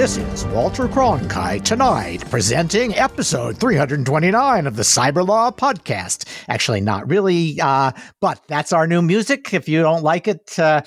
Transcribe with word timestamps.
This 0.00 0.16
is 0.16 0.46
Walter 0.46 0.88
Cronkite 0.88 1.62
tonight, 1.62 2.24
presenting 2.30 2.94
episode 2.94 3.58
329 3.58 4.66
of 4.66 4.76
the 4.76 4.82
Cyber 4.82 5.28
Law 5.28 5.50
Podcast. 5.50 6.26
Actually, 6.48 6.80
not 6.80 7.06
really, 7.10 7.60
uh, 7.60 7.92
but 8.18 8.42
that's 8.46 8.72
our 8.72 8.86
new 8.86 9.02
music. 9.02 9.52
If 9.52 9.68
you 9.68 9.82
don't 9.82 10.02
like 10.02 10.26
it, 10.26 10.58
uh, 10.58 10.80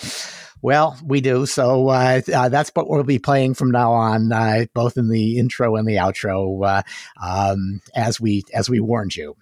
well, 0.64 0.98
we 1.06 1.22
do. 1.22 1.46
So 1.46 1.90
uh, 1.90 2.22
uh, 2.34 2.50
that's 2.50 2.72
what 2.74 2.90
we'll 2.90 3.04
be 3.04 3.20
playing 3.20 3.54
from 3.54 3.70
now 3.70 3.92
on, 3.92 4.32
uh, 4.32 4.66
both 4.74 4.98
in 4.98 5.10
the 5.10 5.38
intro 5.38 5.76
and 5.76 5.88
the 5.88 5.98
outro, 5.98 6.66
uh, 6.66 6.82
um, 7.24 7.82
as 7.96 8.20
we 8.20 8.42
as 8.52 8.68
we 8.68 8.80
warned 8.80 9.16
you. 9.16 9.36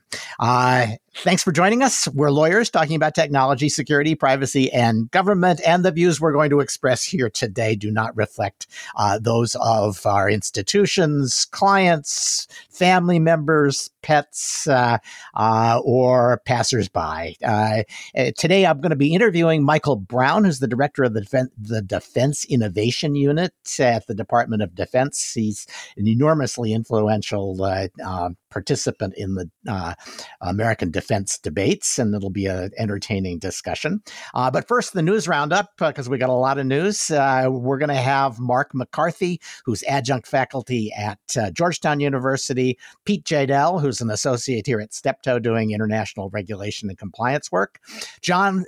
Thanks 1.13 1.43
for 1.43 1.51
joining 1.51 1.83
us. 1.83 2.07
We're 2.07 2.31
lawyers 2.31 2.69
talking 2.69 2.95
about 2.95 3.13
technology, 3.13 3.67
security, 3.67 4.15
privacy, 4.15 4.71
and 4.71 5.11
government. 5.11 5.59
And 5.67 5.83
the 5.83 5.91
views 5.91 6.21
we're 6.21 6.31
going 6.31 6.49
to 6.51 6.61
express 6.61 7.03
here 7.03 7.29
today 7.29 7.75
do 7.75 7.91
not 7.91 8.15
reflect 8.15 8.65
uh, 8.95 9.19
those 9.19 9.55
of 9.61 10.05
our 10.05 10.29
institutions, 10.29 11.45
clients, 11.51 12.47
family 12.69 13.19
members, 13.19 13.89
pets, 14.01 14.67
uh, 14.67 14.99
uh, 15.35 15.81
or 15.83 16.41
passersby. 16.45 17.37
Uh, 17.43 17.83
uh, 18.15 18.31
today, 18.37 18.65
I'm 18.65 18.79
going 18.79 18.91
to 18.91 18.95
be 18.95 19.13
interviewing 19.13 19.63
Michael 19.63 19.97
Brown, 19.97 20.45
who's 20.45 20.59
the 20.59 20.67
director 20.67 21.03
of 21.03 21.13
the, 21.13 21.49
the 21.57 21.81
Defense 21.81 22.45
Innovation 22.45 23.15
Unit 23.15 23.53
at 23.79 24.07
the 24.07 24.15
Department 24.15 24.61
of 24.61 24.75
Defense. 24.75 25.33
He's 25.33 25.67
an 25.97 26.07
enormously 26.07 26.71
influential 26.71 27.61
uh, 27.61 28.29
participant 28.51 29.13
in 29.17 29.35
the 29.35 29.49
uh, 29.67 29.95
American 30.41 30.91
defense 30.91 31.37
debates, 31.37 31.97
and 31.97 32.13
it'll 32.13 32.29
be 32.29 32.45
an 32.45 32.71
entertaining 32.77 33.39
discussion. 33.39 34.01
Uh, 34.33 34.51
but 34.51 34.67
first, 34.67 34.93
the 34.93 35.01
news 35.01 35.27
roundup, 35.27 35.69
because 35.77 36.07
uh, 36.07 36.11
we 36.11 36.17
got 36.17 36.29
a 36.29 36.33
lot 36.33 36.59
of 36.59 36.65
news. 36.65 37.09
Uh, 37.09 37.47
we're 37.49 37.77
going 37.77 37.89
to 37.89 37.95
have 37.95 38.39
Mark 38.39 38.71
MacCarthy, 38.73 39.41
who's 39.65 39.83
adjunct 39.83 40.27
faculty 40.27 40.91
at 40.95 41.19
uh, 41.39 41.49
Georgetown 41.51 41.99
University, 41.99 42.77
Pete 43.05 43.23
Jeydel, 43.23 43.81
who's 43.81 44.01
an 44.01 44.09
associate 44.09 44.67
here 44.67 44.79
at 44.79 44.93
Steptoe 44.93 45.39
doing 45.39 45.71
international 45.71 46.29
regulation 46.29 46.89
and 46.89 46.97
compliance 46.97 47.51
work, 47.51 47.79
John 48.21 48.65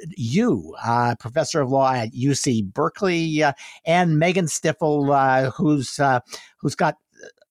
uh, 0.83 1.15
professor 1.19 1.61
of 1.61 1.69
law 1.69 1.91
at 1.93 2.13
UC 2.13 2.73
Berkeley, 2.73 3.43
and 3.85 4.17
Megan 4.17 4.45
Stifel, 4.45 5.51
who's 5.53 5.99
who's 6.57 6.75
got 6.75 6.95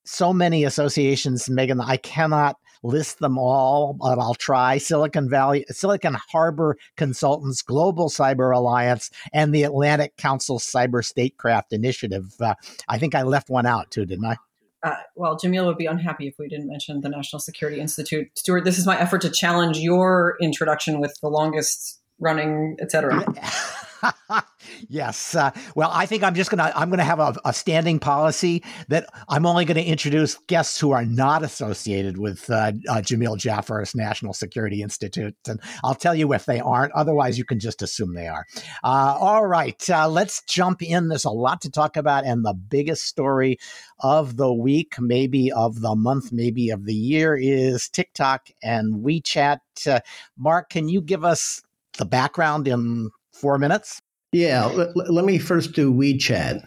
so 0.04 0.32
many 0.32 0.64
associations, 0.64 1.48
Megan, 1.48 1.80
I 1.80 1.96
cannot 1.96 2.56
list 2.82 3.20
them 3.20 3.38
all, 3.38 3.94
but 3.94 4.18
I'll 4.18 4.34
try. 4.34 4.78
Silicon 4.78 5.28
Valley, 5.28 5.64
Silicon 5.68 6.16
Harbor 6.30 6.76
Consultants, 6.96 7.62
Global 7.62 8.08
Cyber 8.08 8.54
Alliance, 8.54 9.10
and 9.32 9.54
the 9.54 9.62
Atlantic 9.62 10.16
Council 10.16 10.58
Cyber 10.58 11.04
Statecraft 11.04 11.72
Initiative. 11.72 12.34
Uh, 12.40 12.54
I 12.88 12.98
think 12.98 13.14
I 13.14 13.22
left 13.22 13.50
one 13.50 13.66
out 13.66 13.90
too, 13.90 14.04
didn't 14.04 14.24
I? 14.24 14.36
Uh, 14.82 14.96
well, 15.14 15.38
Jamil 15.38 15.66
would 15.66 15.78
be 15.78 15.86
unhappy 15.86 16.26
if 16.26 16.34
we 16.38 16.48
didn't 16.48 16.66
mention 16.66 17.02
the 17.02 17.08
National 17.08 17.38
Security 17.38 17.80
Institute. 17.80 18.28
Stuart, 18.34 18.64
this 18.64 18.78
is 18.78 18.86
my 18.86 18.98
effort 18.98 19.20
to 19.20 19.30
challenge 19.30 19.78
your 19.78 20.36
introduction 20.40 21.00
with 21.00 21.16
the 21.22 21.28
longest 21.28 22.00
running, 22.18 22.76
et 22.80 22.90
cetera. 22.90 23.24
yes. 24.88 25.34
Uh, 25.34 25.50
well, 25.74 25.90
I 25.92 26.06
think 26.06 26.22
I'm 26.22 26.34
just 26.34 26.50
gonna 26.50 26.72
I'm 26.74 26.90
gonna 26.90 27.04
have 27.04 27.20
a, 27.20 27.34
a, 27.44 27.52
standing 27.52 27.98
policy 27.98 28.62
that 28.88 29.08
I'm 29.28 29.46
only 29.46 29.64
going 29.64 29.76
to 29.76 29.84
introduce 29.84 30.36
guests 30.46 30.78
who 30.80 30.90
are 30.90 31.04
not 31.04 31.42
associated 31.42 32.18
with 32.18 32.48
uh, 32.50 32.72
uh, 32.88 32.96
Jamil 32.96 33.36
Jaffer's 33.36 33.94
National 33.94 34.32
Security 34.32 34.82
Institute, 34.82 35.36
and 35.46 35.60
I'll 35.84 35.94
tell 35.94 36.14
you 36.14 36.32
if 36.32 36.46
they 36.46 36.60
aren't. 36.60 36.92
Otherwise, 36.92 37.38
you 37.38 37.44
can 37.44 37.60
just 37.60 37.82
assume 37.82 38.14
they 38.14 38.28
are. 38.28 38.46
Uh, 38.82 39.16
all 39.18 39.46
right, 39.46 39.88
uh, 39.90 40.08
let's 40.08 40.42
jump 40.42 40.82
in. 40.82 41.08
There's 41.08 41.24
a 41.24 41.30
lot 41.30 41.60
to 41.62 41.70
talk 41.70 41.96
about, 41.96 42.24
and 42.24 42.44
the 42.44 42.54
biggest 42.54 43.04
story 43.04 43.58
of 44.00 44.36
the 44.36 44.52
week, 44.52 44.96
maybe 44.98 45.52
of 45.52 45.80
the 45.80 45.94
month, 45.94 46.32
maybe 46.32 46.70
of 46.70 46.86
the 46.86 46.94
year, 46.94 47.36
is 47.36 47.88
TikTok 47.88 48.48
and 48.62 49.04
WeChat. 49.04 49.60
Uh, 49.86 50.00
Mark, 50.36 50.70
can 50.70 50.88
you 50.88 51.00
give 51.00 51.24
us 51.24 51.62
the 51.98 52.04
background 52.04 52.66
in 52.66 53.10
four 53.32 53.58
minutes? 53.58 54.00
Yeah, 54.32 54.64
l- 54.64 54.92
let 54.94 55.24
me 55.24 55.38
first 55.38 55.72
do 55.72 55.92
WeChat. 55.92 56.62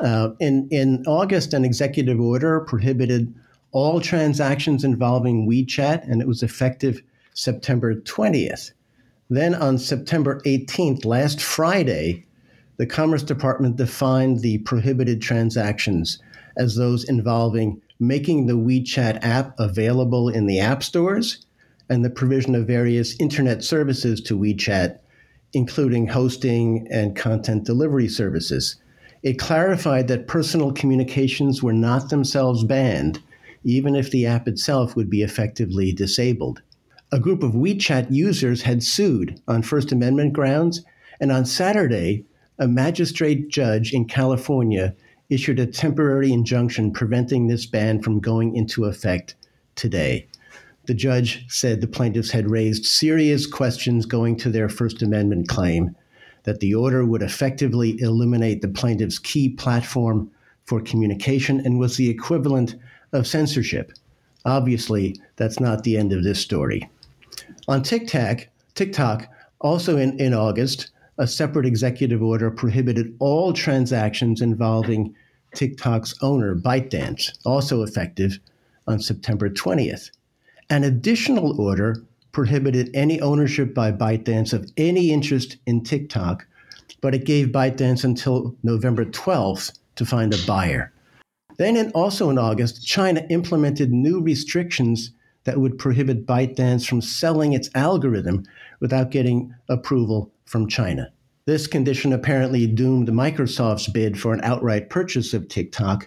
Uh, 0.00 0.30
in, 0.40 0.68
in 0.70 1.04
August, 1.06 1.52
an 1.52 1.64
executive 1.64 2.20
order 2.20 2.60
prohibited 2.60 3.34
all 3.72 4.00
transactions 4.00 4.84
involving 4.84 5.48
WeChat, 5.48 6.08
and 6.10 6.20
it 6.20 6.28
was 6.28 6.42
effective 6.42 7.02
September 7.34 7.94
20th. 7.94 8.72
Then 9.28 9.54
on 9.54 9.78
September 9.78 10.40
18th, 10.44 11.04
last 11.04 11.40
Friday, 11.40 12.26
the 12.78 12.86
Commerce 12.86 13.22
Department 13.22 13.76
defined 13.76 14.40
the 14.40 14.58
prohibited 14.58 15.20
transactions 15.20 16.18
as 16.56 16.76
those 16.76 17.04
involving 17.04 17.80
making 18.00 18.46
the 18.46 18.54
WeChat 18.54 19.18
app 19.22 19.54
available 19.58 20.30
in 20.30 20.46
the 20.46 20.58
app 20.58 20.82
stores 20.82 21.44
and 21.90 22.04
the 22.04 22.10
provision 22.10 22.54
of 22.54 22.66
various 22.66 23.14
internet 23.20 23.62
services 23.62 24.20
to 24.22 24.38
WeChat 24.38 24.99
including 25.52 26.06
hosting 26.06 26.86
and 26.90 27.16
content 27.16 27.64
delivery 27.64 28.08
services. 28.08 28.76
It 29.22 29.38
clarified 29.38 30.08
that 30.08 30.26
personal 30.28 30.72
communications 30.72 31.62
were 31.62 31.72
not 31.72 32.08
themselves 32.08 32.64
banned, 32.64 33.20
even 33.64 33.94
if 33.94 34.10
the 34.10 34.26
app 34.26 34.48
itself 34.48 34.96
would 34.96 35.10
be 35.10 35.22
effectively 35.22 35.92
disabled. 35.92 36.62
A 37.12 37.18
group 37.18 37.42
of 37.42 37.52
WeChat 37.52 38.06
users 38.10 38.62
had 38.62 38.82
sued 38.82 39.40
on 39.48 39.62
First 39.62 39.92
Amendment 39.92 40.32
grounds, 40.32 40.84
and 41.20 41.32
on 41.32 41.44
Saturday, 41.44 42.24
a 42.58 42.68
magistrate 42.68 43.48
judge 43.48 43.92
in 43.92 44.06
California 44.06 44.94
issued 45.28 45.58
a 45.58 45.66
temporary 45.66 46.32
injunction 46.32 46.92
preventing 46.92 47.46
this 47.46 47.66
ban 47.66 48.00
from 48.00 48.20
going 48.20 48.54
into 48.54 48.84
effect 48.84 49.34
today 49.74 50.28
the 50.90 50.94
judge 50.94 51.44
said 51.46 51.80
the 51.80 51.86
plaintiffs 51.86 52.32
had 52.32 52.50
raised 52.50 52.84
serious 52.84 53.46
questions 53.46 54.06
going 54.06 54.34
to 54.34 54.50
their 54.50 54.68
First 54.68 55.02
Amendment 55.02 55.46
claim, 55.46 55.94
that 56.42 56.58
the 56.58 56.74
order 56.74 57.06
would 57.06 57.22
effectively 57.22 57.96
eliminate 58.00 58.60
the 58.60 58.66
plaintiff's 58.66 59.20
key 59.20 59.50
platform 59.50 60.28
for 60.64 60.80
communication 60.80 61.60
and 61.60 61.78
was 61.78 61.96
the 61.96 62.10
equivalent 62.10 62.74
of 63.12 63.24
censorship. 63.24 63.92
Obviously, 64.44 65.14
that's 65.36 65.60
not 65.60 65.84
the 65.84 65.96
end 65.96 66.12
of 66.12 66.24
this 66.24 66.40
story. 66.40 66.90
On 67.68 67.84
TikTok, 67.84 68.48
TikTok, 68.74 69.28
also 69.60 69.96
in, 69.96 70.18
in 70.18 70.34
August, 70.34 70.90
a 71.18 71.26
separate 71.28 71.66
executive 71.66 72.20
order 72.20 72.50
prohibited 72.50 73.14
all 73.20 73.52
transactions 73.52 74.42
involving 74.42 75.14
TikTok's 75.54 76.16
owner, 76.20 76.56
ByteDance, 76.56 77.38
also 77.46 77.84
effective 77.84 78.40
on 78.88 78.98
September 78.98 79.48
20th. 79.48 80.10
An 80.70 80.84
additional 80.84 81.60
order 81.60 82.00
prohibited 82.30 82.90
any 82.94 83.20
ownership 83.20 83.74
by 83.74 83.90
ByteDance 83.90 84.52
of 84.52 84.70
any 84.76 85.10
interest 85.10 85.56
in 85.66 85.82
TikTok, 85.82 86.46
but 87.00 87.12
it 87.12 87.24
gave 87.24 87.48
ByteDance 87.48 88.04
until 88.04 88.54
November 88.62 89.04
12th 89.04 89.76
to 89.96 90.06
find 90.06 90.32
a 90.32 90.46
buyer. 90.46 90.92
Then, 91.58 91.76
in, 91.76 91.90
also 91.90 92.30
in 92.30 92.38
August, 92.38 92.86
China 92.86 93.26
implemented 93.30 93.90
new 93.90 94.20
restrictions 94.20 95.10
that 95.42 95.58
would 95.58 95.76
prohibit 95.76 96.24
ByteDance 96.24 96.88
from 96.88 97.02
selling 97.02 97.52
its 97.52 97.68
algorithm 97.74 98.44
without 98.78 99.10
getting 99.10 99.52
approval 99.68 100.30
from 100.44 100.68
China. 100.68 101.12
This 101.46 101.66
condition 101.66 102.12
apparently 102.12 102.68
doomed 102.68 103.08
Microsoft's 103.08 103.88
bid 103.88 104.20
for 104.20 104.32
an 104.32 104.40
outright 104.44 104.88
purchase 104.88 105.34
of 105.34 105.48
TikTok, 105.48 106.06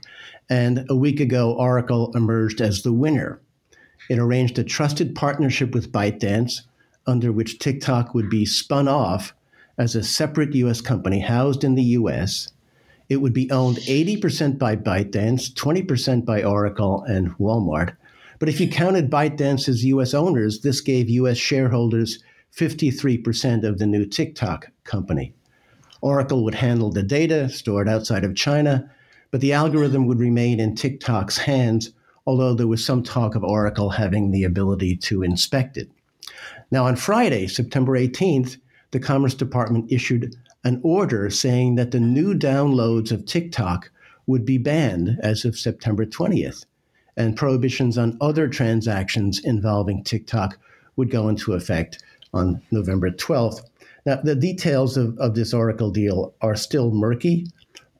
and 0.50 0.86
a 0.88 0.96
week 0.96 1.20
ago, 1.20 1.54
Oracle 1.54 2.14
emerged 2.16 2.62
as 2.62 2.84
the 2.84 2.94
winner. 2.94 3.42
It 4.10 4.20
arranged 4.20 4.60
a 4.60 4.64
trusted 4.64 5.16
partnership 5.16 5.74
with 5.74 5.92
ByteDance, 5.92 6.62
under 7.08 7.32
which 7.32 7.60
TikTok 7.60 8.14
would 8.14 8.30
be 8.30 8.46
spun 8.46 8.88
off 8.88 9.34
as 9.78 9.96
a 9.96 10.04
separate 10.04 10.54
U.S. 10.56 10.82
company 10.82 11.20
housed 11.20 11.64
in 11.64 11.76
the 11.76 11.84
U.S. 11.84 12.50
It 13.10 13.18
would 13.18 13.34
be 13.34 13.50
owned 13.52 13.78
80% 13.78 14.58
by 14.58 14.76
ByteDance, 14.76 15.54
20% 15.54 16.26
by 16.26 16.44
Oracle 16.44 17.04
and 17.04 17.32
Walmart. 17.38 17.96
But 18.40 18.50
if 18.50 18.60
you 18.60 18.68
counted 18.68 19.10
ByteDance's 19.10 19.86
U.S. 19.86 20.14
owners, 20.14 20.62
this 20.62 20.82
gave 20.82 21.10
U.S. 21.10 21.38
shareholders 21.38 22.20
53% 22.56 23.64
of 23.64 23.80
the 23.80 23.88
new 23.88 24.06
TikTok 24.06 24.70
company. 24.84 25.34
Oracle 26.02 26.44
would 26.44 26.56
handle 26.56 26.92
the 26.92 27.04
data 27.04 27.48
stored 27.50 27.88
outside 27.88 28.26
of 28.26 28.36
China, 28.36 28.90
but 29.32 29.42
the 29.42 29.54
algorithm 29.54 30.06
would 30.08 30.20
remain 30.20 30.60
in 30.60 30.76
TikTok's 30.76 31.38
hands 31.38 31.92
although 32.26 32.54
there 32.54 32.68
was 32.68 32.86
some 32.86 33.04
talk 33.04 33.36
of 33.36 33.44
Oracle 33.44 33.90
having 33.90 34.32
the 34.32 34.44
ability 34.44 34.96
to 34.98 35.24
inspect 35.24 35.78
it. 35.78 35.90
Now, 36.72 36.86
on 36.86 36.96
Friday, 36.96 37.48
September 37.48 37.98
18th, 37.98 38.58
the 38.92 39.00
Commerce 39.00 39.34
Department 39.34 39.92
issued 39.92 40.36
an 40.64 40.80
order 40.84 41.30
saying 41.30 41.76
that 41.76 41.92
the 41.92 42.00
new 42.00 42.34
downloads 42.34 43.12
of 43.12 43.26
TikTok 43.26 43.92
would 44.28 44.46
be 44.46 44.58
banned 44.58 45.18
as 45.22 45.44
of 45.44 45.58
September 45.58 46.06
20th, 46.06 46.66
and 47.18 47.36
prohibitions 47.36 47.98
on 47.98 48.18
other 48.22 48.48
transactions 48.48 49.40
involving 49.44 50.04
TikTok 50.04 50.58
would 50.96 51.12
go 51.12 51.28
into 51.28 51.54
effect 51.54 52.02
on 52.34 52.62
November 52.72 53.12
12th. 53.12 53.62
Now, 54.06 54.16
the 54.18 54.36
details 54.36 54.98
of, 54.98 55.18
of 55.18 55.36
this 55.36 55.54
Oracle 55.54 55.92
deal 55.92 56.34
are 56.42 56.56
still 56.56 56.92
murky, 56.92 57.48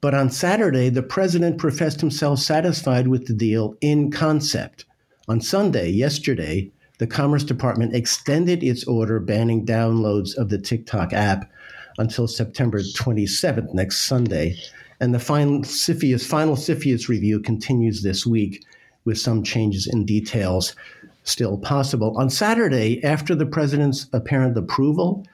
But 0.04 0.12
on 0.12 0.28
Saturday, 0.28 0.90
the 0.90 1.02
president 1.02 1.56
professed 1.56 2.02
himself 2.02 2.38
satisfied 2.38 3.08
with 3.08 3.26
the 3.26 3.32
deal 3.32 3.74
in 3.80 4.10
concept. 4.10 4.84
On 5.28 5.40
Sunday, 5.40 5.88
yesterday, 5.88 6.70
the 6.98 7.06
Commerce 7.06 7.42
Department 7.42 7.94
extended 7.94 8.62
its 8.62 8.84
order 8.84 9.18
banning 9.18 9.64
downloads 9.64 10.36
of 10.36 10.50
the 10.50 10.58
TikTok 10.58 11.14
app 11.14 11.50
until 11.96 12.28
September 12.28 12.80
27th, 12.80 13.72
next 13.72 14.02
Sunday. 14.02 14.58
And 15.00 15.14
the 15.14 15.18
final 15.18 15.60
CFIUS, 15.60 16.26
final 16.26 16.56
CFIUS 16.56 17.08
review 17.08 17.40
continues 17.40 18.02
this 18.02 18.26
week 18.26 18.62
with 19.06 19.16
some 19.16 19.42
changes 19.42 19.86
in 19.86 20.04
details 20.04 20.76
still 21.22 21.56
possible. 21.56 22.14
On 22.18 22.28
Saturday, 22.28 23.02
after 23.02 23.34
the 23.34 23.46
president's 23.46 24.06
apparent 24.12 24.58
approval, 24.58 25.26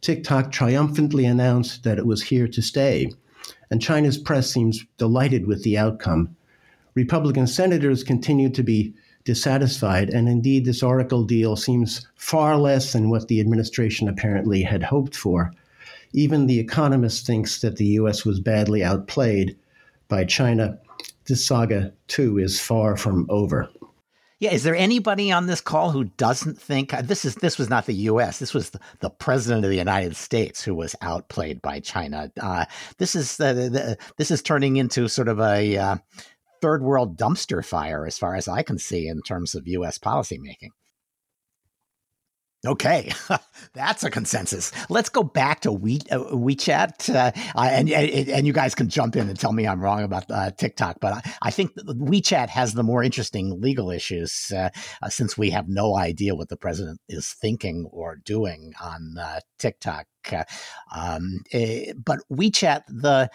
TikTok 0.00 0.50
triumphantly 0.50 1.26
announced 1.26 1.84
that 1.84 1.98
it 1.98 2.06
was 2.06 2.24
here 2.24 2.48
to 2.48 2.60
stay. 2.60 3.12
And 3.70 3.82
China's 3.82 4.18
press 4.18 4.50
seems 4.50 4.84
delighted 4.96 5.46
with 5.46 5.62
the 5.62 5.76
outcome. 5.76 6.36
Republican 6.94 7.46
senators 7.46 8.04
continue 8.04 8.48
to 8.50 8.62
be 8.62 8.94
dissatisfied, 9.24 10.08
and 10.08 10.28
indeed, 10.28 10.64
this 10.64 10.82
Oracle 10.82 11.24
deal 11.24 11.56
seems 11.56 12.06
far 12.14 12.56
less 12.56 12.92
than 12.92 13.10
what 13.10 13.28
the 13.28 13.40
administration 13.40 14.08
apparently 14.08 14.62
had 14.62 14.84
hoped 14.84 15.16
for. 15.16 15.52
Even 16.12 16.46
The 16.46 16.60
Economist 16.60 17.26
thinks 17.26 17.60
that 17.60 17.76
the 17.76 17.86
U.S. 18.00 18.24
was 18.24 18.40
badly 18.40 18.84
outplayed 18.84 19.56
by 20.08 20.24
China. 20.24 20.78
This 21.26 21.44
saga, 21.44 21.92
too, 22.06 22.38
is 22.38 22.60
far 22.60 22.96
from 22.96 23.26
over. 23.28 23.68
Yeah, 24.38 24.52
is 24.52 24.64
there 24.64 24.76
anybody 24.76 25.32
on 25.32 25.46
this 25.46 25.62
call 25.62 25.90
who 25.90 26.04
doesn't 26.04 26.60
think 26.60 26.92
uh, 26.92 27.00
this 27.00 27.24
is 27.24 27.36
this 27.36 27.56
was 27.56 27.70
not 27.70 27.86
the 27.86 27.94
U.S. 27.94 28.38
This 28.38 28.52
was 28.52 28.70
the, 28.70 28.80
the 29.00 29.08
president 29.08 29.64
of 29.64 29.70
the 29.70 29.78
United 29.78 30.14
States 30.14 30.62
who 30.62 30.74
was 30.74 30.94
outplayed 31.00 31.62
by 31.62 31.80
China. 31.80 32.30
Uh, 32.38 32.66
this 32.98 33.16
is 33.16 33.40
uh, 33.40 33.54
the, 33.54 33.96
this 34.18 34.30
is 34.30 34.42
turning 34.42 34.76
into 34.76 35.08
sort 35.08 35.28
of 35.28 35.40
a 35.40 35.78
uh, 35.78 35.96
third 36.60 36.82
world 36.82 37.16
dumpster 37.16 37.64
fire, 37.64 38.06
as 38.06 38.18
far 38.18 38.34
as 38.34 38.46
I 38.46 38.62
can 38.62 38.78
see, 38.78 39.08
in 39.08 39.22
terms 39.22 39.54
of 39.54 39.66
U.S. 39.68 39.98
policymaking. 39.98 40.70
Okay, 42.66 43.12
that's 43.74 44.02
a 44.02 44.10
consensus. 44.10 44.72
Let's 44.90 45.08
go 45.08 45.22
back 45.22 45.60
to 45.60 45.72
we, 45.72 46.00
uh, 46.10 46.18
WeChat, 46.18 47.14
uh, 47.14 47.32
and, 47.56 47.88
and 47.90 48.46
you 48.46 48.52
guys 48.52 48.74
can 48.74 48.88
jump 48.88 49.14
in 49.14 49.28
and 49.28 49.38
tell 49.38 49.52
me 49.52 49.66
I'm 49.66 49.80
wrong 49.80 50.02
about 50.02 50.30
uh, 50.30 50.50
TikTok. 50.50 50.98
But 51.00 51.12
I, 51.14 51.32
I, 51.42 51.50
think 51.50 51.74
WeChat 51.76 52.48
has 52.48 52.74
the 52.74 52.82
more 52.82 53.04
interesting 53.04 53.60
legal 53.60 53.90
issues 53.90 54.52
uh, 54.54 54.70
uh, 55.02 55.08
since 55.08 55.38
we 55.38 55.50
have 55.50 55.68
no 55.68 55.96
idea 55.96 56.34
what 56.34 56.48
the 56.48 56.56
president 56.56 57.00
is 57.08 57.32
thinking 57.32 57.88
or 57.92 58.16
doing 58.16 58.72
on 58.82 59.16
uh, 59.18 59.40
TikTok. 59.58 60.06
Um, 60.94 61.42
eh, 61.52 61.92
but 61.96 62.20
WeChat, 62.32 62.82
the 62.88 63.30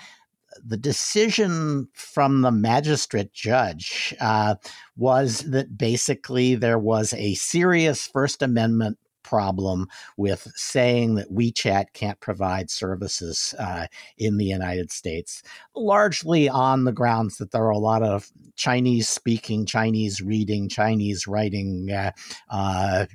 the 0.62 0.77
decision 0.77 1.88
from 1.94 2.42
the 2.42 2.51
magistrate 2.51 3.34
judge 3.34 4.13
uh, 4.19 4.56
was 4.98 5.39
that 5.51 5.77
basically 5.77 6.56
there 6.56 6.77
was 6.77 7.13
a 7.13 7.36
serious 7.36 8.06
First 8.07 8.42
Amendment 8.42 8.98
problem 9.31 9.88
with 10.18 10.45
saying 10.56 11.16
that 11.16 11.33
WeChat 11.33 11.94
can't 11.94 12.19
provide 12.19 12.69
services 12.69 13.56
uh, 13.57 13.88
in 14.18 14.36
the 14.36 14.44
United 14.44 14.92
States, 14.92 15.42
largely 15.74 16.50
on 16.50 16.83
the 16.83 16.92
grounds 16.92 17.38
that 17.38 17.51
there 17.51 17.63
are 17.63 17.69
a 17.69 17.78
lot 17.78 18.04
of 18.04 18.30
Chinese 18.57 19.07
speaking, 19.07 19.66
Chinese 19.66 20.22
reading, 20.22 20.68
Chinese 20.68 21.28
writing 21.28 21.89
uh, 21.89 22.12
uh, 22.50 23.06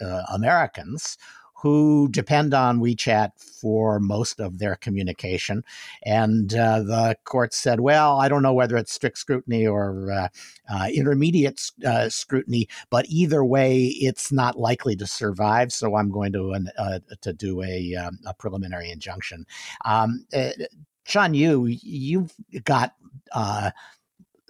uh 0.00 0.22
Americans 0.32 1.18
who 1.60 2.08
depend 2.10 2.54
on 2.54 2.80
WeChat 2.80 3.32
for 3.60 3.98
most 3.98 4.38
of 4.38 4.58
their 4.58 4.76
communication. 4.76 5.64
And 6.04 6.54
uh, 6.54 6.80
the 6.80 7.16
court 7.24 7.52
said, 7.52 7.80
well, 7.80 8.20
I 8.20 8.28
don't 8.28 8.44
know 8.44 8.54
whether 8.54 8.76
it's 8.76 8.92
strict 8.92 9.18
scrutiny 9.18 9.66
or 9.66 10.12
uh, 10.12 10.28
uh, 10.72 10.88
intermediate 10.94 11.60
uh, 11.84 12.08
scrutiny, 12.10 12.68
but 12.90 13.06
either 13.08 13.44
way, 13.44 13.86
it's 13.86 14.30
not 14.30 14.56
likely 14.58 14.94
to 14.96 15.06
survive. 15.06 15.72
So 15.72 15.96
I'm 15.96 16.12
going 16.12 16.32
to 16.32 16.54
uh, 16.78 17.00
to 17.22 17.32
do 17.32 17.62
a, 17.62 17.94
um, 17.96 18.20
a 18.24 18.34
preliminary 18.34 18.90
injunction. 18.92 19.44
Um, 19.84 20.26
John, 21.04 21.30
uh, 21.30 21.34
you 21.34 21.66
you've 21.66 22.34
got 22.64 22.94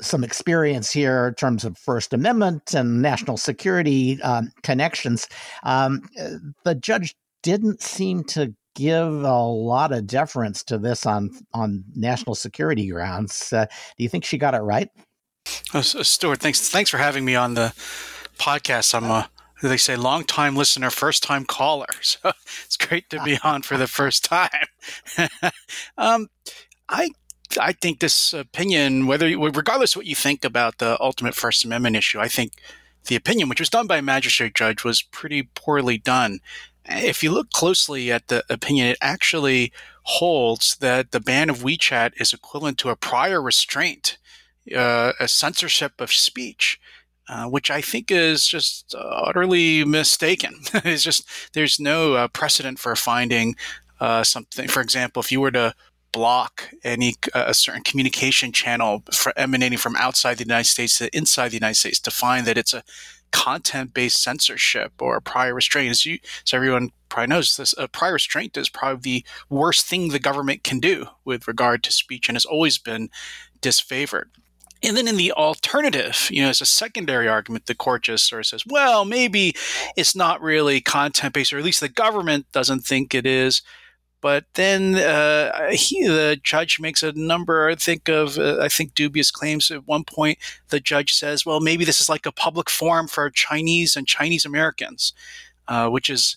some 0.01 0.25
experience 0.25 0.91
here 0.91 1.29
in 1.29 1.35
terms 1.35 1.65
of 1.65 1.77
First 1.79 2.13
Amendment 2.13 2.75
and 2.75 3.03
national 3.03 3.37
security 3.37 4.21
um, 4.23 4.51
connections. 4.63 5.29
Um, 5.65 6.09
the 6.65 6.75
judge 6.75 7.15
didn't 7.43 7.83
seem 7.83 8.25
to 8.25 8.55
give 8.75 9.09
a 9.25 9.43
lot 9.43 9.93
of 9.93 10.07
deference 10.07 10.63
to 10.65 10.79
this 10.79 11.05
on 11.05 11.31
on 11.53 11.85
national 11.95 12.35
security 12.35 12.89
grounds. 12.89 13.53
Uh, 13.53 13.67
do 13.67 14.05
you 14.05 14.09
think 14.09 14.25
she 14.25 14.39
got 14.39 14.55
it 14.55 14.61
right? 14.61 14.89
Uh, 15.75 15.83
Stuart, 15.83 16.41
thanks 16.41 16.69
thanks 16.69 16.91
for 16.91 16.99
having 16.99 17.25
me 17.25 17.35
on 17.35 17.55
the 17.55 17.73
podcast. 18.39 18.95
I'm 18.95 19.05
a 19.05 19.29
they 19.63 19.77
say 19.77 19.97
long 19.97 20.23
time 20.25 20.55
listener, 20.55 20.91
first 20.91 21.23
time 21.23 21.45
caller. 21.45 21.87
So 22.03 22.33
it's 22.65 22.77
great 22.77 23.11
to 23.11 23.23
be 23.23 23.39
on 23.43 23.63
for 23.63 23.77
the 23.77 23.87
first 23.87 24.25
time. 24.25 24.51
um, 25.99 26.29
I 26.89 27.11
I 27.59 27.73
think 27.73 28.01
this 28.01 28.35
opinion, 28.35 29.07
whether 29.07 29.27
regardless 29.27 29.93
of 29.95 30.01
what 30.01 30.07
you 30.07 30.15
think 30.15 30.45
about 30.45 30.79
the 30.79 31.01
ultimate 31.01 31.35
First 31.35 31.65
Amendment 31.65 31.97
issue, 31.97 32.21
I 32.21 32.29
think 32.29 32.53
the 33.07 33.17
opinion, 33.17 33.49
which 33.49 33.61
was 33.61 33.71
done 33.71 33.87
by 33.87 33.99
a 33.99 34.03
magistrate 34.03 34.55
judge, 34.55 34.85
was 34.85 35.03
pretty 35.03 35.49
poorly 35.55 35.99
done. 35.99 36.41
If 36.85 37.23
you 37.23 37.31
look 37.33 37.51
closely 37.51 38.13
at 38.13 38.29
the 38.29 38.45
opinion, 38.51 38.89
it 38.89 38.99
actually 39.01 39.73
holds 40.03 40.77
that 40.77 41.11
the 41.11 41.21
ban 41.21 41.51
of 41.51 41.59
WeChat 41.59 42.13
is 42.21 42.33
equivalent 42.33 42.79
to 42.79 42.91
a 42.91 42.97
prior 42.97 43.41
restraint, 43.41 44.19
uh, 44.75 45.13
a 45.19 45.29
censorship 45.29 46.01
of 46.01 46.13
speech. 46.13 46.79
Uh, 47.31 47.45
which 47.45 47.71
I 47.71 47.83
think 47.83 48.11
is 48.11 48.49
just 48.49 48.95
utterly 48.99 49.85
mistaken. 49.85 50.63
it's 50.73 51.03
just 51.03 51.29
there's 51.53 51.79
no 51.79 52.15
uh, 52.15 52.29
precedent 52.29 52.79
for 52.79 52.97
finding 52.97 53.55
uh, 54.01 54.25
something. 54.25 54.67
For 54.67 54.81
example, 54.81 55.21
if 55.21 55.31
you 55.31 55.43
were 55.43 55.51
to 55.51 55.75
block 56.19 56.71
any 56.83 57.15
uh, 57.33 57.45
a 57.47 57.55
certain 57.55 57.85
communication 57.85 58.51
channel 58.51 59.05
emanating 59.37 59.79
from 59.79 59.95
outside 59.95 60.37
the 60.37 60.45
United 60.45 60.67
States 60.67 60.99
to 60.99 61.17
inside 61.17 61.51
the 61.51 61.63
United 61.63 61.77
States 61.77 62.01
to 62.01 62.11
find 62.11 62.45
that 62.45 62.59
it's 62.59 62.75
a 62.75 62.83
content-based 63.31 64.21
censorship 64.21 64.91
or 64.99 65.15
a 65.17 65.23
prior 65.23 65.55
restraint. 65.55 65.91
As 65.91 66.05
you, 66.05 66.19
so 66.43 66.57
everyone 66.57 66.91
probably 67.09 67.29
knows 67.29 67.57
this, 67.57 67.73
a 67.79 67.87
prior 67.87 68.15
restraint 68.15 68.57
is 68.57 68.69
probably 68.69 69.01
the 69.01 69.25
worst 69.49 69.87
thing 69.87 70.09
the 70.09 70.19
government 70.19 70.65
can 70.65 70.81
do 70.81 71.07
with 71.25 71.47
regard 71.47 71.85
to 71.85 71.93
speech 71.93 72.29
and 72.29 72.35
has 72.35 72.45
always 72.45 72.79
been 72.79 73.11
disfavored. 73.63 74.25
And 74.83 74.97
then 74.97 75.07
in 75.07 75.17
the 75.17 75.31
alternative, 75.33 76.29
you 76.33 76.43
know, 76.43 76.49
as 76.49 76.61
a 76.61 76.67
secondary 76.67 77.29
argument, 77.29 77.67
the 77.67 77.77
court 77.77 78.03
just 78.03 78.29
sort 78.29 78.41
of 78.41 78.47
says, 78.47 78.65
well, 78.67 79.05
maybe 79.05 79.55
it's 79.97 80.17
not 80.17 80.43
really 80.43 80.81
content 80.81 81.35
based, 81.35 81.53
or 81.53 81.59
at 81.59 81.65
least 81.65 81.81
the 81.81 81.89
government 81.89 82.47
doesn't 82.51 82.81
think 82.81 83.15
it 83.15 83.27
is. 83.27 83.63
But 84.21 84.45
then 84.55 84.97
uh, 84.97 85.71
he, 85.71 86.07
the 86.07 86.39
judge 86.43 86.81
makes 86.81 87.03
a 87.03 87.13
number, 87.13 87.69
I 87.69 87.77
think, 87.77 88.09
of, 88.09 88.39
uh, 88.39 88.59
I 88.61 88.69
think, 88.69 88.95
dubious 88.95 89.31
claims. 89.31 89.71
At 89.71 89.87
one 89.87 90.05
point, 90.05 90.39
the 90.71 90.81
judge 90.81 91.13
says, 91.13 91.47
well, 91.47 91.61
maybe 91.61 91.85
this 91.85 92.01
is 92.01 92.09
like 92.09 92.27
a 92.27 92.33
public 92.33 92.69
forum 92.69 93.07
for 93.07 93.31
Chinese 93.31 93.95
and 93.95 94.07
Chinese 94.07 94.45
Americans, 94.45 95.13
uh, 95.69 95.89
which 95.89 96.11
is, 96.11 96.37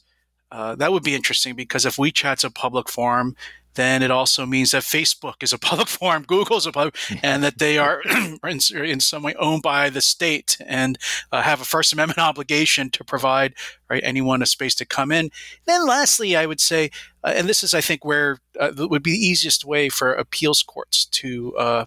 uh, 0.51 0.75
that 0.75 0.91
would 0.91 1.03
be 1.03 1.15
interesting 1.15 1.55
because 1.55 1.85
if 1.85 1.95
WeChat's 1.95 2.43
a 2.43 2.51
public 2.51 2.89
forum, 2.89 3.35
then 3.75 4.03
it 4.03 4.11
also 4.11 4.45
means 4.45 4.71
that 4.71 4.83
Facebook 4.83 5.41
is 5.41 5.53
a 5.53 5.57
public 5.57 5.87
forum, 5.87 6.23
Google's 6.23 6.65
a 6.65 6.71
public, 6.71 6.95
and 7.23 7.43
that 7.43 7.57
they 7.59 7.77
are 7.77 8.01
in, 8.47 8.59
in, 8.73 8.99
some 8.99 9.23
way 9.23 9.33
owned 9.35 9.61
by 9.61 9.89
the 9.89 10.01
state 10.01 10.57
and 10.65 10.97
uh, 11.31 11.41
have 11.41 11.61
a 11.61 11.65
First 11.65 11.93
Amendment 11.93 12.19
obligation 12.31 12.89
to 12.91 13.03
provide 13.03 13.53
right 13.89 14.03
anyone 14.03 14.41
a 14.41 14.45
space 14.45 14.75
to 14.75 14.85
come 14.85 15.11
in. 15.11 15.29
Then, 15.65 15.87
lastly, 15.87 16.35
I 16.35 16.45
would 16.45 16.59
say, 16.59 16.91
uh, 17.23 17.33
and 17.35 17.47
this 17.47 17.63
is, 17.63 17.73
I 17.73 17.81
think, 17.81 18.03
where 18.05 18.39
uh, 18.59 18.71
would 18.77 19.03
be 19.03 19.11
the 19.11 19.25
easiest 19.25 19.65
way 19.65 19.89
for 19.89 20.13
appeals 20.13 20.63
courts 20.63 21.05
to 21.05 21.55
uh, 21.57 21.85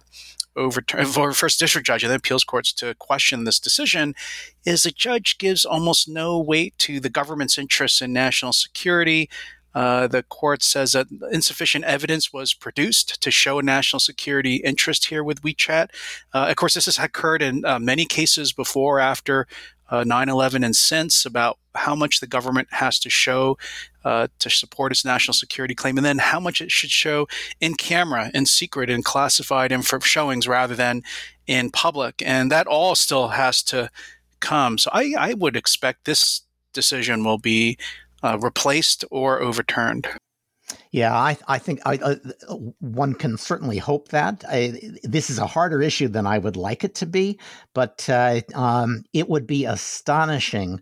overturn 0.55 1.05
for 1.05 1.31
first 1.33 1.59
district 1.59 1.87
judge 1.87 2.03
and 2.03 2.09
then 2.09 2.17
appeals 2.17 2.43
courts 2.43 2.71
to 2.73 2.95
question 2.95 3.43
this 3.43 3.59
decision 3.59 4.15
is 4.65 4.85
a 4.85 4.91
judge 4.91 5.37
gives 5.37 5.65
almost 5.65 6.07
no 6.07 6.39
weight 6.39 6.77
to 6.77 6.99
the 6.99 7.09
government's 7.09 7.57
interests 7.57 8.01
in 8.01 8.13
national 8.13 8.53
security 8.53 9.29
uh, 9.75 10.07
the 10.07 10.23
court 10.23 10.63
says 10.63 10.93
that 10.93 11.07
insufficient 11.31 11.83
evidence 11.83 12.31
was 12.31 12.53
produced 12.53 13.21
to 13.21 13.29
show 13.29 13.59
a 13.59 13.63
national 13.63 13.99
security 13.99 14.55
interest 14.55 15.07
here 15.07 15.23
with 15.23 15.41
WeChat. 15.41 15.89
Uh, 16.33 16.47
of 16.49 16.55
course, 16.55 16.73
this 16.73 16.85
has 16.85 16.97
occurred 16.97 17.41
in 17.41 17.65
uh, 17.65 17.77
many 17.77 18.05
cases 18.05 18.53
before, 18.53 19.01
after 19.01 19.47
uh, 19.89 20.03
9 20.03 20.29
11, 20.29 20.63
and 20.63 20.75
since 20.75 21.25
about 21.25 21.59
how 21.75 21.93
much 21.93 22.21
the 22.21 22.27
government 22.27 22.69
has 22.71 22.97
to 22.99 23.09
show 23.09 23.57
uh, 24.05 24.27
to 24.39 24.49
support 24.49 24.93
its 24.93 25.03
national 25.03 25.33
security 25.33 25.75
claim, 25.75 25.97
and 25.97 26.05
then 26.05 26.19
how 26.19 26.39
much 26.39 26.61
it 26.61 26.71
should 26.71 26.89
show 26.89 27.27
in 27.59 27.73
camera, 27.75 28.31
in 28.33 28.45
secret, 28.45 28.89
in 28.89 29.03
classified 29.03 29.73
and 29.73 29.85
for 29.85 29.99
showings 29.99 30.47
rather 30.47 30.73
than 30.73 31.03
in 31.47 31.69
public. 31.69 32.21
And 32.25 32.49
that 32.51 32.65
all 32.65 32.95
still 32.95 33.29
has 33.29 33.61
to 33.63 33.91
come. 34.39 34.77
So 34.77 34.89
I, 34.93 35.13
I 35.17 35.33
would 35.33 35.55
expect 35.55 36.05
this 36.05 36.41
decision 36.73 37.23
will 37.23 37.37
be 37.37 37.77
uh, 38.23 38.37
replaced 38.39 39.05
or 39.11 39.41
overturned. 39.41 40.07
Yeah, 40.91 41.15
I, 41.15 41.37
I 41.47 41.59
think 41.59 41.81
I, 41.85 41.95
uh, 41.97 42.15
one 42.79 43.13
can 43.13 43.37
certainly 43.37 43.77
hope 43.77 44.09
that. 44.09 44.43
I, 44.49 44.79
this 45.03 45.29
is 45.29 45.37
a 45.37 45.45
harder 45.45 45.81
issue 45.81 46.07
than 46.07 46.25
I 46.25 46.37
would 46.37 46.57
like 46.57 46.83
it 46.83 46.95
to 46.95 47.05
be, 47.05 47.39
but 47.73 48.07
uh, 48.09 48.41
um, 48.53 49.03
it 49.13 49.29
would 49.29 49.45
be 49.45 49.65
astonishing 49.65 50.79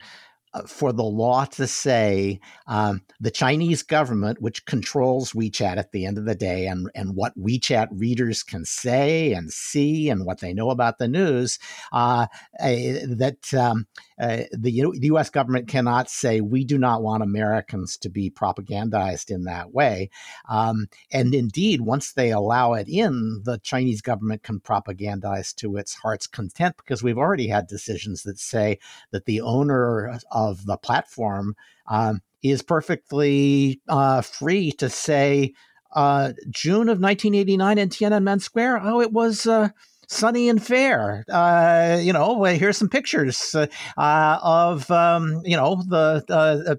for 0.68 0.94
the 0.94 1.04
law 1.04 1.46
to 1.46 1.68
say 1.68 2.40
um, 2.68 3.02
the 3.20 3.32
Chinese 3.32 3.82
government, 3.82 4.42
which 4.42 4.66
controls 4.66 5.34
WeChat 5.34 5.78
at 5.78 5.92
the 5.92 6.06
end 6.06 6.18
of 6.18 6.26
the 6.26 6.36
day, 6.36 6.68
and, 6.68 6.90
and 6.94 7.16
what 7.16 7.38
WeChat 7.38 7.88
readers 7.92 8.44
can 8.44 8.64
say 8.66 9.34
and 9.34 9.52
see 9.52 10.10
and 10.10 10.26
what 10.26 10.40
they 10.40 10.54
know 10.54 10.70
about 10.70 11.00
the 11.00 11.08
news, 11.08 11.58
uh, 11.92 12.28
uh, 12.60 12.76
that 13.08 13.54
um, 13.58 13.88
uh, 14.20 14.44
the, 14.52 14.72
U- 14.72 14.98
the 14.98 15.08
U.S. 15.08 15.30
government 15.30 15.68
cannot 15.68 16.10
say 16.10 16.42
we 16.42 16.64
do 16.64 16.78
not 16.78 17.02
want 17.02 17.24
Americans 17.24 17.98
to 17.98 18.10
be 18.10 18.30
propagandized 18.30 19.32
in 19.32 19.46
that 19.46 19.74
way. 19.74 20.10
Um, 20.48 20.88
and 21.12 21.34
indeed, 21.34 21.82
once 21.82 22.14
they 22.14 22.32
allow 22.32 22.74
it 22.74 22.88
in, 22.88 23.42
the 23.44 23.58
Chinese 23.60 24.02
government 24.02 24.44
can 24.44 24.60
propagandize 24.60 25.56
to 25.56 25.78
its 25.78 25.96
heart's 25.96 26.28
content 26.28 26.78
because 26.78 27.02
we've 27.02 27.18
already 27.18 27.48
had 27.48 27.68
decisions 27.68 28.24
that 28.24 28.40
say 28.40 28.78
that 29.12 29.26
the 29.26 29.42
owner 29.42 30.20
of 30.32 30.43
the 30.52 30.78
platform 30.78 31.56
um, 31.88 32.22
is 32.42 32.62
perfectly 32.62 33.82
uh, 33.88 34.22
free 34.22 34.72
to 34.74 34.90
say 34.90 35.54
uh, 35.96 36.34
June 36.50 36.90
of 36.90 37.00
1989 37.00 37.78
in 37.78 37.90
Tiananmen 37.90 38.42
Square. 38.42 38.82
Oh, 38.84 39.02
it 39.02 39.12
was 39.12 39.48
uh, 39.48 39.70
sunny 40.08 40.50
and 40.50 40.64
fair. 40.64 41.24
Uh, 41.30 41.98
you 42.02 42.14
know, 42.14 42.44
here's 42.44 42.78
some 42.78 42.90
pictures 42.90 43.56
uh, 43.56 43.68
of 44.42 44.90
um, 44.92 45.42
you 45.44 45.56
know 45.56 45.82
the 45.88 46.24
uh, 46.30 46.76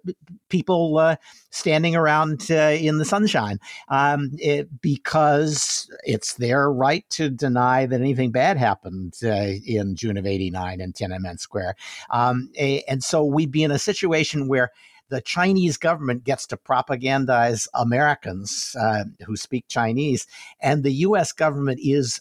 people 0.49 0.99
uh, 0.99 1.17
standing 1.51 1.97
around 1.97 2.47
uh, 2.51 2.77
in 2.79 2.99
the 2.99 3.05
sunshine 3.05 3.59
um, 3.89 4.31
it, 4.35 4.69
because 4.81 5.91
it's 6.05 6.35
their 6.35 6.71
right 6.71 7.05
to 7.11 7.31
deny 7.31 7.87
that 7.87 8.01
anything 8.01 8.31
bad 8.31 8.57
happened 8.57 9.15
uh, 9.25 9.53
in 9.67 9.97
June 9.97 10.17
of 10.17 10.27
'89 10.27 10.81
in 10.81 10.93
Tiananmen 10.93 11.39
Square. 11.39 11.77
Um, 12.11 12.51
and 12.59 13.03
so 13.03 13.25
we'd 13.25 13.51
be 13.51 13.63
in 13.63 13.71
a 13.71 13.79
situation 13.79 14.49
where 14.49 14.71
the 15.11 15.21
Chinese 15.21 15.77
government 15.77 16.25
gets 16.25 16.47
to 16.47 16.57
propagandize 16.57 17.69
Americans 17.75 18.75
uh, 18.81 19.05
who 19.27 19.37
speak 19.37 19.67
Chinese, 19.69 20.27
and 20.61 20.83
the 20.83 20.93
U.S. 20.93 21.33
government 21.33 21.79
is 21.83 22.21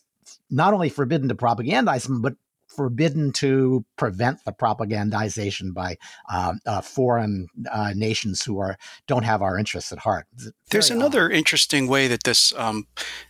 not 0.53 0.73
only 0.73 0.89
forbidden 0.89 1.27
to 1.27 1.35
propagandize 1.35 2.07
them, 2.07 2.21
but 2.21 2.35
forbidden 2.67 3.31
to 3.31 3.85
prevent 3.97 4.43
the 4.45 4.51
propagandization 4.51 5.73
by 5.73 5.97
uh, 6.29 6.53
uh, 6.65 6.81
foreign 6.81 7.47
uh, 7.71 7.93
nations 7.95 8.43
who 8.43 8.59
are 8.59 8.77
don't 9.07 9.23
have 9.23 9.41
our 9.41 9.57
interests 9.57 9.91
at 9.91 9.99
heart. 9.99 10.25
There's 10.69 10.89
another 10.89 11.25
odd. 11.25 11.33
interesting 11.33 11.87
way 11.87 12.07
that 12.07 12.23
this, 12.23 12.53
um, 12.57 12.87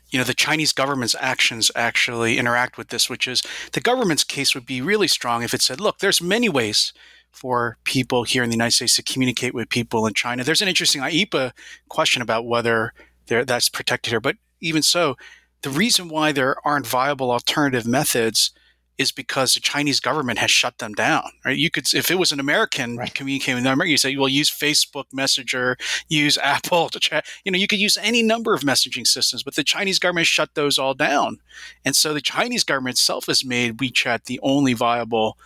you 0.09 0.17
know, 0.17 0.23
the 0.25 0.33
Chinese 0.33 0.71
government's 0.71 1.15
actions 1.19 1.71
actually 1.75 2.37
interact 2.37 2.77
with 2.77 2.89
this, 2.89 3.09
which 3.09 3.27
is 3.27 3.43
the 3.73 3.81
government's 3.81 4.23
case 4.23 4.53
would 4.55 4.65
be 4.65 4.81
really 4.81 5.07
strong 5.07 5.43
if 5.43 5.53
it 5.53 5.61
said, 5.61 5.79
"Look, 5.79 5.99
there's 5.99 6.21
many 6.21 6.49
ways." 6.49 6.93
For 7.31 7.79
people 7.83 8.25
here 8.25 8.43
in 8.43 8.51
the 8.51 8.55
United 8.55 8.73
States 8.75 8.95
to 8.97 9.01
communicate 9.01 9.55
with 9.55 9.67
people 9.67 10.05
in 10.05 10.13
China, 10.13 10.43
there's 10.43 10.61
an 10.61 10.67
interesting 10.67 11.01
IEEPA 11.01 11.53
question 11.89 12.21
about 12.21 12.45
whether 12.45 12.93
that's 13.25 13.69
protected 13.69 14.11
here. 14.11 14.19
But 14.19 14.35
even 14.61 14.83
so, 14.83 15.15
the 15.63 15.69
reason 15.69 16.09
why 16.09 16.31
there 16.31 16.55
aren't 16.65 16.87
viable 16.87 17.31
alternative 17.31 17.87
methods 17.87 18.51
is 18.97 19.11
because 19.11 19.53
the 19.53 19.59
Chinese 19.59 19.99
government 19.99 20.37
has 20.37 20.51
shut 20.51 20.77
them 20.77 20.93
down. 20.93 21.23
Right? 21.43 21.57
You 21.57 21.71
could, 21.71 21.91
if 21.93 22.11
it 22.11 22.19
was 22.19 22.31
an 22.31 22.39
American 22.39 22.97
right. 22.97 23.13
communicating 23.13 23.55
with 23.55 23.65
America, 23.65 23.89
you 23.89 23.97
say, 23.97 24.15
well, 24.15 24.29
use 24.29 24.51
Facebook 24.51 25.05
Messenger, 25.11 25.77
use 26.09 26.37
Apple 26.43 26.89
to 26.89 26.99
chat. 26.99 27.25
You 27.43 27.51
know, 27.51 27.57
you 27.57 27.67
could 27.67 27.79
use 27.79 27.97
any 27.97 28.21
number 28.21 28.53
of 28.53 28.61
messaging 28.61 29.07
systems, 29.07 29.43
but 29.43 29.55
the 29.55 29.63
Chinese 29.63 29.99
government 29.99 30.27
shut 30.27 30.53
those 30.53 30.77
all 30.77 30.93
down, 30.93 31.39
and 31.83 31.95
so 31.95 32.13
the 32.13 32.21
Chinese 32.21 32.63
government 32.63 32.95
itself 32.95 33.25
has 33.25 33.43
made 33.43 33.77
WeChat 33.77 34.25
the 34.25 34.39
only 34.43 34.73
viable 34.73 35.37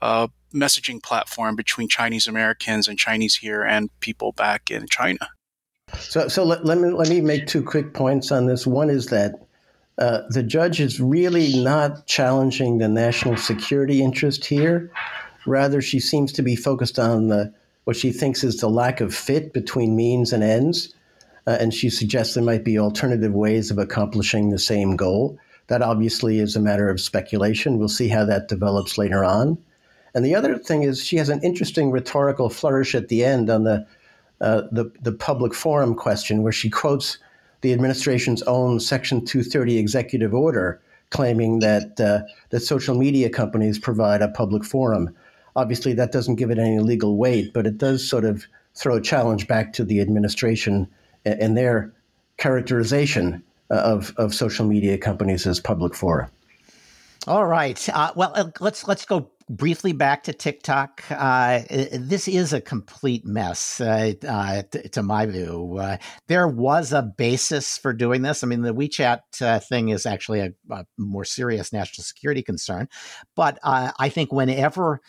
uh, 0.00 0.28
messaging 0.54 1.02
platform 1.02 1.56
between 1.56 1.88
Chinese 1.88 2.26
Americans 2.26 2.88
and 2.88 2.98
Chinese 2.98 3.36
here 3.36 3.62
and 3.62 3.90
people 4.00 4.32
back 4.32 4.70
in 4.70 4.86
China. 4.88 5.28
So, 5.98 6.28
so 6.28 6.44
let, 6.44 6.64
let 6.64 6.78
me 6.78 6.90
let 6.90 7.08
me 7.08 7.20
make 7.20 7.46
two 7.46 7.62
quick 7.62 7.94
points 7.94 8.32
on 8.32 8.46
this. 8.46 8.66
One 8.66 8.90
is 8.90 9.06
that 9.06 9.45
uh, 9.98 10.22
the 10.28 10.42
judge 10.42 10.80
is 10.80 11.00
really 11.00 11.58
not 11.62 12.06
challenging 12.06 12.78
the 12.78 12.88
national 12.88 13.36
security 13.36 14.02
interest 14.02 14.44
here. 14.44 14.90
Rather, 15.46 15.80
she 15.80 16.00
seems 16.00 16.32
to 16.32 16.42
be 16.42 16.56
focused 16.56 16.98
on 16.98 17.28
the, 17.28 17.52
what 17.84 17.96
she 17.96 18.12
thinks 18.12 18.44
is 18.44 18.60
the 18.60 18.68
lack 18.68 19.00
of 19.00 19.14
fit 19.14 19.52
between 19.52 19.96
means 19.96 20.32
and 20.32 20.42
ends. 20.42 20.92
Uh, 21.46 21.56
and 21.60 21.72
she 21.72 21.88
suggests 21.88 22.34
there 22.34 22.42
might 22.42 22.64
be 22.64 22.78
alternative 22.78 23.32
ways 23.32 23.70
of 23.70 23.78
accomplishing 23.78 24.50
the 24.50 24.58
same 24.58 24.96
goal. 24.96 25.38
That 25.68 25.82
obviously 25.82 26.40
is 26.40 26.56
a 26.56 26.60
matter 26.60 26.88
of 26.90 27.00
speculation. 27.00 27.78
We'll 27.78 27.88
see 27.88 28.08
how 28.08 28.24
that 28.24 28.48
develops 28.48 28.98
later 28.98 29.24
on. 29.24 29.56
And 30.14 30.24
the 30.24 30.34
other 30.34 30.58
thing 30.58 30.82
is, 30.82 31.04
she 31.04 31.16
has 31.16 31.28
an 31.28 31.42
interesting 31.42 31.90
rhetorical 31.90 32.48
flourish 32.48 32.94
at 32.94 33.08
the 33.08 33.24
end 33.24 33.50
on 33.50 33.64
the 33.64 33.86
uh, 34.40 34.62
the, 34.70 34.92
the 35.00 35.12
public 35.12 35.54
forum 35.54 35.94
question, 35.94 36.42
where 36.42 36.52
she 36.52 36.68
quotes 36.68 37.18
the 37.66 37.72
administration's 37.72 38.42
own 38.42 38.78
Section 38.78 39.24
230 39.24 39.76
executive 39.76 40.32
order 40.32 40.80
claiming 41.10 41.58
that 41.58 42.00
uh, 42.00 42.20
that 42.50 42.60
social 42.60 42.96
media 42.96 43.28
companies 43.28 43.76
provide 43.76 44.22
a 44.22 44.28
public 44.28 44.64
forum. 44.64 45.12
Obviously, 45.56 45.92
that 45.94 46.12
doesn't 46.12 46.36
give 46.36 46.52
it 46.52 46.60
any 46.60 46.78
legal 46.78 47.16
weight, 47.16 47.52
but 47.52 47.66
it 47.66 47.76
does 47.76 48.08
sort 48.08 48.24
of 48.24 48.46
throw 48.76 48.94
a 48.94 49.00
challenge 49.00 49.48
back 49.48 49.72
to 49.72 49.84
the 49.84 50.00
administration 50.00 50.86
and 51.24 51.56
their 51.56 51.92
characterization 52.36 53.42
uh, 53.72 53.78
of, 53.78 54.14
of 54.16 54.32
social 54.32 54.64
media 54.64 54.96
companies 54.96 55.44
as 55.44 55.58
public 55.58 55.92
fora. 55.92 56.30
All 57.26 57.46
right. 57.46 57.88
Uh, 57.88 58.12
well, 58.14 58.30
uh, 58.36 58.50
let's 58.60 58.86
let's 58.86 59.04
go 59.04 59.28
briefly 59.48 59.92
back 59.92 60.24
to 60.24 60.32
TikTok. 60.32 61.04
Uh, 61.10 61.62
this 61.92 62.26
is 62.28 62.52
a 62.52 62.60
complete 62.60 63.24
mess, 63.24 63.80
uh, 63.80 64.12
uh, 64.26 64.62
t- 64.70 64.88
to 64.88 65.02
my 65.02 65.26
view. 65.26 65.76
Uh, 65.80 65.98
there 66.26 66.48
was 66.48 66.92
a 66.92 67.02
basis 67.02 67.78
for 67.78 67.92
doing 67.92 68.22
this. 68.22 68.42
I 68.42 68.46
mean, 68.46 68.62
the 68.62 68.74
WeChat 68.74 69.20
uh, 69.40 69.60
thing 69.60 69.90
is 69.90 70.06
actually 70.06 70.40
a, 70.40 70.50
a, 70.70 70.84
more 70.98 71.24
serious 71.24 71.72
national 71.72 72.04
security 72.04 72.42
concern. 72.42 72.88
But 73.34 73.58
uh, 73.62 73.92
I 73.98 74.08
think 74.08 74.32
whenever 74.32 75.00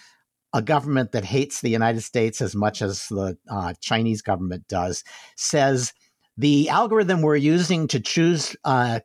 a 0.53 0.61
government 0.61 1.11
that 1.11 1.25
hates 1.25 1.61
the 1.61 1.69
United 1.69 2.01
States 2.01 2.41
as 2.41 2.55
much 2.55 2.81
as 2.81 3.07
the 3.09 3.37
Chinese 3.81 4.21
government 4.21 4.67
does 4.67 5.03
says, 5.35 5.93
the 6.37 6.69
algorithm 6.69 7.21
we're 7.21 7.35
using 7.35 7.87
to 7.87 7.99
choose 7.99 8.55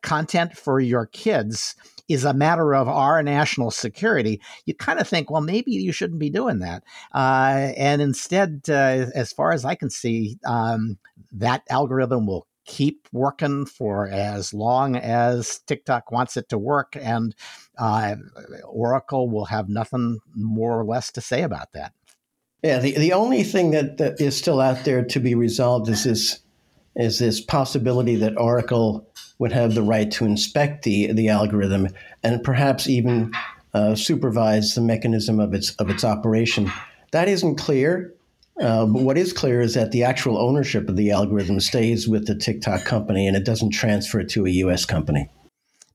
content 0.02 0.56
for 0.56 0.78
your 0.78 1.06
kids 1.06 1.74
is 2.08 2.24
a 2.24 2.34
matter 2.34 2.74
of 2.74 2.88
our 2.88 3.22
national 3.22 3.70
security, 3.70 4.40
you 4.66 4.74
kind 4.74 4.98
of 4.98 5.08
think, 5.08 5.30
well, 5.30 5.40
maybe 5.40 5.72
you 5.72 5.92
shouldn't 5.92 6.20
be 6.20 6.30
doing 6.30 6.60
that. 6.60 6.82
Uh, 7.14 7.72
and 7.76 8.02
instead, 8.02 8.62
uh, 8.68 9.06
as 9.14 9.32
far 9.32 9.52
as 9.52 9.64
I 9.64 9.74
can 9.74 9.90
see, 9.90 10.38
um, 10.44 10.98
that 11.32 11.62
algorithm 11.70 12.26
will 12.26 12.46
keep 12.64 13.08
working 13.12 13.66
for 13.66 14.08
as 14.08 14.54
long 14.54 14.96
as 14.96 15.60
TikTok 15.66 16.12
wants 16.12 16.36
it 16.36 16.48
to 16.50 16.58
work, 16.58 16.96
and 17.00 17.34
uh, 17.78 18.14
Oracle 18.64 19.28
will 19.28 19.46
have 19.46 19.68
nothing 19.68 20.20
more 20.34 20.78
or 20.78 20.84
less 20.84 21.10
to 21.12 21.20
say 21.20 21.42
about 21.42 21.72
that. 21.72 21.92
Yeah, 22.62 22.78
the, 22.78 22.92
the 22.92 23.12
only 23.12 23.42
thing 23.42 23.72
that, 23.72 23.98
that 23.98 24.20
is 24.20 24.36
still 24.36 24.60
out 24.60 24.84
there 24.84 25.04
to 25.04 25.20
be 25.20 25.34
resolved 25.34 25.88
is 25.88 26.04
this 26.04 26.38
is 26.94 27.18
this 27.18 27.40
possibility 27.40 28.16
that 28.16 28.38
Oracle 28.38 29.08
would 29.42 29.50
have 29.50 29.74
the 29.74 29.82
right 29.82 30.08
to 30.12 30.24
inspect 30.24 30.84
the 30.84 31.12
the 31.12 31.28
algorithm 31.28 31.88
and 32.22 32.44
perhaps 32.44 32.88
even 32.88 33.32
uh, 33.74 33.92
supervise 33.92 34.76
the 34.76 34.80
mechanism 34.80 35.40
of 35.40 35.52
its 35.52 35.72
of 35.80 35.90
its 35.90 36.04
operation. 36.04 36.70
That 37.10 37.28
isn't 37.28 37.56
clear. 37.56 38.14
Uh, 38.60 38.86
but 38.86 39.02
what 39.02 39.18
is 39.18 39.32
clear 39.32 39.60
is 39.60 39.74
that 39.74 39.90
the 39.90 40.04
actual 40.04 40.38
ownership 40.38 40.88
of 40.88 40.94
the 40.94 41.10
algorithm 41.10 41.58
stays 41.58 42.06
with 42.06 42.26
the 42.28 42.36
TikTok 42.36 42.84
company 42.84 43.26
and 43.26 43.36
it 43.36 43.44
doesn't 43.44 43.70
transfer 43.70 44.22
to 44.22 44.46
a 44.46 44.50
U.S. 44.50 44.84
company. 44.84 45.28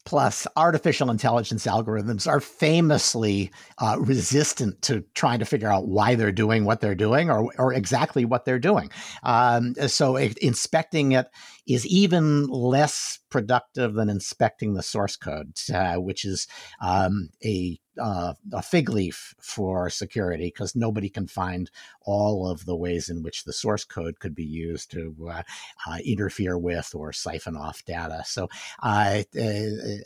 Plus, 0.05 0.47
artificial 0.55 1.11
intelligence 1.11 1.65
algorithms 1.67 2.27
are 2.27 2.39
famously 2.39 3.51
uh, 3.77 3.97
resistant 3.99 4.81
to 4.81 5.03
trying 5.13 5.39
to 5.39 5.45
figure 5.45 5.71
out 5.71 5.87
why 5.87 6.15
they're 6.15 6.31
doing 6.31 6.65
what 6.65 6.81
they're 6.81 6.95
doing 6.95 7.29
or, 7.29 7.51
or 7.57 7.73
exactly 7.73 8.25
what 8.25 8.43
they're 8.43 8.57
doing. 8.57 8.89
Um, 9.23 9.75
so, 9.87 10.15
inspecting 10.15 11.11
it 11.11 11.27
is 11.67 11.85
even 11.85 12.47
less 12.47 13.19
productive 13.29 13.93
than 13.93 14.09
inspecting 14.09 14.73
the 14.73 14.83
source 14.83 15.15
code, 15.17 15.53
uh, 15.73 15.95
which 15.95 16.23
is 16.25 16.47
um, 16.81 17.29
a 17.43 17.79
uh, 17.99 18.33
a 18.53 18.61
fig 18.61 18.89
leaf 18.89 19.33
for 19.41 19.89
security 19.89 20.45
because 20.45 20.75
nobody 20.75 21.09
can 21.09 21.27
find 21.27 21.71
all 22.03 22.47
of 22.47 22.65
the 22.65 22.75
ways 22.75 23.09
in 23.09 23.23
which 23.23 23.43
the 23.43 23.53
source 23.53 23.83
code 23.83 24.19
could 24.19 24.35
be 24.35 24.45
used 24.45 24.91
to 24.91 25.15
uh, 25.29 25.41
uh, 25.87 25.97
interfere 26.05 26.57
with 26.57 26.91
or 26.93 27.11
siphon 27.11 27.57
off 27.57 27.83
data. 27.85 28.21
So, 28.25 28.47
uh, 28.83 29.23
uh, 29.35 29.51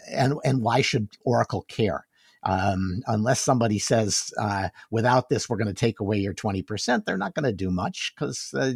and 0.10 0.36
and 0.44 0.62
why 0.62 0.82
should 0.82 1.10
Oracle 1.25 1.63
care? 1.63 2.08
Um, 2.44 3.03
unless 3.06 3.39
somebody 3.39 3.77
says, 3.77 4.34
uh, 4.39 4.70
without 4.89 5.30
this, 5.30 5.48
we're 5.48 5.58
going 5.58 5.68
to 5.68 5.74
take 5.74 6.00
away 6.00 6.18
your 6.18 6.34
20%, 6.34 7.06
they're 7.06 7.18
not 7.18 7.36
going 7.36 7.46
to 7.46 7.53
do 7.53 7.70
much 7.70 8.13
because 8.15 8.51
uh, 8.58 8.74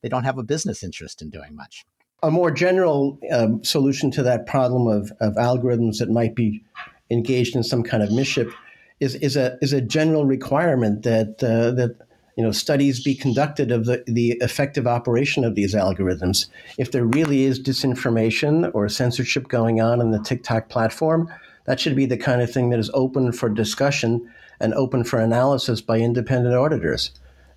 they 0.00 0.08
don't 0.08 0.24
have 0.24 0.38
a 0.38 0.42
business 0.42 0.82
interest 0.82 1.20
in 1.20 1.28
doing 1.28 1.54
much. 1.54 1.84
A 2.22 2.30
more 2.30 2.50
general 2.50 3.18
um, 3.32 3.62
solution 3.64 4.10
to 4.12 4.22
that 4.22 4.46
problem 4.46 4.86
of, 4.86 5.12
of 5.20 5.34
algorithms 5.34 5.98
that 5.98 6.10
might 6.10 6.34
be 6.34 6.62
engaged 7.10 7.56
in 7.56 7.62
some 7.62 7.82
kind 7.82 8.02
of 8.02 8.12
mischief 8.12 8.52
is, 9.00 9.16
is 9.16 9.36
a 9.36 9.58
is 9.60 9.72
a 9.72 9.80
general 9.80 10.24
requirement 10.24 11.02
that 11.02 11.42
uh, 11.42 11.72
that 11.72 11.96
you 12.36 12.44
know 12.44 12.52
studies 12.52 13.02
be 13.02 13.14
conducted 13.14 13.72
of 13.72 13.86
the, 13.86 14.02
the 14.06 14.32
effective 14.40 14.86
operation 14.86 15.44
of 15.44 15.56
these 15.56 15.74
algorithms. 15.74 16.46
If 16.78 16.92
there 16.92 17.04
really 17.04 17.42
is 17.42 17.60
disinformation 17.60 18.70
or 18.72 18.88
censorship 18.88 19.48
going 19.48 19.80
on 19.80 20.00
in 20.00 20.12
the 20.12 20.20
TikTok 20.20 20.68
platform, 20.68 21.28
that 21.64 21.80
should 21.80 21.96
be 21.96 22.06
the 22.06 22.16
kind 22.16 22.40
of 22.40 22.52
thing 22.52 22.70
that 22.70 22.78
is 22.78 22.90
open 22.94 23.32
for 23.32 23.48
discussion 23.48 24.30
and 24.60 24.72
open 24.74 25.02
for 25.02 25.18
analysis 25.18 25.80
by 25.80 25.98
independent 25.98 26.54
auditors 26.54 27.10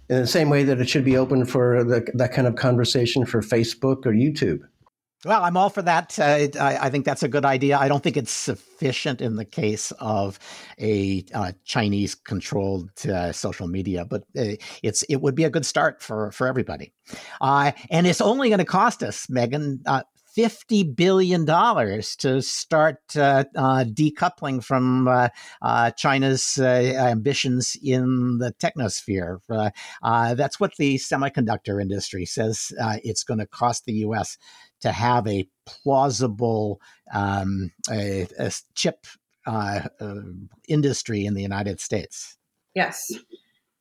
in 0.09 0.21
the 0.21 0.27
same 0.27 0.49
way 0.49 0.63
that 0.63 0.79
it 0.79 0.89
should 0.89 1.05
be 1.05 1.17
open 1.17 1.45
for 1.45 1.83
the, 1.83 2.07
that 2.13 2.33
kind 2.33 2.47
of 2.47 2.55
conversation 2.55 3.25
for 3.25 3.41
Facebook 3.41 4.05
or 4.05 4.11
YouTube. 4.11 4.61
Well, 5.25 5.43
I'm 5.43 5.57
all 5.57 5.71
for 5.71 5.81
that. 5.81 6.19
Uh, 6.19 6.47
I, 6.59 6.77
I, 6.81 6.89
think 6.91 7.03
that's 7.03 7.23
a 7.23 7.27
good 7.27 7.45
idea. 7.45 7.79
I 7.79 7.87
don't 7.87 8.03
think 8.03 8.15
it's 8.15 8.31
sufficient 8.31 9.21
in 9.21 9.37
the 9.37 9.45
case 9.45 9.91
of 9.99 10.37
a 10.79 11.25
uh, 11.33 11.53
Chinese-controlled 11.63 12.91
uh, 13.07 13.31
social 13.31 13.67
media, 13.67 14.05
but 14.05 14.21
uh, 14.37 14.53
it's 14.83 15.01
it 15.03 15.15
would 15.15 15.33
be 15.33 15.43
a 15.43 15.49
good 15.49 15.65
start 15.65 16.03
for 16.03 16.31
for 16.31 16.45
everybody. 16.45 16.93
Uh, 17.41 17.71
and 17.89 18.05
it's 18.05 18.21
only 18.21 18.49
going 18.49 18.59
to 18.59 18.65
cost 18.65 19.01
us, 19.01 19.27
Megan, 19.27 19.83
$50 20.37 20.95
billion 20.95 21.45
to 21.45 22.41
start 22.41 22.97
uh, 23.15 23.45
uh, 23.55 23.85
decoupling 23.85 24.63
from 24.63 25.07
uh, 25.07 25.29
uh 25.61 25.91
China's 25.91 26.57
uh, 26.59 26.65
ambitions 26.65 27.77
in 27.81 28.39
the 28.39 28.53
technosphere. 28.53 29.39
That's 30.01 30.59
what 30.59 30.75
the 30.77 30.95
semiconductor 30.97 31.81
industry 31.81 32.25
says 32.25 32.71
it's 33.03 33.23
going 33.23 33.39
to 33.39 33.47
cost 33.47 33.85
the 33.85 33.93
U.S. 33.93 34.37
to 34.81 34.91
have 34.91 35.27
a 35.27 35.47
plausible 35.65 36.81
um, 37.13 37.71
a, 37.89 38.27
a 38.37 38.51
chip 38.73 39.07
industry 40.67 41.25
in 41.25 41.33
the 41.33 41.41
United 41.41 41.79
States. 41.79 42.37
Yes. 42.73 43.11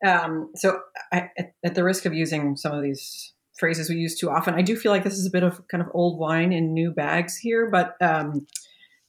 Um, 0.07 0.51
so, 0.55 0.81
I, 1.13 1.31
at 1.65 1.75
the 1.75 1.83
risk 1.83 2.05
of 2.05 2.13
using 2.13 2.57
some 2.57 2.73
of 2.73 2.83
these 2.83 3.34
phrases 3.57 3.89
we 3.89 3.97
use 3.97 4.19
too 4.19 4.31
often. 4.31 4.55
I 4.55 4.63
do 4.63 4.77
feel 4.77 4.93
like 4.93 5.05
this 5.05 5.19
is 5.19 5.27
a 5.27 5.31
bit 5.31 5.43
of 5.43 5.67
kind 5.69 5.83
of 5.83 5.89
old 5.95 6.19
wine 6.19 6.53
in 6.53 6.75
new 6.75 6.91
bags 6.91 7.37
here, 7.37 7.71
but 7.71 7.97
um, 8.01 8.47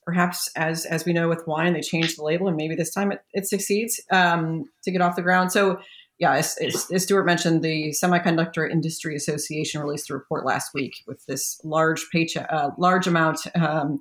perhaps 0.04 0.50
as 0.56 0.86
as 0.86 1.06
we 1.06 1.14
know 1.14 1.28
with 1.28 1.48
wine, 1.48 1.74
they 1.74 1.82
change 1.82 2.16
the 2.16 2.24
label, 2.24 2.48
and 2.48 2.58
maybe 2.58 2.76
this 2.76 2.94
time 2.94 3.12
it, 3.12 3.22
it 3.34 3.48
succeeds 3.48 4.02
um, 4.12 4.66
to 4.84 4.92
get 4.92 5.02
off 5.02 5.16
the 5.16 5.22
ground. 5.22 5.52
So. 5.52 5.80
Yeah, 6.18 6.36
as, 6.36 6.56
as, 6.62 6.90
as 6.94 7.04
Stuart 7.04 7.26
mentioned, 7.26 7.62
the 7.62 7.94
Semiconductor 8.02 8.72
Industry 8.72 9.18
Association 9.18 9.82
released 9.82 10.10
a 10.10 10.14
report 10.14 10.46
last 10.46 10.74
week 10.74 11.04
with 11.08 11.26
this 11.26 11.60
large 11.66 12.10
paycheck, 12.10 12.48
uh, 12.50 12.70
large 12.78 13.06
amount 13.06 13.42
um, 13.54 14.00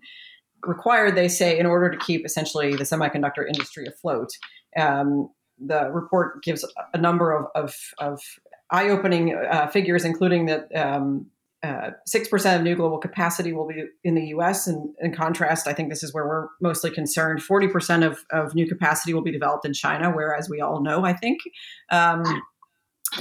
required. 0.64 1.16
They 1.16 1.26
say 1.26 1.58
in 1.58 1.66
order 1.66 1.90
to 1.90 1.98
keep 1.98 2.24
essentially 2.24 2.76
the 2.76 2.84
semiconductor 2.84 3.44
industry 3.44 3.86
afloat. 3.86 4.30
Um, 4.76 5.30
the 5.58 5.90
report 5.90 6.42
gives 6.44 6.64
a 6.92 6.98
number 6.98 7.32
of, 7.32 7.46
of, 7.56 7.74
of 7.98 8.20
eye-opening 8.70 9.34
uh, 9.34 9.68
figures, 9.68 10.04
including 10.04 10.46
that 10.46 10.74
um, 10.74 11.26
uh, 11.62 11.90
six 12.06 12.28
percent 12.28 12.58
of 12.58 12.64
new 12.64 12.76
global 12.76 12.98
capacity 12.98 13.52
will 13.52 13.66
be 13.66 13.84
in 14.02 14.14
the 14.14 14.26
U.S. 14.28 14.66
And 14.66 14.94
in 15.00 15.14
contrast, 15.14 15.66
I 15.66 15.72
think 15.72 15.88
this 15.88 16.02
is 16.02 16.12
where 16.12 16.26
we're 16.26 16.48
mostly 16.60 16.90
concerned. 16.90 17.42
Forty 17.42 17.68
percent 17.68 18.04
of, 18.04 18.24
of 18.30 18.54
new 18.54 18.68
capacity 18.68 19.14
will 19.14 19.22
be 19.22 19.32
developed 19.32 19.64
in 19.64 19.72
China, 19.72 20.10
whereas 20.10 20.48
we 20.48 20.60
all 20.60 20.82
know, 20.82 21.04
I 21.04 21.14
think, 21.14 21.40
um, 21.90 22.22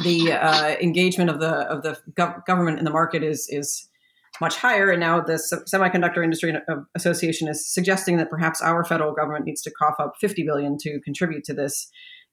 the 0.03 0.33
uh, 0.33 0.75
engagement 0.81 1.29
of 1.29 1.39
the 1.39 1.51
of 1.51 1.83
the 1.83 1.97
gov- 2.13 2.45
government 2.45 2.79
in 2.79 2.85
the 2.85 2.91
market 2.91 3.23
is 3.23 3.47
is 3.49 3.87
much 4.41 4.57
higher. 4.57 4.89
And 4.89 4.99
now 4.99 5.21
the 5.21 5.33
Semiconductor 5.33 6.23
Industry 6.23 6.53
Association 6.95 7.47
is 7.47 7.71
suggesting 7.71 8.17
that 8.17 8.29
perhaps 8.29 8.61
our 8.61 8.83
federal 8.83 9.13
government 9.13 9.45
needs 9.45 9.61
to 9.61 9.71
cough 9.71 9.95
up 9.99 10.13
50 10.19 10.43
billion 10.43 10.77
to 10.79 10.99
contribute 11.01 11.43
to 11.45 11.53
this. 11.53 11.89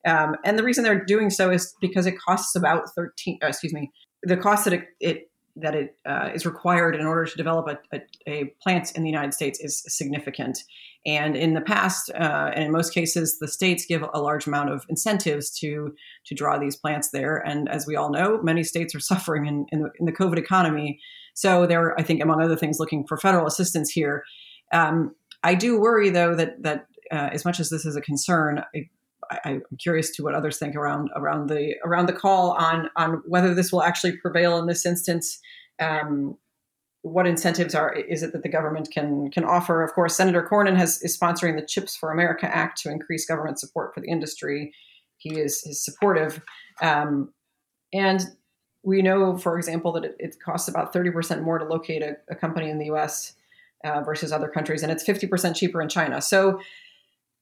Um, 0.07 0.37
and 0.45 0.59
the 0.59 0.63
reason 0.63 0.85
they're 0.85 1.05
doing 1.05 1.31
so 1.31 1.51
is 1.51 1.75
because 1.81 2.07
it 2.07 2.19
costs 2.19 2.57
about 2.57 2.89
13, 2.95 3.39
uh, 3.43 3.47
excuse 3.49 3.73
me, 3.73 3.91
the 4.23 4.37
cost 4.37 4.65
that 4.65 4.73
it, 4.73 4.85
it 5.01 5.31
that 5.57 5.75
it 5.75 5.97
uh, 6.07 6.31
is 6.35 6.47
required 6.47 6.95
in 6.95 7.07
order 7.07 7.25
to 7.25 7.37
develop 7.37 7.67
a, 7.69 7.97
a, 7.97 8.03
a, 8.27 8.45
plant 8.63 8.93
in 8.93 9.03
the 9.03 9.11
United 9.11 9.35
States 9.35 9.59
is 9.61 9.83
significant. 9.87 10.59
And 11.07 11.37
in 11.37 11.55
the 11.55 11.61
past, 11.61 12.11
uh, 12.15 12.53
and 12.55 12.65
in 12.65 12.73
most 12.73 12.95
cases, 12.95 13.39
the 13.41 13.49
states 13.49 13.85
give 13.87 14.05
a 14.15 14.21
large 14.21 14.47
amount 14.47 14.71
of 14.71 14.85
incentives 14.89 15.51
to 15.59 15.95
to 16.27 16.35
draw 16.35 16.59
these 16.59 16.77
plants 16.77 17.11
there. 17.11 17.37
And 17.37 17.69
as 17.69 17.87
we 17.87 17.97
all 17.97 18.11
know, 18.11 18.41
many 18.43 18.63
states 18.63 18.95
are 18.95 19.01
suffering 19.13 19.47
in, 19.47 19.67
in, 19.73 19.83
the, 19.83 19.91
in 19.99 20.07
the 20.07 20.13
COVID 20.13 20.39
economy. 20.39 21.01
So 21.35 21.67
they're, 21.67 21.99
I 21.99 22.03
think, 22.03 22.23
among 22.23 22.43
other 22.43 22.57
things, 22.57 22.79
looking 22.79 23.07
for 23.07 23.17
federal 23.17 23.47
assistance 23.47 23.91
here. 23.91 24.25
Um, 24.73 25.15
I 25.43 25.55
do 25.55 25.81
worry, 25.81 26.11
though, 26.11 26.35
that 26.35 26.63
that 26.63 26.87
uh, 27.11 27.31
as 27.33 27.45
much 27.45 27.61
as 27.61 27.71
this 27.71 27.85
is 27.85 27.97
a 27.97 28.01
concern, 28.01 28.63
I, 29.31 29.51
am 29.51 29.63
curious 29.79 30.11
to 30.17 30.23
what 30.23 30.35
others 30.35 30.59
think 30.59 30.75
around 30.75 31.11
around 31.15 31.49
the 31.49 31.77
around 31.85 32.07
the 32.07 32.13
call 32.13 32.53
on 32.53 32.91
on 32.97 33.23
whether 33.27 33.55
this 33.55 33.73
will 33.73 33.83
actually 33.83 34.17
prevail 34.17 34.59
in 34.59 34.67
this 34.67 34.85
instance. 34.85 35.39
Um, 35.81 36.37
what 37.03 37.27
incentives 37.27 37.75
are 37.75 37.93
is 37.95 38.23
it 38.23 38.33
that 38.33 38.43
the 38.43 38.49
government 38.49 38.91
can 38.91 39.31
can 39.31 39.45
offer? 39.45 39.83
Of 39.83 39.95
course, 39.95 40.17
Senator 40.17 40.47
Cornyn 40.51 40.77
has 40.77 41.01
is 41.03 41.19
sponsoring 41.19 41.57
the 41.57 41.67
Chips 41.67 41.97
for 41.97 42.11
America 42.11 42.55
Act 42.55 42.81
to 42.83 42.91
increase 42.91 43.27
government 43.27 43.59
support 43.59 43.95
for 43.95 44.01
the 44.01 44.09
industry. 44.09 44.73
He 45.17 45.39
is 45.39 45.63
is 45.65 45.83
supportive, 45.85 46.43
um, 46.83 47.33
and 47.93 48.21
we 48.83 49.03
know, 49.03 49.37
for 49.37 49.57
example, 49.59 49.93
that 49.93 50.05
it, 50.05 50.17
it 50.19 50.37
costs 50.45 50.69
about 50.69 50.93
thirty 50.93 51.11
percent 51.11 51.43
more 51.43 51.59
to 51.59 51.65
locate 51.65 52.03
a, 52.03 52.17
a 52.29 52.35
company 52.35 52.69
in 52.69 52.79
the 52.79 52.87
U.S. 52.87 53.35
Uh, 53.85 54.03
versus 54.03 54.31
other 54.33 54.49
countries, 54.49 54.83
and 54.83 54.93
it's 54.93 55.05
fifty 55.05 55.27
percent 55.27 55.57
cheaper 55.57 55.81
in 55.81 55.89
China. 55.89 56.21
So 56.21 56.61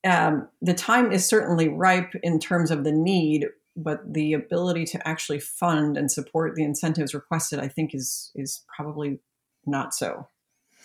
um, 0.06 0.48
the 0.62 0.74
time 0.74 1.12
is 1.12 1.26
certainly 1.26 1.68
ripe 1.68 2.14
in 2.22 2.38
terms 2.38 2.70
of 2.70 2.84
the 2.84 2.92
need, 2.92 3.46
but 3.76 4.00
the 4.12 4.32
ability 4.32 4.84
to 4.86 5.08
actually 5.08 5.40
fund 5.40 5.96
and 5.96 6.10
support 6.10 6.54
the 6.54 6.64
incentives 6.64 7.14
requested, 7.14 7.58
I 7.58 7.68
think, 7.68 7.94
is 7.94 8.30
is 8.34 8.64
probably 8.74 9.20
not 9.66 9.94
so. 9.94 10.28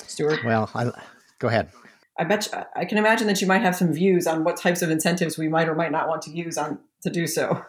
Stuart, 0.08 0.44
well, 0.44 0.70
I, 0.74 0.92
go 1.40 1.48
ahead. 1.48 1.70
I 2.18 2.24
bet 2.24 2.50
you, 2.52 2.60
I 2.76 2.86
can 2.86 2.98
imagine 2.98 3.28
that 3.28 3.42
you 3.42 3.48
might 3.48 3.62
have 3.62 3.76
some 3.76 3.94
views 3.94 4.28
on 4.28 4.44
what 4.44 4.58
types 4.58 4.82
of 4.82 4.90
incentives 4.90 5.38
we 5.38 5.48
might 5.48 5.68
or 5.68 5.76
might 5.76 5.92
not 5.92 6.08
want 6.08 6.22
to 6.24 6.32
use 6.32 6.58
on 6.58 6.80
to 7.02 7.10
do 7.10 7.28
so. 7.28 7.64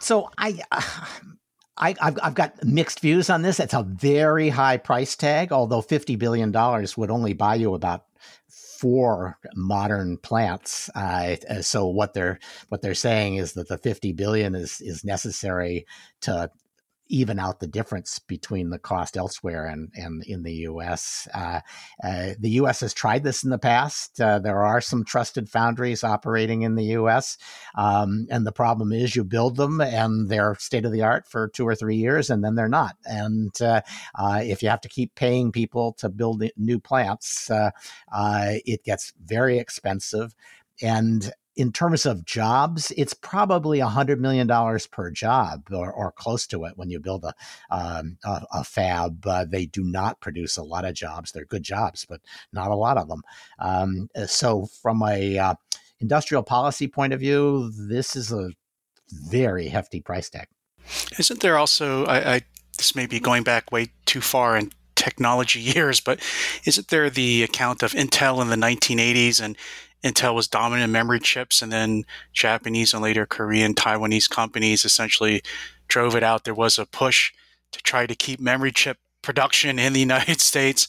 So 0.00 0.30
I. 0.38 0.60
Uh, 0.70 0.82
I, 1.80 1.94
have 2.00 2.18
I've 2.20 2.34
got 2.34 2.64
mixed 2.64 2.98
views 2.98 3.30
on 3.30 3.42
this. 3.42 3.60
It's 3.60 3.72
a 3.72 3.84
very 3.84 4.48
high 4.48 4.78
price 4.78 5.14
tag, 5.14 5.52
although 5.52 5.80
$50 5.80 6.18
billion 6.18 6.50
would 6.96 7.08
only 7.08 7.34
buy 7.34 7.54
you 7.54 7.74
about 7.74 8.04
for 8.78 9.36
modern 9.56 10.16
plants. 10.18 10.88
Uh, 10.94 11.36
uh, 11.50 11.62
so 11.62 11.88
what 11.88 12.14
they're 12.14 12.38
what 12.68 12.80
they're 12.80 12.94
saying 12.94 13.34
is 13.36 13.54
that 13.54 13.68
the 13.68 13.78
50 13.78 14.12
billion 14.12 14.54
is 14.54 14.80
is 14.80 15.04
necessary 15.04 15.84
to 16.20 16.50
even 17.08 17.38
out 17.38 17.60
the 17.60 17.66
difference 17.66 18.18
between 18.18 18.70
the 18.70 18.78
cost 18.78 19.16
elsewhere 19.16 19.66
and, 19.66 19.90
and 19.94 20.22
in 20.24 20.42
the 20.42 20.52
U.S. 20.52 21.26
Uh, 21.34 21.60
uh, 22.02 22.30
the 22.38 22.50
U.S. 22.50 22.80
has 22.80 22.94
tried 22.94 23.24
this 23.24 23.42
in 23.42 23.50
the 23.50 23.58
past. 23.58 24.20
Uh, 24.20 24.38
there 24.38 24.62
are 24.62 24.80
some 24.80 25.04
trusted 25.04 25.48
foundries 25.48 26.04
operating 26.04 26.62
in 26.62 26.74
the 26.74 26.84
U.S., 26.84 27.38
um, 27.76 28.26
and 28.30 28.46
the 28.46 28.52
problem 28.52 28.92
is 28.92 29.16
you 29.16 29.24
build 29.24 29.56
them 29.56 29.80
and 29.80 30.28
they're 30.28 30.54
state 30.58 30.84
of 30.84 30.92
the 30.92 31.02
art 31.02 31.26
for 31.28 31.48
two 31.48 31.66
or 31.66 31.74
three 31.74 31.96
years, 31.96 32.30
and 32.30 32.44
then 32.44 32.54
they're 32.54 32.68
not. 32.68 32.96
And 33.04 33.54
uh, 33.60 33.80
uh, 34.14 34.40
if 34.42 34.62
you 34.62 34.68
have 34.68 34.80
to 34.82 34.88
keep 34.88 35.14
paying 35.14 35.52
people 35.52 35.94
to 35.94 36.08
build 36.08 36.42
new 36.56 36.78
plants, 36.78 37.50
uh, 37.50 37.70
it 38.12 38.84
gets 38.84 39.12
very 39.24 39.58
expensive. 39.58 40.34
And 40.82 41.32
in 41.58 41.72
terms 41.72 42.06
of 42.06 42.24
jobs, 42.24 42.92
it's 42.96 43.12
probably 43.12 43.80
$100 43.80 44.18
million 44.20 44.48
per 44.92 45.10
job 45.10 45.64
or, 45.72 45.92
or 45.92 46.12
close 46.12 46.46
to 46.46 46.64
it 46.64 46.74
when 46.76 46.88
you 46.88 47.00
build 47.00 47.24
a, 47.24 47.34
um, 47.68 48.16
a, 48.24 48.42
a, 48.52 48.64
fab. 48.64 49.26
Uh, 49.26 49.44
they 49.44 49.66
do 49.66 49.82
not 49.82 50.20
produce 50.20 50.56
a 50.56 50.62
lot 50.62 50.84
of 50.84 50.94
jobs. 50.94 51.32
They're 51.32 51.44
good 51.44 51.64
jobs, 51.64 52.06
but 52.08 52.20
not 52.52 52.70
a 52.70 52.76
lot 52.76 52.96
of 52.96 53.08
them. 53.08 53.22
Um, 53.58 54.08
uh, 54.14 54.26
so, 54.26 54.68
from 54.80 55.02
a 55.02 55.36
uh, 55.36 55.54
industrial 55.98 56.44
policy 56.44 56.86
point 56.86 57.12
of 57.12 57.18
view, 57.18 57.72
this 57.76 58.14
is 58.14 58.30
a 58.30 58.50
very 59.10 59.66
hefty 59.66 60.00
price 60.00 60.30
tag. 60.30 60.46
Isn't 61.18 61.40
there 61.40 61.58
also, 61.58 62.04
I, 62.04 62.34
I 62.34 62.40
this 62.76 62.94
may 62.94 63.06
be 63.06 63.18
going 63.18 63.42
back 63.42 63.72
way 63.72 63.88
too 64.06 64.20
far 64.20 64.56
in 64.56 64.70
technology 64.94 65.60
years, 65.74 66.00
but 66.00 66.20
isn't 66.64 66.86
there 66.86 67.10
the 67.10 67.42
account 67.42 67.82
of 67.82 67.92
Intel 67.94 68.40
in 68.40 68.48
the 68.48 68.56
1980s 68.56 69.42
and 69.42 69.56
Intel 70.04 70.34
was 70.34 70.48
dominant 70.48 70.84
in 70.84 70.92
memory 70.92 71.20
chips, 71.20 71.60
and 71.62 71.72
then 71.72 72.04
Japanese 72.32 72.92
and 72.94 73.02
later 73.02 73.26
Korean, 73.26 73.74
Taiwanese 73.74 74.30
companies 74.30 74.84
essentially 74.84 75.42
drove 75.88 76.14
it 76.14 76.22
out. 76.22 76.44
There 76.44 76.54
was 76.54 76.78
a 76.78 76.86
push 76.86 77.32
to 77.72 77.82
try 77.82 78.06
to 78.06 78.14
keep 78.14 78.40
memory 78.40 78.72
chip 78.72 78.98
production 79.22 79.78
in 79.78 79.92
the 79.92 80.00
United 80.10 80.40
States, 80.40 80.88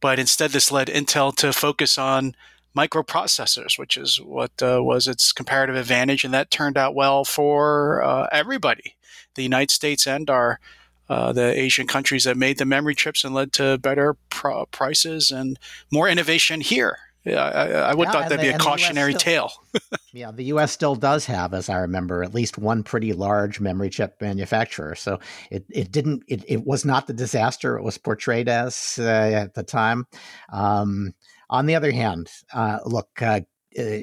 but 0.00 0.18
instead, 0.18 0.50
this 0.50 0.72
led 0.72 0.88
Intel 0.88 1.34
to 1.36 1.52
focus 1.52 1.98
on 1.98 2.34
microprocessors, 2.76 3.78
which 3.78 3.96
is 3.96 4.20
what 4.20 4.52
uh, 4.62 4.82
was 4.82 5.08
its 5.08 5.32
comparative 5.32 5.76
advantage, 5.76 6.24
and 6.24 6.34
that 6.34 6.50
turned 6.50 6.76
out 6.76 6.94
well 6.94 7.24
for 7.24 8.02
uh, 8.02 8.28
everybody, 8.30 8.96
the 9.34 9.42
United 9.42 9.70
States 9.70 10.06
and 10.06 10.28
our 10.30 10.60
uh, 11.08 11.32
the 11.32 11.58
Asian 11.58 11.86
countries 11.86 12.24
that 12.24 12.36
made 12.36 12.58
the 12.58 12.66
memory 12.66 12.94
chips 12.94 13.24
and 13.24 13.34
led 13.34 13.50
to 13.50 13.78
better 13.78 14.14
pr- 14.28 14.64
prices 14.70 15.30
and 15.30 15.58
more 15.90 16.06
innovation 16.06 16.60
here. 16.60 16.98
Yeah, 17.24 17.44
I, 17.44 17.66
I 17.66 17.94
would 17.94 18.06
yeah, 18.06 18.12
thought 18.12 18.28
that'd 18.28 18.38
the, 18.38 18.42
be 18.42 18.48
a 18.48 18.58
cautionary 18.58 19.12
still, 19.12 19.20
tale. 19.20 19.52
yeah, 20.12 20.30
the 20.30 20.44
U.S. 20.44 20.72
still 20.72 20.94
does 20.94 21.26
have, 21.26 21.52
as 21.52 21.68
I 21.68 21.78
remember, 21.78 22.22
at 22.22 22.32
least 22.32 22.58
one 22.58 22.82
pretty 22.82 23.12
large 23.12 23.60
memory 23.60 23.90
chip 23.90 24.16
manufacturer. 24.20 24.94
So 24.94 25.18
it, 25.50 25.64
it 25.68 25.92
didn't 25.92 26.22
it, 26.28 26.44
it 26.48 26.64
was 26.64 26.84
not 26.84 27.06
the 27.06 27.12
disaster 27.12 27.76
it 27.76 27.82
was 27.82 27.98
portrayed 27.98 28.48
as 28.48 28.98
uh, 28.98 29.02
at 29.02 29.54
the 29.54 29.62
time. 29.62 30.06
Um, 30.52 31.14
on 31.50 31.66
the 31.66 31.74
other 31.74 31.90
hand, 31.90 32.30
uh, 32.52 32.78
look, 32.84 33.20
uh, 33.20 33.40
uh 33.78 33.98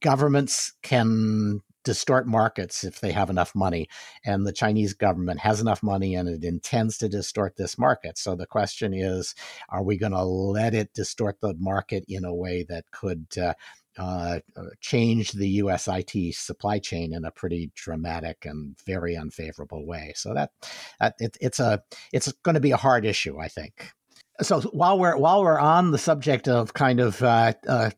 governments 0.00 0.72
can 0.82 1.60
distort 1.84 2.26
markets 2.26 2.84
if 2.84 3.00
they 3.00 3.12
have 3.12 3.30
enough 3.30 3.54
money. 3.54 3.88
And 4.24 4.46
the 4.46 4.52
Chinese 4.52 4.94
government 4.94 5.40
has 5.40 5.60
enough 5.60 5.82
money 5.82 6.14
and 6.14 6.28
it 6.28 6.44
intends 6.44 6.98
to 6.98 7.08
distort 7.08 7.56
this 7.56 7.78
market. 7.78 8.18
So 8.18 8.34
the 8.34 8.46
question 8.46 8.94
is 8.94 9.34
are 9.68 9.82
we 9.82 9.96
going 9.96 10.12
to 10.12 10.22
let 10.22 10.74
it 10.74 10.92
distort 10.94 11.40
the 11.40 11.54
market 11.54 12.04
in 12.08 12.24
a 12.24 12.34
way 12.34 12.64
that 12.68 12.90
could 12.90 13.26
uh, 13.38 13.54
uh, 13.98 14.38
change 14.80 15.32
the 15.32 15.48
U.S. 15.48 15.88
IT 15.88 16.34
supply 16.34 16.78
chain 16.78 17.12
in 17.12 17.24
a 17.24 17.30
pretty 17.30 17.70
dramatic 17.74 18.46
and 18.46 18.76
very 18.86 19.16
unfavorable 19.16 19.86
way. 19.86 20.12
So 20.16 20.32
that, 20.34 20.50
that 20.98 21.14
it, 21.18 21.36
it's 21.40 21.60
a 21.60 21.82
it's 22.12 22.32
going 22.42 22.54
to 22.54 22.60
be 22.60 22.70
a 22.70 22.76
hard 22.76 23.04
issue, 23.04 23.38
I 23.38 23.48
think. 23.48 23.92
So 24.40 24.62
while 24.62 24.98
we're 24.98 25.16
while 25.16 25.42
we're 25.42 25.58
on 25.58 25.90
the 25.90 25.98
subject 25.98 26.48
of 26.48 26.72
kind 26.72 27.00
of 27.00 27.22
uh, 27.22 27.52
uh 27.68 27.90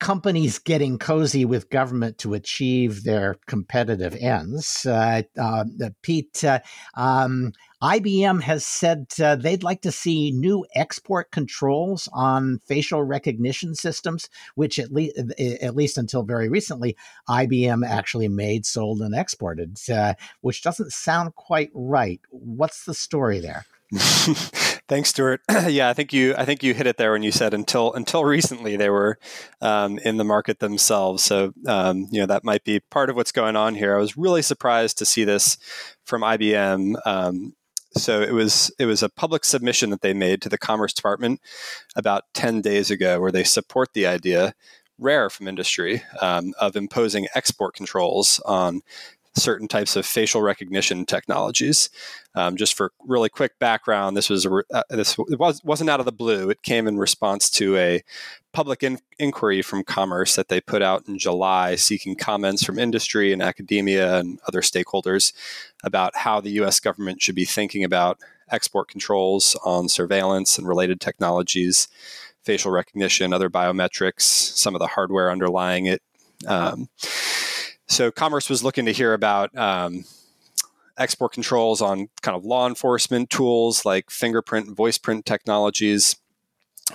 companies 0.00 0.58
getting 0.58 0.98
cozy 0.98 1.44
with 1.44 1.70
government 1.70 2.18
to 2.18 2.34
achieve 2.34 3.02
their 3.02 3.36
competitive 3.46 4.14
ends. 4.16 4.86
Uh, 4.86 5.22
uh, 5.40 5.64
Pete, 6.02 6.44
uh, 6.44 6.60
um, 6.94 7.52
IBM 7.82 8.42
has 8.42 8.64
said 8.64 9.06
uh, 9.22 9.36
they'd 9.36 9.62
like 9.62 9.82
to 9.82 9.92
see 9.92 10.32
new 10.32 10.64
export 10.74 11.30
controls 11.30 12.08
on 12.12 12.58
facial 12.66 13.02
recognition 13.02 13.74
systems, 13.74 14.28
which 14.54 14.78
at 14.78 14.92
least 14.92 15.16
at 15.38 15.76
least 15.76 15.98
until 15.98 16.22
very 16.22 16.48
recently, 16.48 16.96
IBM 17.28 17.86
actually 17.86 18.28
made, 18.28 18.66
sold, 18.66 19.00
and 19.00 19.14
exported, 19.14 19.78
uh, 19.90 20.14
which 20.40 20.62
doesn't 20.62 20.92
sound 20.92 21.34
quite 21.34 21.70
right. 21.74 22.20
What's 22.30 22.84
the 22.84 22.94
story 22.94 23.40
there? 23.40 23.64
Thanks, 24.88 25.10
Stuart. 25.10 25.42
yeah, 25.68 25.90
I 25.90 25.92
think 25.92 26.14
you 26.14 26.34
I 26.36 26.46
think 26.46 26.62
you 26.62 26.72
hit 26.72 26.86
it 26.86 26.96
there 26.96 27.12
when 27.12 27.22
you 27.22 27.30
said 27.30 27.52
until 27.52 27.92
until 27.92 28.24
recently 28.24 28.76
they 28.76 28.88
were 28.88 29.18
um, 29.60 29.98
in 29.98 30.16
the 30.16 30.24
market 30.24 30.60
themselves. 30.60 31.22
So 31.22 31.52
um, 31.66 32.08
you 32.10 32.20
know 32.20 32.26
that 32.26 32.42
might 32.42 32.64
be 32.64 32.80
part 32.90 33.10
of 33.10 33.16
what's 33.16 33.32
going 33.32 33.54
on 33.54 33.74
here. 33.74 33.94
I 33.94 34.00
was 34.00 34.16
really 34.16 34.40
surprised 34.40 34.96
to 34.98 35.04
see 35.04 35.24
this 35.24 35.58
from 36.04 36.22
IBM. 36.22 36.94
Um, 37.06 37.52
so 37.94 38.22
it 38.22 38.32
was 38.32 38.72
it 38.78 38.86
was 38.86 39.02
a 39.02 39.10
public 39.10 39.44
submission 39.44 39.90
that 39.90 40.00
they 40.00 40.14
made 40.14 40.40
to 40.42 40.48
the 40.48 40.58
Commerce 40.58 40.94
Department 40.94 41.42
about 41.94 42.24
ten 42.32 42.62
days 42.62 42.90
ago, 42.90 43.20
where 43.20 43.32
they 43.32 43.44
support 43.44 43.92
the 43.92 44.06
idea 44.06 44.54
rare 44.98 45.30
from 45.30 45.48
industry 45.48 46.02
um, 46.20 46.52
of 46.60 46.76
imposing 46.76 47.28
export 47.34 47.74
controls 47.74 48.40
on 48.44 48.80
certain 49.38 49.68
types 49.68 49.96
of 49.96 50.04
facial 50.04 50.42
recognition 50.42 51.04
technologies. 51.04 51.90
Um, 52.34 52.56
just 52.56 52.74
for 52.74 52.92
really 53.06 53.28
quick 53.28 53.58
background, 53.58 54.16
this 54.16 54.28
was 54.28 54.46
uh, 54.46 54.82
this 54.90 55.16
was 55.18 55.62
wasn't 55.64 55.90
out 55.90 56.00
of 56.00 56.06
the 56.06 56.12
blue. 56.12 56.50
It 56.50 56.62
came 56.62 56.86
in 56.86 56.98
response 56.98 57.50
to 57.50 57.76
a 57.76 58.02
public 58.52 58.82
in- 58.82 59.00
inquiry 59.18 59.62
from 59.62 59.84
Commerce 59.84 60.36
that 60.36 60.48
they 60.48 60.60
put 60.60 60.82
out 60.82 61.08
in 61.08 61.18
July, 61.18 61.74
seeking 61.76 62.16
comments 62.16 62.64
from 62.64 62.78
industry 62.78 63.32
and 63.32 63.42
academia 63.42 64.18
and 64.18 64.38
other 64.48 64.60
stakeholders 64.60 65.32
about 65.84 66.16
how 66.16 66.40
the 66.40 66.50
U.S. 66.50 66.80
government 66.80 67.22
should 67.22 67.34
be 67.34 67.44
thinking 67.44 67.84
about 67.84 68.18
export 68.50 68.88
controls 68.88 69.56
on 69.64 69.88
surveillance 69.88 70.58
and 70.58 70.66
related 70.66 71.00
technologies, 71.00 71.88
facial 72.42 72.70
recognition, 72.70 73.32
other 73.32 73.50
biometrics, 73.50 74.22
some 74.22 74.74
of 74.74 74.78
the 74.78 74.86
hardware 74.86 75.30
underlying 75.30 75.86
it. 75.86 76.02
Um, 76.46 76.88
so 77.88 78.10
Commerce 78.10 78.50
was 78.50 78.62
looking 78.62 78.84
to 78.84 78.92
hear 78.92 79.14
about 79.14 79.56
um, 79.56 80.04
export 80.98 81.32
controls 81.32 81.80
on 81.80 82.08
kind 82.22 82.36
of 82.36 82.44
law 82.44 82.66
enforcement 82.66 83.30
tools 83.30 83.84
like 83.84 84.10
fingerprint 84.10 84.66
and 84.66 84.76
voice 84.76 84.98
print 84.98 85.24
technologies, 85.24 86.16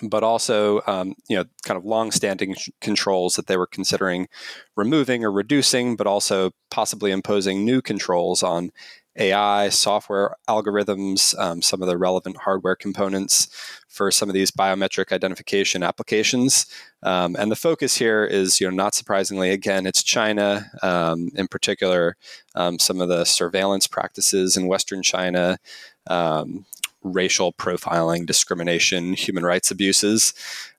but 0.03 0.23
also 0.23 0.81
um, 0.85 1.15
you 1.27 1.35
know 1.35 1.45
kind 1.65 1.77
of 1.77 1.85
long-standing 1.85 2.55
controls 2.79 3.35
that 3.35 3.47
they 3.47 3.57
were 3.57 3.67
considering 3.67 4.27
removing 4.75 5.23
or 5.25 5.31
reducing, 5.31 5.95
but 5.95 6.07
also 6.07 6.51
possibly 6.69 7.11
imposing 7.11 7.65
new 7.65 7.81
controls 7.81 8.43
on 8.43 8.71
AI, 9.15 9.69
software 9.69 10.35
algorithms, 10.49 11.37
um, 11.39 11.61
some 11.61 11.81
of 11.81 11.87
the 11.87 11.97
relevant 11.97 12.37
hardware 12.37 12.75
components 12.75 13.47
for 13.87 14.09
some 14.09 14.29
of 14.29 14.33
these 14.33 14.51
biometric 14.51 15.11
identification 15.11 15.83
applications. 15.83 16.65
Um, 17.03 17.35
and 17.37 17.51
the 17.51 17.55
focus 17.55 17.97
here 17.97 18.25
is, 18.25 18.59
you 18.59 18.69
know, 18.69 18.75
not 18.75 18.95
surprisingly, 18.95 19.51
again, 19.51 19.85
it's 19.85 20.01
China, 20.01 20.71
um, 20.81 21.29
in 21.35 21.47
particular, 21.47 22.15
um, 22.55 22.79
some 22.79 23.01
of 23.01 23.09
the 23.09 23.23
surveillance 23.25 23.85
practices 23.87 24.57
in 24.57 24.67
Western 24.67 25.03
China, 25.03 25.59
um, 26.07 26.65
racial 27.03 27.53
profiling, 27.53 28.25
discrimination, 28.25 29.13
human 29.13 29.45
rights 29.45 29.69
abuses, 29.69 30.33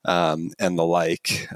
um, 0.06 0.52
and 0.58 0.78
the 0.78 0.84
like. 0.84 1.48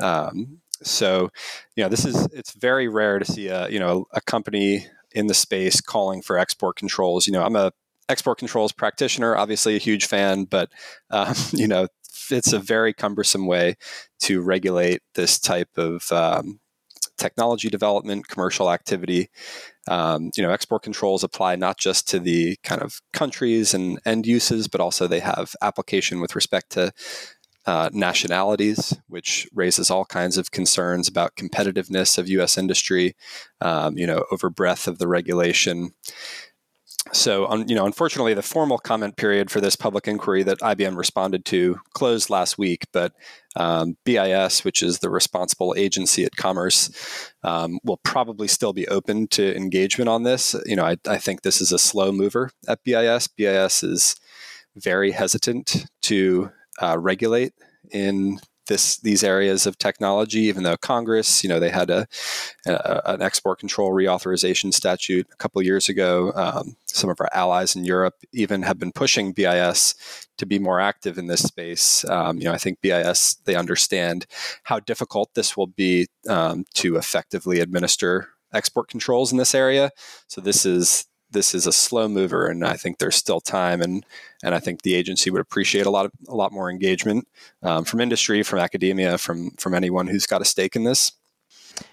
so, 0.80 1.28
you 1.74 1.82
know, 1.82 1.88
this 1.88 2.04
is 2.04 2.28
it's 2.32 2.52
very 2.52 2.86
rare 2.86 3.18
to 3.18 3.24
see 3.24 3.48
a 3.48 3.68
you 3.68 3.80
know 3.80 4.06
a 4.12 4.20
company 4.20 4.86
in 5.12 5.26
the 5.26 5.34
space 5.34 5.80
calling 5.80 6.22
for 6.22 6.38
export 6.38 6.76
controls. 6.76 7.26
You 7.26 7.32
know, 7.32 7.44
I'm 7.44 7.56
a 7.56 7.72
export 8.08 8.38
controls 8.38 8.72
practitioner, 8.72 9.36
obviously 9.36 9.76
a 9.76 9.80
huge 9.80 10.06
fan, 10.06 10.44
but 10.44 10.70
um, 11.10 11.34
you 11.52 11.68
know, 11.68 11.88
it's 12.30 12.52
a 12.52 12.58
very 12.58 12.92
cumbersome 12.92 13.46
way 13.46 13.76
to 14.20 14.42
regulate 14.42 15.00
this 15.14 15.38
type 15.38 15.70
of 15.76 16.10
um, 16.12 16.60
technology 17.18 17.68
development, 17.68 18.28
commercial 18.28 18.70
activity. 18.70 19.28
Um, 19.90 20.30
you 20.36 20.42
know, 20.42 20.50
export 20.50 20.82
controls 20.82 21.24
apply 21.24 21.56
not 21.56 21.78
just 21.78 22.08
to 22.08 22.18
the 22.18 22.56
kind 22.62 22.80
of 22.80 23.00
countries 23.12 23.74
and 23.74 23.98
end 24.04 24.26
uses, 24.26 24.68
but 24.68 24.80
also 24.80 25.06
they 25.06 25.20
have 25.20 25.54
application 25.62 26.20
with 26.20 26.34
respect 26.34 26.70
to 26.70 26.92
uh, 27.68 27.90
nationalities, 27.92 28.96
which 29.08 29.46
raises 29.52 29.90
all 29.90 30.06
kinds 30.06 30.38
of 30.38 30.50
concerns 30.50 31.06
about 31.06 31.36
competitiveness 31.36 32.16
of 32.16 32.26
U.S. 32.26 32.56
industry, 32.56 33.14
um, 33.60 33.98
you 33.98 34.06
know, 34.06 34.24
over 34.32 34.48
breadth 34.48 34.88
of 34.88 34.96
the 34.98 35.06
regulation. 35.06 35.90
So, 37.12 37.54
you 37.66 37.74
know, 37.74 37.84
unfortunately, 37.84 38.32
the 38.32 38.40
formal 38.40 38.78
comment 38.78 39.18
period 39.18 39.50
for 39.50 39.60
this 39.60 39.76
public 39.76 40.08
inquiry 40.08 40.42
that 40.44 40.60
IBM 40.60 40.96
responded 40.96 41.44
to 41.46 41.78
closed 41.92 42.30
last 42.30 42.56
week. 42.56 42.86
But 42.90 43.12
um, 43.54 43.98
BIS, 44.06 44.64
which 44.64 44.82
is 44.82 45.00
the 45.00 45.10
responsible 45.10 45.74
agency 45.76 46.24
at 46.24 46.36
Commerce, 46.36 46.90
um, 47.42 47.80
will 47.84 47.98
probably 47.98 48.48
still 48.48 48.72
be 48.72 48.88
open 48.88 49.26
to 49.28 49.54
engagement 49.54 50.08
on 50.08 50.22
this. 50.22 50.56
You 50.64 50.76
know, 50.76 50.86
I, 50.86 50.96
I 51.06 51.18
think 51.18 51.42
this 51.42 51.60
is 51.60 51.70
a 51.70 51.78
slow 51.78 52.12
mover 52.12 52.50
at 52.66 52.82
BIS. 52.82 53.28
BIS 53.28 53.82
is 53.82 54.16
very 54.74 55.10
hesitant 55.10 55.84
to 56.02 56.50
uh, 56.80 56.96
regulate 56.98 57.52
in 57.90 58.38
this 58.68 58.98
these 58.98 59.24
areas 59.24 59.66
of 59.66 59.76
technology. 59.78 60.40
Even 60.40 60.62
though 60.62 60.76
Congress, 60.76 61.42
you 61.42 61.48
know, 61.48 61.58
they 61.58 61.70
had 61.70 61.90
a, 61.90 62.06
a 62.66 63.02
an 63.06 63.22
export 63.22 63.58
control 63.58 63.90
reauthorization 63.90 64.72
statute 64.72 65.26
a 65.32 65.36
couple 65.36 65.60
years 65.62 65.88
ago. 65.88 66.32
Um, 66.34 66.76
some 66.86 67.10
of 67.10 67.20
our 67.20 67.28
allies 67.32 67.74
in 67.74 67.84
Europe 67.84 68.14
even 68.32 68.62
have 68.62 68.78
been 68.78 68.92
pushing 68.92 69.32
BIS 69.32 69.94
to 70.36 70.46
be 70.46 70.58
more 70.58 70.80
active 70.80 71.18
in 71.18 71.26
this 71.26 71.42
space. 71.42 72.04
Um, 72.08 72.38
you 72.38 72.44
know, 72.44 72.52
I 72.52 72.58
think 72.58 72.80
BIS 72.80 73.36
they 73.44 73.56
understand 73.56 74.26
how 74.64 74.78
difficult 74.80 75.34
this 75.34 75.56
will 75.56 75.66
be 75.66 76.06
um, 76.28 76.64
to 76.74 76.96
effectively 76.96 77.60
administer 77.60 78.28
export 78.52 78.88
controls 78.88 79.32
in 79.32 79.38
this 79.38 79.54
area. 79.54 79.90
So 80.28 80.40
this 80.40 80.64
is 80.64 81.06
this 81.30 81.54
is 81.54 81.66
a 81.66 81.72
slow 81.72 82.08
mover, 82.08 82.46
and 82.46 82.64
I 82.64 82.74
think 82.74 82.98
there's 82.98 83.16
still 83.16 83.40
time, 83.40 83.80
and 83.82 84.04
and 84.42 84.54
I 84.54 84.60
think 84.60 84.82
the 84.82 84.94
agency 84.94 85.30
would 85.30 85.40
appreciate 85.40 85.86
a 85.86 85.90
lot 85.90 86.06
of 86.06 86.12
a 86.28 86.34
lot 86.34 86.52
more 86.52 86.70
engagement 86.70 87.28
um, 87.62 87.84
from 87.84 88.00
industry, 88.00 88.42
from 88.42 88.58
academia, 88.58 89.18
from 89.18 89.50
from 89.52 89.74
anyone 89.74 90.06
who's 90.06 90.26
got 90.26 90.42
a 90.42 90.44
stake 90.44 90.76
in 90.76 90.84
this. 90.84 91.12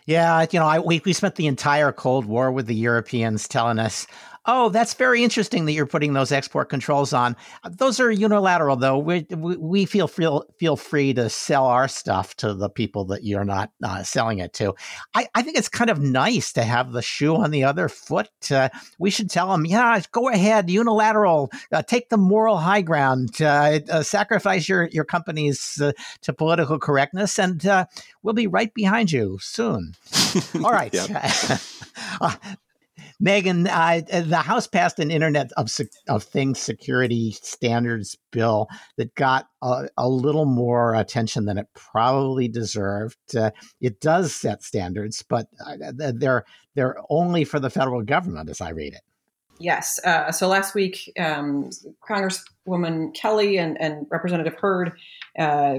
Yeah, 0.06 0.46
you 0.52 0.60
know, 0.60 0.66
I, 0.66 0.80
we 0.80 1.02
we 1.06 1.14
spent 1.14 1.36
the 1.36 1.48
entire 1.48 1.92
Cold 1.92 2.26
War 2.26 2.52
with 2.52 2.68
the 2.68 2.76
Europeans 2.76 3.48
telling 3.48 3.80
us, 3.80 4.08
Oh, 4.48 4.70
that's 4.70 4.94
very 4.94 5.24
interesting 5.24 5.66
that 5.66 5.72
you're 5.72 5.88
putting 5.88 6.14
those 6.14 6.32
export 6.32 6.70
controls 6.70 7.14
on. 7.14 7.36
Those 7.70 8.00
are 8.00 8.12
unilateral, 8.12 8.76
though. 8.76 9.00
We, 9.00 9.26
we 9.32 9.86
feel 9.86 10.08
feel 10.08 10.46
feel 10.60 10.76
free 10.76 11.14
to 11.16 11.30
sell 11.30 11.66
our 11.66 11.88
stuff 11.88 12.36
to 12.38 12.54
the 12.54 12.70
people 12.70 13.06
that 13.06 13.24
you're 13.24 13.44
not 13.44 13.72
uh, 13.84 14.04
selling 14.04 14.40
it 14.40 14.54
to. 14.54 14.76
I, 15.16 15.28
I 15.34 15.42
think 15.42 15.58
it's 15.58 15.70
kind 15.70 15.90
of 15.90 16.00
nice 16.00 16.54
to 16.54 16.64
have 16.64 16.92
the 16.92 17.02
shoe 17.02 17.36
on 17.36 17.50
the 17.50 17.64
other 17.64 17.90
foot. 17.90 18.30
Uh, 18.52 18.70
we 19.00 19.10
should 19.10 19.32
tell 19.32 19.52
them, 19.52 19.66
yeah, 19.66 20.00
go 20.12 20.30
ahead, 20.30 20.70
unilateral, 20.70 21.50
uh, 21.72 21.82
take 21.82 22.10
the 22.10 22.18
moral 22.18 22.58
high 22.58 22.82
ground, 22.82 23.42
uh, 23.42 23.80
uh, 23.90 24.04
sacrifice 24.04 24.70
your 24.70 24.90
your 24.92 25.06
companies 25.06 25.82
uh, 25.82 25.92
to 26.22 26.34
political 26.34 26.78
correctness, 26.78 27.40
and 27.40 27.64
we'll 28.22 28.34
be 28.36 28.48
right 28.48 28.74
behind 28.76 29.12
you 29.12 29.40
soon. 29.42 29.94
All 30.64 30.72
right. 30.72 30.94
Megan, 33.20 33.68
uh, 33.68 34.02
the 34.10 34.38
House 34.38 34.68
passed 34.68 35.00
an 35.00 35.12
Internet 35.12 35.52
of, 35.58 35.70
of 36.08 36.24
Things 36.24 36.60
security 36.60 37.32
standards 37.32 38.18
bill 38.32 38.68
that 38.98 39.16
got 39.16 39.48
a, 39.62 39.88
a 39.98 40.10
little 40.10 40.46
more 40.46 40.96
attention 40.96 41.46
than 41.46 41.58
it 41.58 41.68
probably 41.74 42.48
deserved. 42.48 43.18
Uh, 43.36 43.52
it 43.80 44.02
does 44.02 44.36
set 44.36 44.64
standards, 44.64 45.24
but 45.28 45.48
uh, 45.66 45.92
they're 45.96 46.46
they're 46.76 46.98
only 47.10 47.46
for 47.46 47.60
the 47.60 47.70
federal 47.70 48.02
government, 48.02 48.50
as 48.50 48.60
I 48.60 48.70
read 48.70 48.94
it. 48.94 49.02
Yes. 49.60 50.00
Uh, 50.04 50.32
so 50.32 50.48
last 50.48 50.76
week, 50.76 51.12
um, 51.18 51.70
Congresswoman 52.08 53.14
Kelly 53.16 53.58
and, 53.58 53.80
and 53.80 54.06
Representative 54.12 54.56
Hurd 54.56 54.92
uh, 55.40 55.76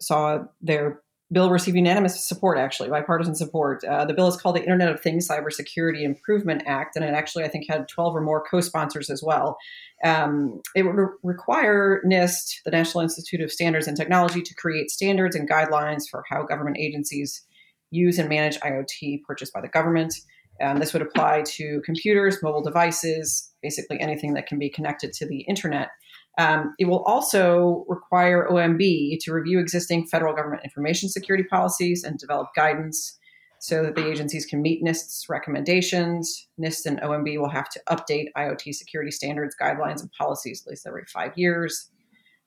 saw 0.00 0.44
their 0.60 1.00
bill 1.32 1.50
received 1.50 1.76
unanimous 1.76 2.26
support, 2.26 2.58
actually, 2.58 2.88
bipartisan 2.88 3.34
support. 3.34 3.82
Uh, 3.84 4.04
the 4.04 4.14
bill 4.14 4.28
is 4.28 4.36
called 4.36 4.56
the 4.56 4.62
Internet 4.62 4.90
of 4.90 5.00
Things 5.00 5.28
Cybersecurity 5.28 6.02
Improvement 6.02 6.62
Act, 6.66 6.96
and 6.96 7.04
it 7.04 7.14
actually, 7.14 7.44
I 7.44 7.48
think, 7.48 7.66
had 7.68 7.88
12 7.88 8.16
or 8.16 8.20
more 8.20 8.44
co 8.44 8.60
sponsors 8.60 9.10
as 9.10 9.22
well. 9.22 9.56
Um, 10.04 10.60
it 10.76 10.82
would 10.82 10.96
re- 10.96 11.16
require 11.22 12.02
NIST, 12.06 12.62
the 12.64 12.70
National 12.70 13.02
Institute 13.02 13.40
of 13.40 13.50
Standards 13.50 13.86
and 13.86 13.96
Technology, 13.96 14.42
to 14.42 14.54
create 14.54 14.90
standards 14.90 15.34
and 15.34 15.48
guidelines 15.48 16.02
for 16.10 16.24
how 16.28 16.42
government 16.44 16.76
agencies 16.78 17.42
use 17.90 18.18
and 18.18 18.28
manage 18.28 18.58
IoT 18.60 19.22
purchased 19.22 19.52
by 19.52 19.60
the 19.60 19.68
government. 19.68 20.14
Um, 20.60 20.78
this 20.78 20.92
would 20.92 21.02
apply 21.02 21.42
to 21.46 21.80
computers, 21.84 22.42
mobile 22.42 22.62
devices, 22.62 23.50
basically 23.62 24.00
anything 24.00 24.34
that 24.34 24.46
can 24.46 24.58
be 24.58 24.70
connected 24.70 25.12
to 25.14 25.26
the 25.26 25.40
internet. 25.42 25.88
Um, 26.36 26.74
it 26.78 26.86
will 26.86 27.04
also 27.04 27.84
require 27.88 28.48
OMB 28.50 29.18
to 29.20 29.32
review 29.32 29.60
existing 29.60 30.06
federal 30.06 30.34
government 30.34 30.64
information 30.64 31.08
security 31.08 31.44
policies 31.44 32.02
and 32.02 32.18
develop 32.18 32.48
guidance 32.56 33.18
so 33.60 33.82
that 33.82 33.94
the 33.94 34.06
agencies 34.06 34.44
can 34.44 34.60
meet 34.60 34.82
NIST's 34.82 35.26
recommendations. 35.28 36.48
NIST 36.60 36.86
and 36.86 37.00
OMB 37.00 37.38
will 37.40 37.48
have 37.48 37.70
to 37.70 37.80
update 37.88 38.26
IoT 38.36 38.74
security 38.74 39.10
standards, 39.10 39.56
guidelines, 39.60 40.00
and 40.00 40.12
policies 40.12 40.62
at 40.66 40.70
least 40.70 40.86
every 40.86 41.04
five 41.06 41.32
years. 41.36 41.88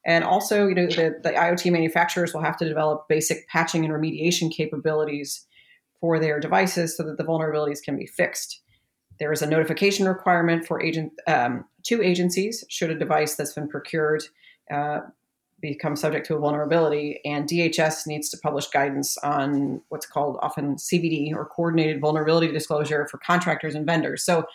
And 0.06 0.24
also, 0.24 0.68
you 0.68 0.76
know, 0.76 0.86
the, 0.86 1.16
the 1.24 1.32
IoT 1.32 1.72
manufacturers 1.72 2.34
will 2.34 2.44
have 2.44 2.58
to 2.58 2.68
develop 2.68 3.08
basic 3.10 3.48
patching 3.48 3.84
and 3.84 3.94
remediation 3.94 4.52
capabilities 4.52 5.48
for 6.00 6.20
their 6.20 6.40
devices 6.40 6.96
so 6.96 7.04
that 7.04 7.18
the 7.18 7.24
vulnerabilities 7.24 7.82
can 7.82 7.98
be 7.98 8.06
fixed. 8.06 8.62
There 9.20 9.32
is 9.32 9.42
a 9.42 9.48
notification 9.48 10.08
requirement 10.08 10.68
for 10.68 10.82
agent 10.82 11.14
um, 11.28 11.66
two 11.84 12.02
agencies 12.04 12.64
should 12.70 12.92
a 12.92 12.96
device 12.96 13.36
that's 13.36 13.54
been 13.54 13.68
procured 13.68 14.24
uh, 14.72 15.00
become 15.60 15.96
subject 15.96 16.28
to 16.28 16.36
a 16.36 16.40
vulnerability, 16.40 17.20
and 17.26 17.50
DHS 17.50 18.06
needs 18.06 18.30
to 18.30 18.38
publish 18.38 18.68
guidance 18.68 19.18
on 19.20 19.82
what's 19.90 20.06
called 20.06 20.38
often 20.42 20.76
CVD 20.76 21.34
or 21.34 21.46
coordinated 21.46 22.00
vulnerability 22.00 22.52
disclosure 22.52 23.08
for 23.10 23.18
contractors 23.18 23.74
and 23.74 23.86
vendors. 23.86 24.24
So 24.24 24.46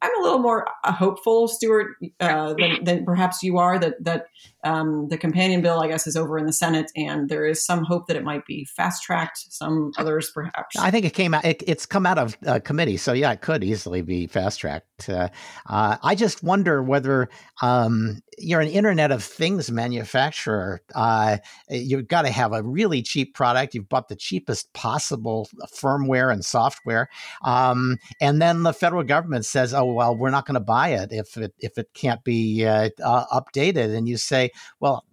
I'm 0.00 0.16
a 0.20 0.22
little 0.22 0.38
more 0.38 0.66
uh, 0.84 0.92
hopeful, 0.92 1.48
Stuart, 1.48 1.96
uh, 2.20 2.54
than, 2.54 2.84
than, 2.84 3.04
perhaps 3.04 3.42
you 3.42 3.58
are. 3.58 3.80
That 3.80 3.94
that 4.04 4.26
um, 4.62 5.08
the 5.08 5.18
companion 5.18 5.60
bill, 5.60 5.80
I 5.80 5.88
guess, 5.88 6.06
is 6.06 6.16
over 6.16 6.38
in 6.38 6.46
the 6.46 6.52
Senate, 6.52 6.92
and 6.94 7.28
there 7.28 7.44
is 7.44 7.64
some 7.64 7.84
hope 7.84 8.06
that 8.06 8.16
it 8.16 8.22
might 8.22 8.46
be 8.46 8.64
fast 8.64 9.02
tracked. 9.02 9.52
Some 9.52 9.92
others, 9.98 10.30
perhaps. 10.30 10.76
I 10.78 10.92
think 10.92 11.04
it 11.04 11.14
came 11.14 11.34
out. 11.34 11.44
It, 11.44 11.64
it's 11.66 11.84
come 11.84 12.06
out 12.06 12.16
of 12.16 12.36
uh, 12.46 12.60
committee, 12.60 12.96
so 12.96 13.12
yeah, 13.12 13.32
it 13.32 13.40
could 13.40 13.64
easily 13.64 14.02
be 14.02 14.28
fast 14.28 14.60
tracked. 14.60 15.08
Uh, 15.08 15.30
uh, 15.68 15.96
I 16.00 16.14
just 16.14 16.44
wonder 16.44 16.80
whether 16.80 17.28
um, 17.60 18.20
you're 18.38 18.60
an 18.60 18.68
Internet 18.68 19.10
of 19.10 19.24
Things 19.24 19.68
manufacturer. 19.70 20.80
Uh, 20.94 21.38
you've 21.70 22.06
got 22.06 22.22
to 22.22 22.30
have 22.30 22.52
a 22.52 22.62
really 22.62 23.02
cheap 23.02 23.34
product. 23.34 23.74
You've 23.74 23.88
bought 23.88 24.08
the 24.08 24.16
cheapest 24.16 24.72
possible 24.74 25.48
firmware 25.74 26.32
and 26.32 26.44
software, 26.44 27.08
um, 27.42 27.98
and 28.20 28.40
then 28.40 28.62
the 28.62 28.72
federal 28.72 29.02
government 29.02 29.44
says, 29.44 29.74
"Oh." 29.74 29.87
Well, 29.94 30.16
we're 30.16 30.30
not 30.30 30.46
going 30.46 30.54
to 30.54 30.60
buy 30.60 30.90
it 30.90 31.12
if 31.12 31.36
it 31.36 31.54
if 31.58 31.78
it 31.78 31.88
can't 31.94 32.22
be 32.24 32.64
uh, 32.64 32.90
uh, 33.02 33.40
updated. 33.40 33.96
And 33.96 34.08
you 34.08 34.16
say, 34.16 34.50
well, 34.80 35.04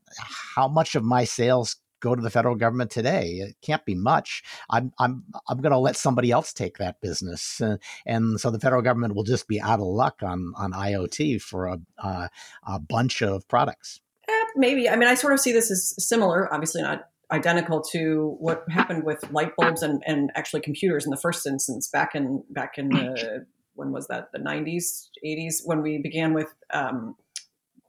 how 0.56 0.68
much 0.68 0.96
of 0.96 1.04
my 1.04 1.24
sales 1.24 1.78
go 2.00 2.16
to 2.16 2.22
the 2.22 2.30
federal 2.30 2.56
government 2.56 2.92
today? 2.92 3.40
It 3.42 3.56
can't 3.62 3.86
be 3.86 3.96
much. 3.96 4.44
I'm 4.70 4.92
I'm 5.00 5.24
I'm 5.48 5.62
going 5.62 5.72
to 5.72 5.78
let 5.78 5.96
somebody 5.98 6.32
else 6.32 6.54
take 6.54 6.78
that 6.78 7.02
business, 7.02 7.62
uh, 7.62 7.78
and 8.06 8.40
so 8.40 8.52
the 8.52 8.60
federal 8.60 8.82
government 8.82 9.16
will 9.16 9.24
just 9.24 9.48
be 9.48 9.62
out 9.62 9.80
of 9.80 9.88
luck 9.88 10.22
on 10.22 10.54
on 10.58 10.72
IoT 10.72 11.42
for 11.42 11.68
a 11.68 11.80
uh, 11.98 12.28
a 12.68 12.80
bunch 12.80 13.22
of 13.22 13.48
products. 13.48 14.02
Eh, 14.28 14.44
maybe. 14.56 14.90
I 14.90 14.96
mean, 14.96 15.08
I 15.08 15.16
sort 15.16 15.34
of 15.34 15.40
see 15.40 15.52
this 15.52 15.72
as 15.72 15.96
similar. 15.98 16.52
Obviously, 16.54 16.82
not 16.82 17.10
identical 17.32 17.82
to 17.82 18.36
what 18.40 18.64
happened 18.70 19.04
with 19.04 19.32
light 19.32 19.56
bulbs 19.58 19.82
and, 19.82 20.04
and 20.06 20.32
actually 20.36 20.62
computers 20.62 21.06
in 21.06 21.12
the 21.12 21.18
first 21.18 21.46
instance 21.46 21.88
back 21.88 22.16
in 22.16 22.44
back 22.50 22.78
in 22.78 22.90
the 22.90 23.46
when 23.76 23.92
was 23.92 24.08
that? 24.08 24.32
The 24.32 24.40
90s 24.40 25.10
80s 25.26 25.66
when 25.66 25.82
we 25.82 25.98
began 25.98 26.34
with 26.34 26.54
um, 26.72 27.16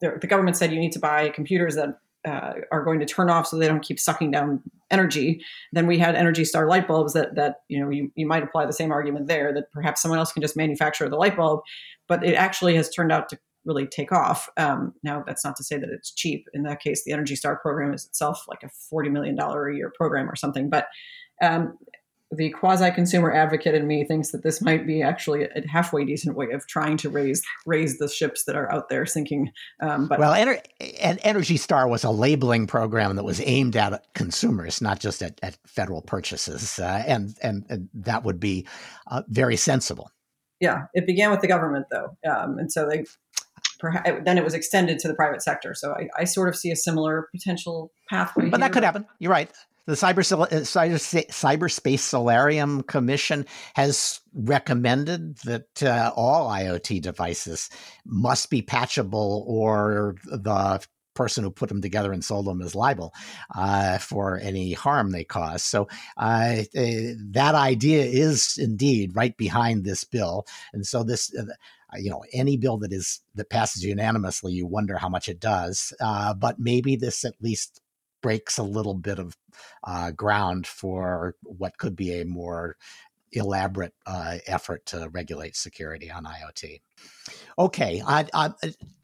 the, 0.00 0.18
the, 0.20 0.26
government 0.26 0.56
said 0.56 0.72
you 0.72 0.80
need 0.80 0.92
to 0.92 0.98
buy 0.98 1.28
computers 1.30 1.74
that 1.76 1.98
uh, 2.26 2.54
are 2.72 2.84
going 2.84 3.00
to 3.00 3.06
turn 3.06 3.30
off 3.30 3.46
so 3.46 3.56
they 3.56 3.68
don't 3.68 3.82
keep 3.82 4.00
sucking 4.00 4.30
down 4.30 4.60
energy. 4.90 5.40
Then 5.72 5.86
we 5.86 5.98
had 5.98 6.14
energy 6.14 6.44
star 6.44 6.66
light 6.66 6.88
bulbs 6.88 7.12
that 7.12 7.34
that 7.36 7.62
you 7.68 7.80
know 7.80 7.90
you, 7.90 8.10
you 8.14 8.26
might 8.26 8.42
apply 8.42 8.66
the 8.66 8.72
same 8.72 8.92
argument 8.92 9.28
there 9.28 9.52
that 9.54 9.70
perhaps 9.72 10.02
someone 10.02 10.18
else 10.18 10.32
can 10.32 10.42
just 10.42 10.56
manufacture 10.56 11.08
the 11.08 11.16
light 11.16 11.36
bulb 11.36 11.60
but 12.08 12.24
it 12.24 12.34
actually 12.34 12.76
has 12.76 12.88
turned 12.88 13.12
out 13.12 13.28
to 13.28 13.38
really 13.64 13.86
take 13.86 14.12
off. 14.12 14.48
Um, 14.56 14.94
now 15.02 15.24
that's 15.26 15.44
not 15.44 15.56
to 15.56 15.64
say 15.64 15.76
that 15.76 15.88
it's 15.90 16.12
cheap. 16.12 16.46
In 16.54 16.62
that 16.64 16.80
case 16.80 17.04
the 17.04 17.12
energy 17.12 17.36
star 17.36 17.56
program 17.56 17.92
is 17.92 18.04
itself 18.04 18.44
like 18.48 18.62
a 18.62 18.70
$40 18.94 19.10
million 19.10 19.38
a 19.38 19.76
year 19.76 19.92
program 19.96 20.30
or 20.30 20.36
something 20.36 20.70
but 20.70 20.88
um, 21.42 21.76
the 22.32 22.50
quasi 22.50 22.90
consumer 22.90 23.32
advocate 23.32 23.74
in 23.74 23.86
me 23.86 24.04
thinks 24.04 24.32
that 24.32 24.42
this 24.42 24.60
might 24.60 24.86
be 24.86 25.02
actually 25.02 25.44
a 25.44 25.66
halfway 25.68 26.04
decent 26.04 26.36
way 26.36 26.50
of 26.50 26.66
trying 26.66 26.96
to 26.96 27.08
raise 27.08 27.42
raise 27.66 27.98
the 27.98 28.08
ships 28.08 28.44
that 28.44 28.56
are 28.56 28.70
out 28.72 28.88
there 28.88 29.06
sinking. 29.06 29.50
Um, 29.80 30.08
but 30.08 30.18
well, 30.18 30.32
Ener- 30.32 30.62
and 31.00 31.20
Energy 31.22 31.56
Star 31.56 31.86
was 31.86 32.02
a 32.02 32.10
labeling 32.10 32.66
program 32.66 33.16
that 33.16 33.24
was 33.24 33.40
aimed 33.44 33.76
at 33.76 34.12
consumers, 34.14 34.80
not 34.80 34.98
just 34.98 35.22
at, 35.22 35.38
at 35.42 35.56
federal 35.66 36.02
purchases, 36.02 36.78
uh, 36.78 37.04
and, 37.06 37.36
and, 37.42 37.64
and 37.68 37.88
that 37.94 38.24
would 38.24 38.40
be 38.40 38.66
uh, 39.06 39.22
very 39.28 39.56
sensible. 39.56 40.10
Yeah, 40.60 40.84
it 40.94 41.06
began 41.06 41.30
with 41.30 41.42
the 41.42 41.48
government 41.48 41.86
though, 41.90 42.16
um, 42.28 42.58
and 42.58 42.72
so 42.72 42.88
they 42.88 43.04
perhaps 43.78 44.10
then 44.24 44.38
it 44.38 44.44
was 44.44 44.54
extended 44.54 44.98
to 45.00 45.08
the 45.08 45.14
private 45.14 45.42
sector. 45.42 45.74
So 45.74 45.92
I, 45.92 46.08
I 46.18 46.24
sort 46.24 46.48
of 46.48 46.56
see 46.56 46.70
a 46.70 46.76
similar 46.76 47.28
potential 47.30 47.92
pathway. 48.08 48.48
But 48.48 48.60
here. 48.60 48.68
that 48.68 48.72
could 48.72 48.84
happen. 48.84 49.06
You're 49.18 49.30
right. 49.32 49.50
The 49.86 49.92
Cyber, 49.92 50.32
uh, 50.32 50.46
Cyber, 50.62 51.28
Cyberspace 51.30 52.00
Solarium 52.00 52.82
Commission 52.82 53.46
has 53.74 54.20
recommended 54.34 55.36
that 55.38 55.80
uh, 55.82 56.12
all 56.16 56.50
IoT 56.50 57.00
devices 57.02 57.70
must 58.04 58.50
be 58.50 58.62
patchable 58.62 59.44
or 59.46 60.16
the 60.24 60.84
person 61.14 61.44
who 61.44 61.50
put 61.50 61.68
them 61.68 61.80
together 61.80 62.12
and 62.12 62.24
sold 62.24 62.46
them 62.46 62.60
is 62.60 62.74
liable 62.74 63.14
uh, 63.54 63.98
for 63.98 64.38
any 64.38 64.72
harm 64.72 65.12
they 65.12 65.24
cause. 65.24 65.62
So 65.62 65.88
uh, 66.16 66.62
uh, 66.76 67.14
that 67.30 67.54
idea 67.54 68.04
is 68.04 68.58
indeed 68.58 69.14
right 69.14 69.36
behind 69.36 69.84
this 69.84 70.04
bill, 70.04 70.46
and 70.72 70.86
so 70.86 71.02
this. 71.02 71.34
Uh, 71.34 71.44
you 71.98 72.10
know, 72.10 72.24
any 72.32 72.56
bill 72.56 72.78
that 72.78 72.92
is 72.92 73.20
that 73.36 73.48
passes 73.48 73.84
unanimously, 73.84 74.52
you 74.52 74.66
wonder 74.66 74.98
how 74.98 75.08
much 75.08 75.28
it 75.28 75.38
does. 75.38 75.94
Uh, 76.00 76.34
but 76.34 76.58
maybe 76.58 76.96
this 76.96 77.24
at 77.24 77.34
least 77.40 77.80
breaks 78.26 78.58
a 78.58 78.62
little 78.64 78.94
bit 78.94 79.20
of 79.20 79.36
uh, 79.84 80.10
ground 80.10 80.66
for 80.66 81.36
what 81.44 81.78
could 81.78 81.94
be 81.94 82.20
a 82.20 82.24
more 82.24 82.76
elaborate 83.30 83.94
uh, 84.04 84.38
effort 84.48 84.84
to 84.84 85.08
regulate 85.12 85.54
security 85.54 86.10
on 86.10 86.24
IoT. 86.24 86.80
Okay, 87.56 88.02
I, 88.04 88.26
I, 88.34 88.50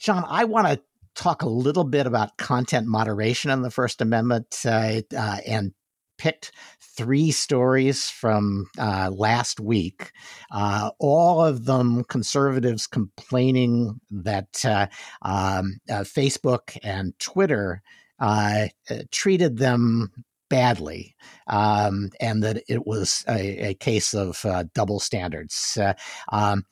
John, 0.01 0.25
I 0.27 0.43
want 0.43 0.67
to 0.67 0.83
talk 1.15 1.43
a 1.43 1.49
little 1.49 1.85
bit 1.85 2.09
about 2.09 2.37
content 2.37 2.89
moderation 2.89 3.53
in 3.53 3.63
the 3.63 3.71
First 3.71 4.01
Amendment 4.01 4.59
uh, 4.65 5.03
uh 5.17 5.37
and 5.47 5.73
picked 6.19 6.51
three 6.81 7.31
stories 7.31 8.11
from 8.11 8.67
uh, 8.77 9.09
last 9.15 9.61
week, 9.61 10.11
uh, 10.51 10.91
all 10.99 11.45
of 11.45 11.65
them 11.65 12.03
conservatives 12.05 12.89
complaining 12.89 14.01
that 14.11 14.65
uh, 14.65 14.89
um, 15.23 15.79
uh, 15.89 16.01
Facebook 16.01 16.77
and 16.83 17.17
Twitter 17.21 17.83
uh, 18.23 18.69
treated 19.11 19.59
them 19.59 20.11
badly, 20.49 21.17
um, 21.49 22.11
and 22.21 22.43
that 22.43 22.63
it 22.69 22.87
was 22.87 23.25
a, 23.29 23.71
a 23.71 23.75
case 23.75 24.15
of 24.15 24.45
uh, 24.45 24.65
double 24.75 25.01
standards. 25.01 25.77
Uh, 25.81 25.95
um, 26.31 26.65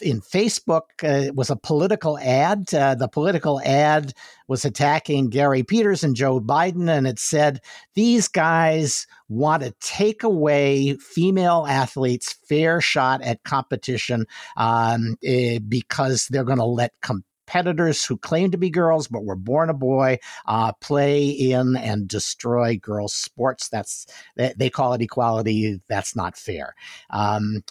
in 0.00 0.20
Facebook, 0.20 0.82
uh, 1.02 1.26
it 1.26 1.34
was 1.34 1.50
a 1.50 1.56
political 1.56 2.18
ad. 2.18 2.72
Uh, 2.74 2.94
the 2.94 3.08
political 3.08 3.60
ad 3.64 4.12
was 4.48 4.64
attacking 4.64 5.28
Gary 5.28 5.62
Peters 5.62 6.04
and 6.04 6.16
Joe 6.16 6.40
Biden, 6.40 6.88
and 6.88 7.06
it 7.06 7.18
said 7.18 7.60
these 7.94 8.28
guys 8.28 9.06
want 9.28 9.62
to 9.62 9.74
take 9.80 10.22
away 10.22 10.96
female 10.96 11.66
athletes' 11.68 12.34
fair 12.48 12.80
shot 12.80 13.22
at 13.22 13.44
competition 13.44 14.26
um, 14.56 15.16
eh, 15.24 15.58
because 15.58 16.26
they're 16.28 16.44
going 16.44 16.58
to 16.58 16.64
let 16.64 16.92
com- 17.00 17.24
competitors 17.52 18.04
who 18.04 18.16
claim 18.16 18.50
to 18.50 18.56
be 18.56 18.70
girls 18.70 19.08
but 19.08 19.24
were 19.24 19.36
born 19.36 19.68
a 19.68 19.74
boy 19.74 20.18
uh, 20.46 20.72
play 20.80 21.28
in 21.28 21.76
and 21.76 22.08
destroy 22.08 22.78
girls' 22.78 23.14
sports. 23.14 23.68
That's 23.68 24.06
they, 24.36 24.70
call 24.70 24.94
it 24.94 25.02
equality. 25.02 25.80
That's 25.88 26.16
not 26.16 26.36
fair. 26.36 26.74
Um, 27.10 27.62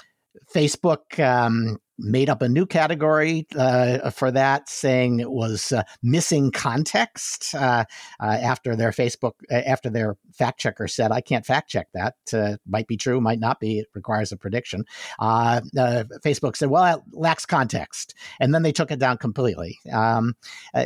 Facebook 0.53 1.19
um, 1.19 1.79
made 2.01 2.29
up 2.29 2.41
a 2.41 2.49
new 2.49 2.65
category 2.65 3.47
uh, 3.55 4.09
for 4.09 4.31
that, 4.31 4.67
saying 4.67 5.19
it 5.19 5.31
was 5.31 5.71
uh, 5.71 5.83
missing 6.01 6.51
context 6.51 7.53
uh, 7.55 7.85
uh 8.19 8.23
after 8.23 8.75
their 8.75 8.91
Facebook, 8.91 9.33
uh, 9.51 9.55
after 9.55 9.89
their 9.89 10.17
fact 10.33 10.59
checker 10.59 10.87
said, 10.87 11.11
I 11.11 11.21
can't 11.21 11.45
fact 11.45 11.69
check 11.69 11.87
that. 11.93 12.15
Uh, 12.33 12.57
might 12.67 12.87
be 12.87 12.97
true, 12.97 13.21
might 13.21 13.39
not 13.39 13.59
be. 13.59 13.79
It 13.79 13.87
requires 13.93 14.31
a 14.31 14.37
prediction. 14.37 14.85
Facebook 15.19 16.55
said, 16.55 16.69
well, 16.69 16.95
it 16.95 17.01
lacks 17.13 17.45
context. 17.45 18.15
And 18.39 18.53
then 18.53 18.63
they 18.63 18.71
took 18.71 18.91
it 18.91 18.99
down 18.99 19.17
completely. 19.17 19.79
Um, 19.91 20.35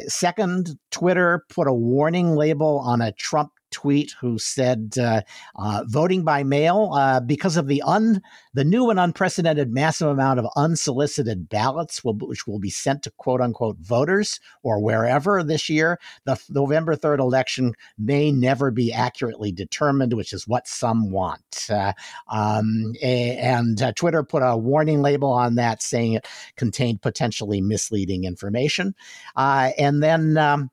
second, 0.08 0.78
Twitter 0.92 1.46
put 1.50 1.68
a 1.68 1.74
warning 1.74 2.36
label 2.36 2.80
on 2.80 3.02
a 3.02 3.12
Trump 3.14 3.52
tweet 3.76 4.16
who 4.22 4.40
said 4.40 4.94
uh, 4.98 5.22
uh, 5.58 5.84
voting 5.86 6.24
by 6.24 6.46
mail 6.46 6.92
uh, 6.94 7.20
because 7.20 7.58
of 7.58 7.68
the 7.68 7.82
un 7.82 8.22
the 8.54 8.64
new 8.64 8.90
and 8.90 8.98
unprecedented 8.98 9.70
massive 9.70 10.08
amount 10.08 10.40
of 10.40 10.48
unsolicited 10.56 11.50
ballots 11.50 12.02
will, 12.06 12.14
which 12.14 12.48
will 12.48 12.58
be 12.58 12.70
sent 12.70 13.04
to 13.04 13.12
quote 13.18 13.42
unquote 13.42 13.78
voters 13.80 14.40
or 14.64 14.80
wherever 14.80 15.44
this 15.44 15.70
year. 15.70 16.00
The 16.24 16.42
November 16.50 16.96
third 16.96 17.20
election 17.20 17.74
may 17.98 18.32
never 18.32 18.72
be 18.72 18.94
accurately 18.94 19.52
determined, 19.52 20.14
which 20.14 20.32
is 20.32 20.48
what 20.48 20.70
some 20.70 21.12
want. 21.12 21.68
Uh, 21.70 21.92
um, 22.30 22.94
and 23.04 23.82
uh, 23.82 23.92
Twitter 23.92 24.24
put 24.24 24.42
a 24.42 24.56
warning 24.56 25.02
label 25.02 25.34
on 25.34 25.56
that, 25.56 25.84
saying 25.84 26.14
it 26.14 26.26
contained 26.56 27.02
potentially 27.02 27.60
misleading 27.60 28.24
information. 28.24 28.96
Uh, 29.36 29.72
and 29.78 30.02
then. 30.02 30.38
Um, 30.38 30.70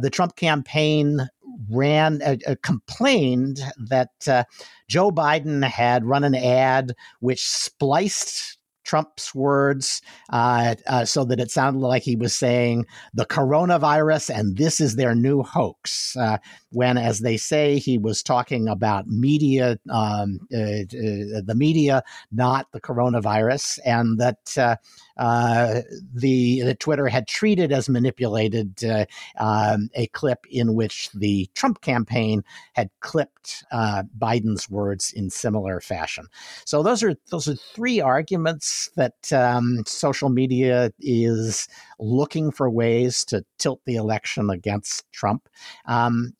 the 0.00 0.10
Trump 0.10 0.36
campaign 0.36 1.28
ran 1.70 2.22
uh, 2.22 2.36
uh, 2.46 2.54
complained 2.62 3.60
that 3.78 4.10
uh, 4.28 4.44
Joe 4.88 5.10
Biden 5.10 5.64
had 5.64 6.04
run 6.04 6.24
an 6.24 6.34
ad 6.34 6.94
which 7.20 7.46
spliced 7.46 8.58
Trump's 8.84 9.34
words 9.34 10.02
uh, 10.30 10.74
uh, 10.86 11.04
so 11.04 11.24
that 11.24 11.40
it 11.40 11.50
sounded 11.50 11.80
like 11.80 12.02
he 12.02 12.16
was 12.16 12.36
saying 12.36 12.86
the 13.14 13.26
coronavirus 13.26 14.36
and 14.36 14.56
this 14.56 14.80
is 14.80 14.96
their 14.96 15.14
new 15.14 15.42
hoax. 15.42 16.16
Uh, 16.16 16.38
when, 16.72 16.98
as 16.98 17.20
they 17.20 17.36
say, 17.36 17.78
he 17.78 17.98
was 17.98 18.22
talking 18.22 18.68
about 18.68 19.06
media, 19.06 19.78
um, 19.90 20.40
uh, 20.52 20.56
uh, 20.56 21.42
the 21.44 21.54
media, 21.56 22.02
not 22.30 22.70
the 22.72 22.80
coronavirus, 22.80 23.78
and 23.84 24.18
that 24.18 24.56
uh, 24.56 24.76
uh, 25.16 25.82
the, 26.14 26.62
the 26.62 26.74
Twitter 26.74 27.08
had 27.08 27.26
treated 27.28 27.72
as 27.72 27.88
manipulated 27.88 28.82
uh, 28.84 29.04
um, 29.38 29.90
a 29.94 30.06
clip 30.08 30.46
in 30.50 30.74
which 30.74 31.10
the 31.12 31.48
Trump 31.54 31.80
campaign 31.80 32.42
had 32.72 32.90
clipped 33.00 33.64
uh, 33.72 34.02
Biden's 34.18 34.70
words 34.70 35.12
in 35.12 35.30
similar 35.30 35.80
fashion. 35.80 36.26
So 36.64 36.82
those 36.82 37.02
are 37.02 37.14
those 37.30 37.48
are 37.48 37.54
three 37.54 38.00
arguments 38.00 38.90
that 38.96 39.32
um, 39.32 39.82
social 39.86 40.28
media 40.28 40.92
is 41.00 41.68
looking 41.98 42.50
for 42.50 42.70
ways 42.70 43.24
to 43.26 43.44
tilt 43.58 43.80
the 43.84 43.96
election 43.96 44.50
against 44.50 45.10
Trump. 45.12 45.48
Um, 45.86 46.34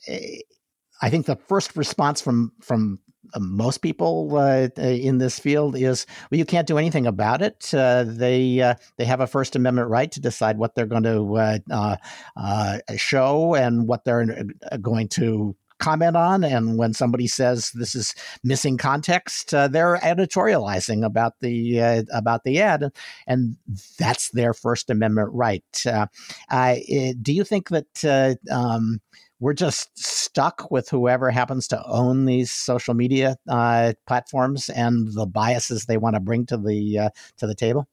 I 1.02 1.10
think 1.10 1.26
the 1.26 1.36
first 1.36 1.76
response 1.76 2.20
from 2.20 2.52
from 2.60 3.00
uh, 3.34 3.40
most 3.40 3.78
people 3.78 4.28
uh, 4.36 4.68
uh, 4.78 4.82
in 4.82 5.18
this 5.18 5.38
field 5.38 5.76
is 5.76 6.06
well 6.30 6.38
you 6.38 6.44
can't 6.44 6.66
do 6.66 6.78
anything 6.78 7.06
about 7.06 7.42
it. 7.42 7.72
Uh, 7.72 8.04
they 8.06 8.60
uh, 8.60 8.74
they 8.98 9.04
have 9.04 9.20
a 9.20 9.26
first 9.26 9.56
amendment 9.56 9.88
right 9.88 10.10
to 10.12 10.20
decide 10.20 10.58
what 10.58 10.74
they're 10.74 10.86
going 10.86 11.02
to 11.02 11.60
uh, 11.70 12.78
show 12.96 13.54
and 13.54 13.88
what 13.88 14.04
they're 14.04 14.44
going 14.80 15.08
to 15.08 15.56
comment 15.78 16.16
on. 16.16 16.44
And 16.44 16.78
when 16.78 16.94
somebody 16.94 17.26
says 17.26 17.72
this 17.72 17.96
is 17.96 18.14
missing 18.44 18.76
context 18.76 19.50
they're 19.50 19.98
editorializing 19.98 21.04
about 21.04 21.40
the 21.40 22.04
about 22.12 22.44
the 22.44 22.60
ad. 22.60 22.92
And 23.26 23.56
that's 23.98 24.30
their 24.30 24.54
first 24.54 24.90
amendment 24.90 25.30
right. 25.32 25.84
I, 26.50 27.14
do 27.20 27.32
you 27.32 27.42
think 27.42 27.70
that 27.70 28.38
um, 28.50 29.00
we're 29.42 29.52
just 29.52 29.90
stuck 29.98 30.70
with 30.70 30.88
whoever 30.88 31.28
happens 31.32 31.66
to 31.66 31.84
own 31.84 32.26
these 32.26 32.52
social 32.52 32.94
media 32.94 33.36
uh, 33.48 33.92
platforms 34.06 34.68
and 34.68 35.12
the 35.14 35.26
biases 35.26 35.84
they 35.84 35.96
want 35.96 36.14
to 36.14 36.20
bring 36.20 36.46
to 36.46 36.56
the 36.56 36.96
uh, 36.96 37.10
to 37.38 37.48
the 37.48 37.54
table. 37.54 37.88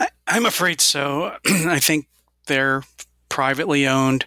I, 0.00 0.08
I'm 0.26 0.46
afraid 0.46 0.80
so. 0.80 1.36
I 1.46 1.78
think 1.78 2.08
they're 2.46 2.84
privately 3.28 3.86
owned 3.86 4.24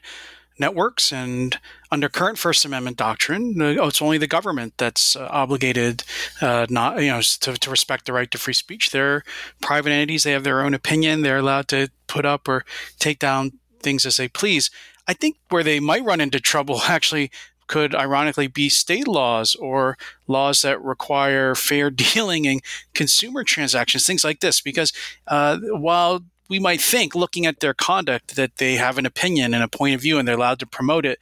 networks, 0.59 1.11
and 1.11 1.59
under 1.89 2.07
current 2.07 2.37
First 2.37 2.63
Amendment 2.63 2.97
doctrine, 2.97 3.59
oh, 3.59 3.87
it's 3.87 4.01
only 4.01 4.19
the 4.19 4.27
government 4.27 4.75
that's 4.77 5.15
uh, 5.15 5.27
obligated, 5.31 6.03
uh, 6.41 6.67
not 6.69 7.01
you 7.01 7.07
know, 7.07 7.21
to, 7.21 7.53
to, 7.53 7.71
respect 7.71 8.05
the 8.05 8.13
right 8.13 8.29
to 8.29 8.37
free 8.37 8.53
speech. 8.53 8.91
They're 8.91 9.23
private 9.63 9.89
entities; 9.93 10.25
they 10.25 10.33
have 10.33 10.43
their 10.43 10.61
own 10.61 10.75
opinion. 10.75 11.23
They're 11.23 11.39
allowed 11.39 11.69
to 11.69 11.89
put 12.05 12.23
up 12.23 12.47
or 12.47 12.65
take 12.99 13.17
down 13.17 13.53
things 13.81 14.05
as 14.05 14.17
they 14.17 14.27
please. 14.27 14.69
I 15.09 15.13
think 15.13 15.37
where 15.49 15.63
they 15.63 15.79
might 15.79 16.05
run 16.05 16.21
into 16.21 16.39
trouble 16.39 16.81
actually 16.87 17.31
could 17.65 17.93
ironically 17.95 18.47
be 18.47 18.69
state 18.69 19.07
laws 19.07 19.55
or 19.55 19.97
laws 20.27 20.61
that 20.61 20.81
require 20.81 21.55
fair 21.55 21.89
dealing 22.13 22.45
in 22.45 22.59
consumer 22.93 23.43
transactions, 23.43 24.05
things 24.05 24.23
like 24.23 24.39
this. 24.39 24.61
Because 24.61 24.93
uh, 25.27 25.57
while 25.71 26.21
we 26.47 26.59
might 26.59 26.81
think, 26.81 27.15
looking 27.15 27.45
at 27.47 27.59
their 27.59 27.73
conduct, 27.73 28.35
that 28.35 28.57
they 28.57 28.75
have 28.75 28.97
an 28.97 29.05
opinion 29.05 29.53
and 29.53 29.63
a 29.63 29.67
point 29.67 29.95
of 29.95 30.01
view 30.01 30.17
and 30.19 30.27
they're 30.27 30.35
allowed 30.35 30.59
to 30.59 30.67
promote 30.67 31.05
it, 31.05 31.19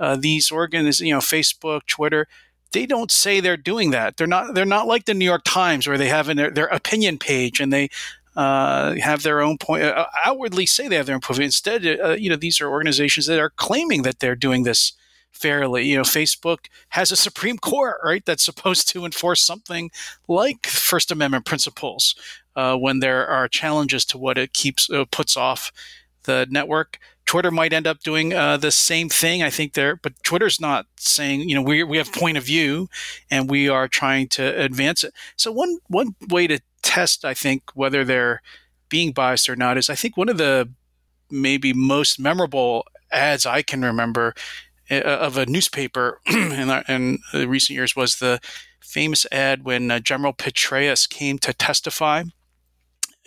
uh, 0.00 0.16
these 0.16 0.50
organs, 0.50 1.00
you 1.00 1.12
know, 1.12 1.20
Facebook, 1.20 1.86
Twitter, 1.86 2.26
they 2.72 2.84
don't 2.84 3.10
say 3.10 3.40
they're 3.40 3.56
doing 3.56 3.90
that. 3.90 4.16
They're 4.16 4.26
not. 4.26 4.54
They're 4.54 4.66
not 4.66 4.86
like 4.86 5.04
the 5.04 5.14
New 5.14 5.24
York 5.24 5.42
Times 5.44 5.86
where 5.86 5.96
they 5.96 6.08
have 6.08 6.34
their, 6.34 6.50
their 6.50 6.66
opinion 6.66 7.16
page 7.16 7.60
and 7.60 7.72
they 7.72 7.88
uh, 8.36 8.94
have 8.96 9.22
their 9.22 9.40
own 9.40 9.58
point, 9.58 9.82
uh, 9.82 10.06
outwardly 10.24 10.66
say 10.66 10.88
they 10.88 10.96
have 10.96 11.06
their 11.06 11.14
own 11.14 11.20
point. 11.20 11.40
Instead, 11.40 11.86
uh, 11.86 12.10
you 12.10 12.28
know, 12.28 12.36
these 12.36 12.60
are 12.60 12.68
organizations 12.68 13.26
that 13.26 13.40
are 13.40 13.50
claiming 13.50 14.02
that 14.02 14.20
they're 14.20 14.36
doing 14.36 14.64
this 14.64 14.92
fairly. 15.32 15.86
You 15.86 15.96
know, 15.96 16.02
Facebook 16.02 16.66
has 16.90 17.10
a 17.10 17.16
Supreme 17.16 17.58
Court, 17.58 17.96
right, 18.04 18.24
that's 18.24 18.44
supposed 18.44 18.88
to 18.90 19.04
enforce 19.04 19.40
something 19.40 19.90
like 20.28 20.66
First 20.66 21.10
Amendment 21.10 21.44
principles 21.44 22.14
uh, 22.54 22.76
when 22.76 23.00
there 23.00 23.26
are 23.26 23.48
challenges 23.48 24.04
to 24.06 24.18
what 24.18 24.38
it 24.38 24.52
keeps 24.52 24.90
uh, 24.90 25.04
puts 25.10 25.36
off 25.36 25.72
the 26.24 26.46
network. 26.50 26.98
Twitter 27.24 27.50
might 27.50 27.72
end 27.72 27.86
up 27.86 28.00
doing 28.00 28.32
uh, 28.32 28.56
the 28.56 28.70
same 28.70 29.08
thing. 29.08 29.42
I 29.42 29.50
think 29.50 29.72
there, 29.72 29.96
but 29.96 30.12
Twitter's 30.22 30.60
not 30.60 30.86
saying, 30.96 31.48
you 31.48 31.56
know, 31.56 31.62
we 31.62 31.82
we 31.82 31.96
have 31.96 32.12
point 32.12 32.36
of 32.36 32.44
view, 32.44 32.88
and 33.30 33.50
we 33.50 33.68
are 33.68 33.88
trying 33.88 34.28
to 34.28 34.42
advance 34.62 35.02
it. 35.02 35.12
So 35.36 35.50
one 35.50 35.78
one 35.88 36.14
way 36.28 36.46
to 36.46 36.60
test, 36.96 37.24
I 37.26 37.34
think, 37.34 37.62
whether 37.74 38.04
they're 38.04 38.40
being 38.88 39.12
biased 39.12 39.48
or 39.50 39.56
not 39.56 39.76
is 39.76 39.90
I 39.90 39.94
think 39.94 40.16
one 40.16 40.30
of 40.30 40.38
the 40.38 40.70
maybe 41.30 41.72
most 41.74 42.18
memorable 42.18 42.86
ads 43.12 43.44
I 43.44 43.60
can 43.62 43.82
remember 43.82 44.34
uh, 44.90 45.02
of 45.02 45.36
a 45.36 45.44
newspaper 45.44 46.20
in, 46.26 46.70
in 46.88 47.18
recent 47.34 47.74
years 47.74 47.94
was 47.94 48.16
the 48.16 48.40
famous 48.80 49.26
ad 49.30 49.64
when 49.64 49.90
uh, 49.90 49.98
General 49.98 50.32
Petraeus 50.32 51.06
came 51.06 51.38
to 51.38 51.52
testify 51.52 52.22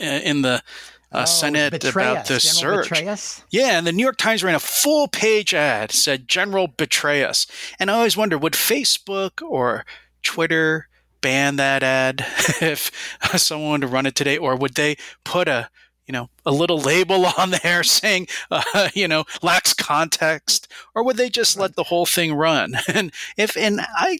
uh, 0.02 0.04
in 0.04 0.42
the 0.42 0.64
uh, 1.12 1.22
oh, 1.22 1.26
Senate 1.26 1.84
about 1.84 2.26
the 2.26 2.40
General 2.40 2.84
surge. 2.84 2.90
Betrayus? 2.90 3.44
Yeah, 3.52 3.78
and 3.78 3.86
the 3.86 3.92
New 3.92 4.04
York 4.04 4.18
Times 4.18 4.44
ran 4.44 4.56
a 4.56 4.60
full 4.60 5.08
page 5.08 5.54
ad 5.54 5.92
said 5.92 6.28
General 6.28 6.68
betray 6.68 7.24
us. 7.24 7.46
And 7.80 7.92
I 7.92 7.96
always 7.96 8.18
wonder 8.18 8.38
would 8.38 8.54
Facebook 8.54 9.48
or 9.48 9.86
Twitter 10.24 10.88
ban 11.22 11.58
that 11.58 11.84
ad 11.84 12.22
if 12.62 12.92
someone 13.36 13.82
were 13.82 13.88
to 13.88 13.88
run 13.88 14.06
it 14.06 14.16
today, 14.16 14.38
or 14.38 14.56
would 14.56 14.76
they 14.76 14.98
put 15.24 15.48
a 15.48 15.70
you 16.06 16.14
know 16.14 16.30
a 16.46 16.52
little 16.52 16.80
label 16.80 17.26
on 17.38 17.52
there 17.64 17.84
saying 17.84 18.28
uh, 18.52 18.90
you 18.94 19.08
know 19.08 19.26
lacks 19.42 19.74
context, 19.74 20.72
or 20.96 21.04
would 21.04 21.18
they 21.18 21.30
just 21.30 21.58
let 21.58 21.76
the 21.76 21.84
whole 21.84 22.06
thing 22.06 22.34
run? 22.34 22.74
And 22.94 23.12
if 23.38 23.56
and 23.56 23.82
I 23.82 24.20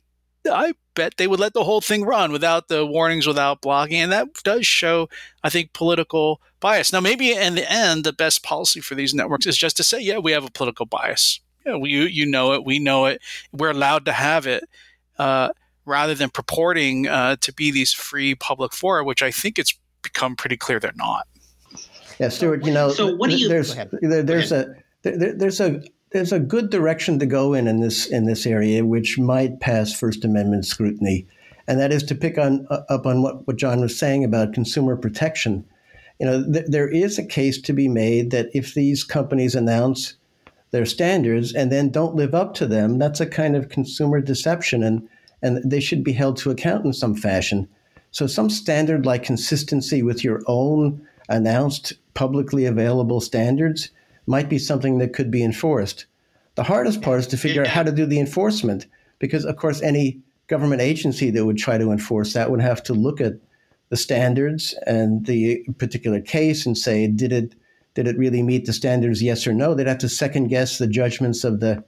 I 0.50 0.74
bet 0.96 1.18
they 1.18 1.28
would 1.28 1.40
let 1.40 1.54
the 1.54 1.64
whole 1.64 1.82
thing 1.82 2.04
run 2.04 2.32
without 2.32 2.68
the 2.68 2.86
warnings, 2.86 3.28
without 3.28 3.62
blocking, 3.62 3.98
and 3.98 4.12
that 4.12 4.28
does 4.44 4.66
show, 4.66 5.10
I 5.44 5.50
think, 5.50 5.74
political 5.74 6.42
bias. 6.60 6.92
Now, 6.92 7.00
maybe 7.00 7.32
in 7.32 7.56
the 7.56 7.70
end, 7.72 8.04
the 8.04 8.14
best 8.14 8.44
policy 8.44 8.82
for 8.82 8.96
these 8.96 9.14
networks 9.14 9.46
is 9.46 9.58
just 9.58 9.78
to 9.78 9.84
say, 9.84 10.00
yeah, 10.00 10.18
we 10.18 10.32
have 10.32 10.46
a 10.46 10.52
political 10.52 10.86
bias. 10.86 11.40
Yeah, 11.66 11.76
we, 11.76 11.92
you 11.92 12.26
know 12.26 12.54
it, 12.54 12.66
we 12.66 12.80
know 12.80 13.06
it, 13.06 13.22
we're 13.52 13.72
allowed 13.72 14.06
to 14.06 14.12
have 14.12 14.48
it. 14.48 14.64
Uh, 15.18 15.50
rather 15.86 16.14
than 16.14 16.30
purporting 16.30 17.08
uh, 17.08 17.36
to 17.42 17.54
be 17.54 17.72
these 17.72 17.94
free 17.94 18.36
public 18.36 18.74
fora, 18.74 19.04
which 19.04 19.22
I 19.22 19.32
think 19.32 19.58
it's 19.58 19.78
become 20.02 20.36
pretty 20.36 20.58
clear 20.58 20.80
they're 20.80 20.92
not. 20.96 21.28
Yeah, 22.20 22.30
Stuart, 22.30 22.66
You 22.66 22.74
know, 22.74 22.90
so 22.90 23.16
what 23.16 23.30
do 23.30 23.38
you? 23.38 23.48
There's 23.48 23.76
there, 24.02 24.24
there's 24.24 24.52
a 24.52 24.76
there, 25.04 25.34
there's 25.34 25.62
a 25.62 25.82
there's 26.12 26.34
a 26.34 26.40
good 26.40 26.70
direction 26.70 27.20
to 27.20 27.26
go 27.26 27.54
in 27.54 27.68
in 27.68 27.80
this 27.80 28.08
in 28.08 28.26
this 28.26 28.46
area, 28.46 28.84
which 28.86 29.18
might 29.18 29.60
pass 29.60 29.94
First 29.94 30.26
Amendment 30.26 30.66
scrutiny, 30.66 31.28
and 31.68 31.80
that 31.80 31.94
is 31.94 32.04
to 32.04 32.16
pick 32.16 32.38
on 32.38 32.68
uh, 32.70 32.82
up 32.90 33.06
on 33.06 33.22
what, 33.22 33.48
what 33.48 33.58
John 33.58 33.80
was 33.80 33.98
saying 33.98 34.24
about 34.24 34.54
consumer 34.54 34.98
protection. 34.98 35.66
You 36.20 36.26
know, 36.26 36.52
th- 36.52 36.66
there 36.68 36.90
is 36.90 37.18
a 37.18 37.26
case 37.26 37.62
to 37.62 37.74
be 37.74 37.88
made 37.88 38.32
that 38.32 38.50
if 38.54 38.74
these 38.74 39.06
companies 39.06 39.56
announce 39.56 40.16
their 40.72 40.86
standards 40.86 41.54
and 41.54 41.72
then 41.72 41.90
don't 41.90 42.16
live 42.16 42.36
up 42.36 42.54
to 42.56 42.68
them, 42.68 43.00
that's 43.00 43.22
a 43.22 43.26
kind 43.26 43.56
of 43.56 43.70
consumer 43.70 44.20
deception, 44.20 44.84
and 44.84 45.08
and 45.42 45.70
they 45.70 45.80
should 45.80 46.04
be 46.04 46.14
held 46.14 46.38
to 46.38 46.52
account 46.52 46.86
in 46.86 46.94
some 46.94 47.16
fashion. 47.16 47.68
So, 48.12 48.28
some 48.28 48.50
standard 48.50 49.06
like 49.06 49.24
consistency 49.24 50.02
with 50.02 50.24
your 50.24 50.42
own 50.48 51.06
announced 51.30 51.94
publicly 52.14 52.66
available 52.66 53.22
standards 53.22 53.90
might 54.26 54.50
be 54.50 54.58
something 54.58 54.98
that 54.98 55.14
could 55.14 55.32
be 55.32 55.44
enforced. 55.44 56.06
The 56.56 56.64
hardest 56.64 57.02
part 57.02 57.20
is 57.20 57.28
to 57.28 57.38
figure 57.38 57.62
out 57.62 57.68
how 57.68 57.84
to 57.84 57.92
do 57.92 58.06
the 58.06 58.20
enforcement 58.20 58.88
because, 59.20 59.46
of 59.46 59.56
course, 59.58 59.82
any 59.82 60.20
government 60.48 60.82
agency 60.82 61.30
that 61.30 61.46
would 61.46 61.58
try 61.58 61.78
to 61.78 61.92
enforce 61.92 62.34
that 62.34 62.52
would 62.52 62.62
have 62.62 62.84
to 62.84 62.94
look 62.94 63.22
at 63.22 63.34
the 63.90 63.98
standards 63.98 64.76
and 64.86 65.26
the 65.26 65.64
particular 65.78 66.20
case 66.20 66.66
and 66.66 66.78
say, 66.78 67.08
did 67.08 67.32
it 67.32 67.54
did 67.96 68.08
it 68.08 68.18
really 68.18 68.44
meet 68.44 68.66
the 68.66 68.74
standards? 68.74 69.22
Yes 69.22 69.48
or 69.48 69.54
no. 69.54 69.74
They'd 69.74 69.88
have 69.88 69.98
to 70.00 70.10
second 70.10 70.48
guess 70.48 70.78
the 70.78 70.88
judgments 70.88 71.44
of 71.44 71.60
the 71.60 71.84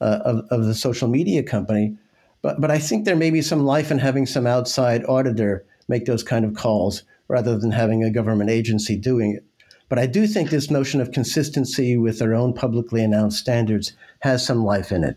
uh, 0.00 0.20
of, 0.24 0.44
of 0.50 0.64
the 0.64 0.74
social 0.74 1.08
media 1.08 1.42
company. 1.42 1.96
But 2.42 2.60
but 2.60 2.70
I 2.70 2.78
think 2.78 3.04
there 3.04 3.16
may 3.16 3.30
be 3.30 3.42
some 3.42 3.64
life 3.64 3.90
in 3.90 3.98
having 3.98 4.26
some 4.26 4.46
outside 4.46 5.04
auditor 5.04 5.64
make 5.88 6.06
those 6.06 6.22
kind 6.22 6.44
of 6.44 6.54
calls 6.54 7.02
rather 7.28 7.58
than 7.58 7.72
having 7.72 8.02
a 8.02 8.10
government 8.10 8.50
agency 8.50 8.96
doing 8.96 9.34
it. 9.34 9.44
But 9.88 9.98
I 9.98 10.06
do 10.06 10.26
think 10.26 10.50
this 10.50 10.70
notion 10.70 11.00
of 11.00 11.10
consistency 11.10 11.96
with 11.96 12.18
their 12.18 12.34
own 12.34 12.54
publicly 12.54 13.02
announced 13.02 13.38
standards 13.38 13.92
has 14.20 14.46
some 14.46 14.64
life 14.64 14.92
in 14.92 15.04
it. 15.04 15.16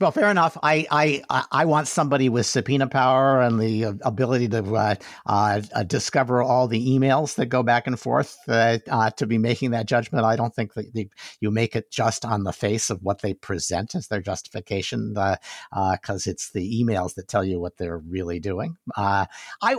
Well, 0.00 0.12
fair 0.12 0.30
enough. 0.30 0.56
I, 0.62 0.86
I 0.90 1.44
I 1.52 1.66
want 1.66 1.86
somebody 1.86 2.30
with 2.30 2.46
subpoena 2.46 2.86
power 2.86 3.42
and 3.42 3.60
the 3.60 3.98
ability 4.00 4.48
to 4.48 4.64
uh, 4.74 4.94
uh, 5.26 5.60
uh, 5.74 5.82
discover 5.82 6.42
all 6.42 6.66
the 6.68 6.98
emails 6.98 7.34
that 7.34 7.46
go 7.46 7.62
back 7.62 7.86
and 7.86 8.00
forth 8.00 8.38
uh, 8.48 8.78
uh, 8.90 9.10
to 9.10 9.26
be 9.26 9.36
making 9.36 9.72
that 9.72 9.84
judgment. 9.84 10.24
I 10.24 10.36
don't 10.36 10.54
think 10.54 10.72
that 10.72 11.10
you 11.40 11.50
make 11.50 11.76
it 11.76 11.90
just 11.90 12.24
on 12.24 12.44
the 12.44 12.52
face 12.52 12.88
of 12.88 13.02
what 13.02 13.20
they 13.20 13.34
present 13.34 13.94
as 13.94 14.08
their 14.08 14.22
justification, 14.22 15.12
because 15.12 16.26
uh, 16.26 16.30
it's 16.30 16.50
the 16.52 16.82
emails 16.82 17.14
that 17.16 17.28
tell 17.28 17.44
you 17.44 17.60
what 17.60 17.76
they're 17.76 17.98
really 17.98 18.40
doing. 18.40 18.78
I 18.96 19.26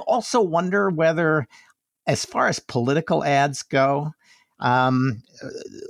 also 0.06 0.40
wonder 0.40 0.92
whether, 0.92 1.48
as 2.06 2.26
far 2.26 2.48
as 2.48 2.60
political 2.60 3.24
ads 3.24 3.64
go, 3.64 4.12
um, 4.62 5.24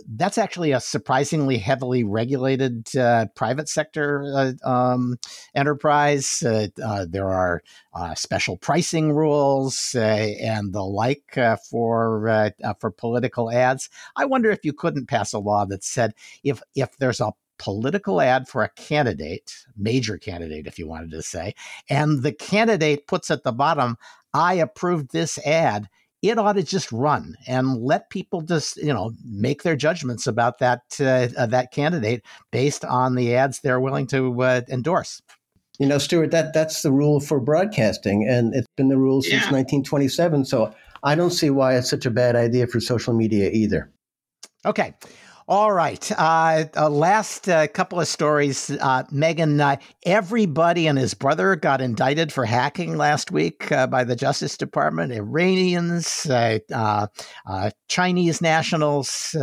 that's 0.07 0.37
actually 0.37 0.71
a 0.71 0.79
surprisingly 0.79 1.57
heavily 1.57 2.03
regulated 2.03 2.95
uh, 2.95 3.25
private 3.35 3.67
sector 3.67 4.23
uh, 4.33 4.53
um, 4.67 5.17
enterprise. 5.53 6.41
Uh, 6.41 6.67
uh 6.83 7.05
there 7.07 7.29
are 7.29 7.61
uh, 7.93 8.15
special 8.15 8.57
pricing 8.57 9.11
rules 9.11 9.93
uh, 9.95 9.99
and 9.99 10.73
the 10.73 10.83
like 10.83 11.37
for 11.69 12.53
for 12.79 12.91
political 12.91 13.51
ads. 13.51 13.89
I 14.15 14.25
wonder 14.25 14.49
if 14.51 14.63
you 14.63 14.73
couldn't 14.73 15.07
pass 15.07 15.33
a 15.33 15.39
law 15.39 15.65
that 15.65 15.83
said 15.83 16.13
if 16.43 16.61
if 16.75 16.97
there's 16.97 17.19
a 17.19 17.33
political 17.57 18.19
ad 18.19 18.47
for 18.47 18.63
a 18.63 18.69
candidate, 18.69 19.53
major 19.77 20.17
candidate, 20.17 20.65
if 20.65 20.79
you 20.79 20.87
wanted 20.87 21.11
to 21.11 21.21
say, 21.21 21.53
and 21.89 22.23
the 22.23 22.31
candidate 22.31 23.05
puts 23.05 23.29
at 23.29 23.43
the 23.43 23.51
bottom, 23.51 23.97
I 24.33 24.55
approved 24.55 25.11
this 25.11 25.37
ad 25.45 25.87
it 26.21 26.37
ought 26.37 26.53
to 26.53 26.63
just 26.63 26.91
run 26.91 27.35
and 27.47 27.81
let 27.81 28.09
people 28.09 28.41
just 28.41 28.77
you 28.77 28.93
know 28.93 29.11
make 29.25 29.63
their 29.63 29.75
judgments 29.75 30.27
about 30.27 30.59
that 30.59 30.81
uh, 30.99 31.27
uh, 31.37 31.45
that 31.47 31.71
candidate 31.71 32.23
based 32.51 32.85
on 32.85 33.15
the 33.15 33.35
ads 33.35 33.59
they're 33.59 33.79
willing 33.79 34.07
to 34.07 34.41
uh, 34.43 34.61
endorse. 34.69 35.21
You 35.79 35.87
know, 35.87 35.97
Stuart, 35.97 36.31
that 36.31 36.53
that's 36.53 36.83
the 36.83 36.91
rule 36.91 37.19
for 37.19 37.39
broadcasting, 37.39 38.27
and 38.27 38.53
it's 38.53 38.67
been 38.77 38.89
the 38.89 38.97
rule 38.97 39.21
since 39.21 39.45
yeah. 39.45 39.51
1927. 39.51 40.45
So 40.45 40.73
I 41.03 41.15
don't 41.15 41.31
see 41.31 41.49
why 41.49 41.75
it's 41.75 41.89
such 41.89 42.05
a 42.05 42.11
bad 42.11 42.35
idea 42.35 42.67
for 42.67 42.79
social 42.79 43.13
media 43.13 43.49
either. 43.49 43.91
Okay. 44.65 44.93
All 45.51 45.73
right. 45.73 46.09
Uh, 46.13 46.63
uh, 46.77 46.89
last 46.89 47.49
uh, 47.49 47.67
couple 47.67 47.99
of 47.99 48.07
stories. 48.07 48.69
Uh, 48.69 49.03
Megan, 49.11 49.59
uh, 49.59 49.75
everybody 50.03 50.87
and 50.87 50.97
his 50.97 51.13
brother 51.13 51.57
got 51.57 51.81
indicted 51.81 52.31
for 52.31 52.45
hacking 52.45 52.95
last 52.95 53.31
week 53.31 53.69
uh, 53.69 53.85
by 53.85 54.05
the 54.05 54.15
Justice 54.15 54.55
Department. 54.55 55.11
Iranians, 55.11 56.25
Chinese 57.89 58.41
nationals, 58.41 59.35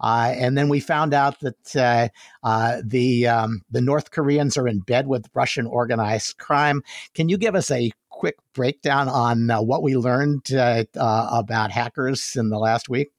and 0.00 0.58
then 0.58 0.68
we 0.68 0.80
found 0.80 1.14
out 1.14 1.38
that 1.38 2.10
the 2.84 3.26
um, 3.28 3.62
the 3.70 3.80
North 3.80 4.10
Koreans 4.10 4.56
are 4.56 4.66
in 4.66 4.80
bed 4.80 5.06
with 5.06 5.30
Russian 5.34 5.66
organized 5.66 6.36
crime. 6.38 6.82
Can 7.14 7.28
you 7.28 7.38
give 7.38 7.54
us 7.54 7.70
a 7.70 7.92
quick 8.08 8.38
breakdown 8.54 9.08
on 9.08 9.46
what 9.64 9.84
we 9.84 9.96
learned 9.96 10.50
about 10.50 11.70
hackers 11.70 12.34
in 12.34 12.48
the 12.48 12.58
last 12.58 12.88
week? 12.88 13.13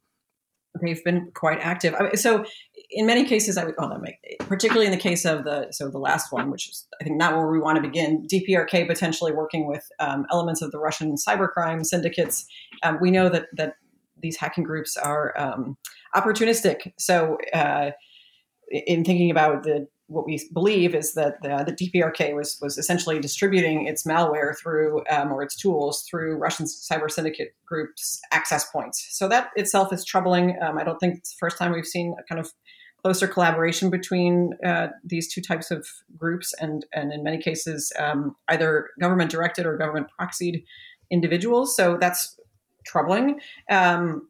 They've 0.81 1.03
been 1.03 1.31
quite 1.33 1.59
active. 1.61 1.95
so 2.15 2.45
in 2.89 3.05
many 3.05 3.25
cases, 3.25 3.57
I 3.57 3.65
would, 3.65 3.75
oh, 3.77 3.97
make, 3.97 4.15
particularly 4.39 4.85
in 4.85 4.91
the 4.91 4.97
case 4.97 5.25
of 5.25 5.43
the 5.43 5.67
so 5.71 5.89
the 5.89 5.97
last 5.97 6.31
one, 6.31 6.51
which 6.51 6.69
is 6.69 6.87
I 7.01 7.03
think 7.03 7.17
not 7.17 7.35
where 7.35 7.47
we 7.47 7.59
want 7.59 7.77
to 7.77 7.81
begin. 7.81 8.27
DPRK 8.31 8.87
potentially 8.87 9.31
working 9.31 9.67
with 9.67 9.87
um, 9.99 10.25
elements 10.31 10.61
of 10.61 10.71
the 10.71 10.79
Russian 10.79 11.15
cybercrime 11.15 11.85
syndicates. 11.85 12.45
Um, 12.83 12.99
we 13.01 13.11
know 13.11 13.29
that 13.29 13.47
that 13.53 13.75
these 14.21 14.37
hacking 14.37 14.63
groups 14.63 14.97
are 14.97 15.33
um, 15.37 15.77
opportunistic. 16.15 16.93
So 16.97 17.37
uh, 17.53 17.91
in 18.71 19.03
thinking 19.03 19.31
about 19.31 19.63
the 19.63 19.87
what 20.07 20.25
we 20.25 20.39
believe 20.53 20.93
is 20.93 21.13
that 21.13 21.41
the, 21.41 21.63
the, 21.65 21.73
DPRK 21.73 22.35
was 22.35 22.57
was 22.61 22.77
essentially 22.77 23.19
distributing 23.19 23.87
its 23.87 24.03
malware 24.03 24.55
through 24.57 25.03
um, 25.09 25.31
or 25.31 25.41
its 25.41 25.55
tools 25.55 26.03
through 26.09 26.37
Russian 26.37 26.67
cyber 26.67 27.09
syndicate 27.09 27.55
groups' 27.65 28.21
access 28.31 28.69
points. 28.69 29.07
So 29.17 29.27
that 29.29 29.49
itself 29.55 29.91
is 29.91 30.05
troubling. 30.05 30.57
Um, 30.61 30.77
I 30.77 30.83
don't 30.83 30.99
think 30.99 31.17
it's 31.17 31.31
the 31.31 31.37
first 31.39 31.57
time 31.57 31.71
we've 31.71 31.87
seen 31.87 32.15
a 32.19 32.23
kind 32.23 32.39
of 32.39 32.51
closer 33.01 33.27
collaboration 33.27 33.89
between 33.89 34.51
uh, 34.63 34.87
these 35.03 35.31
two 35.31 35.41
types 35.41 35.71
of 35.71 35.87
groups, 36.15 36.53
and 36.59 36.85
and 36.93 37.11
in 37.11 37.23
many 37.23 37.39
cases 37.39 37.91
um, 37.97 38.35
either 38.49 38.89
government 38.99 39.31
directed 39.31 39.65
or 39.65 39.75
government 39.75 40.07
proxied 40.19 40.63
individuals. 41.09 41.75
So 41.75 41.97
that's 41.99 42.39
troubling. 42.85 43.39
Um, 43.69 44.27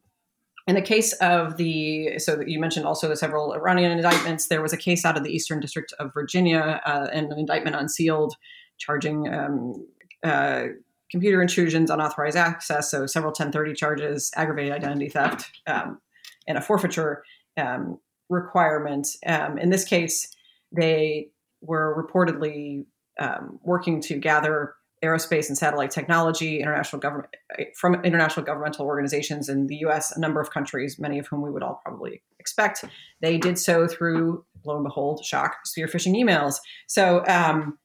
in 0.66 0.74
the 0.74 0.82
case 0.82 1.12
of 1.14 1.56
the, 1.56 2.18
so 2.18 2.40
you 2.44 2.58
mentioned 2.58 2.86
also 2.86 3.08
the 3.08 3.16
several 3.16 3.52
Iranian 3.52 3.92
indictments. 3.92 4.48
There 4.48 4.62
was 4.62 4.72
a 4.72 4.76
case 4.76 5.04
out 5.04 5.16
of 5.16 5.22
the 5.22 5.30
Eastern 5.30 5.60
District 5.60 5.92
of 6.00 6.12
Virginia, 6.12 6.80
uh, 6.84 7.08
and 7.12 7.32
an 7.32 7.38
indictment 7.38 7.76
unsealed, 7.76 8.34
charging 8.78 9.32
um, 9.32 9.86
uh, 10.24 10.64
computer 11.10 11.40
intrusions, 11.40 11.88
unauthorized 11.88 12.36
access, 12.36 12.90
so 12.90 13.06
several 13.06 13.30
1030 13.30 13.74
charges, 13.74 14.30
aggravated 14.34 14.72
identity 14.72 15.08
theft, 15.08 15.50
um, 15.68 16.00
and 16.48 16.58
a 16.58 16.60
forfeiture 16.60 17.22
um, 17.56 17.98
requirement. 18.28 19.06
Um, 19.24 19.58
in 19.58 19.70
this 19.70 19.84
case, 19.84 20.34
they 20.72 21.28
were 21.60 22.04
reportedly 22.04 22.86
um, 23.20 23.60
working 23.62 24.00
to 24.02 24.18
gather 24.18 24.74
aerospace 25.06 25.48
and 25.48 25.56
satellite 25.56 25.90
technology, 25.90 26.60
international 26.60 27.00
government 27.00 27.28
from 27.74 27.94
international 28.04 28.44
governmental 28.44 28.86
organizations 28.86 29.48
in 29.48 29.66
the 29.68 29.76
U.S., 29.76 30.14
a 30.16 30.20
number 30.20 30.40
of 30.40 30.50
countries, 30.50 30.98
many 30.98 31.18
of 31.18 31.26
whom 31.26 31.42
we 31.42 31.50
would 31.50 31.62
all 31.62 31.80
probably 31.84 32.22
expect. 32.38 32.84
They 33.20 33.38
did 33.38 33.58
so 33.58 33.86
through, 33.86 34.44
lo 34.64 34.74
and 34.74 34.84
behold, 34.84 35.24
shock 35.24 35.64
spear 35.64 35.86
phishing 35.86 36.14
emails. 36.16 36.56
So, 36.86 37.24
um, 37.26 37.78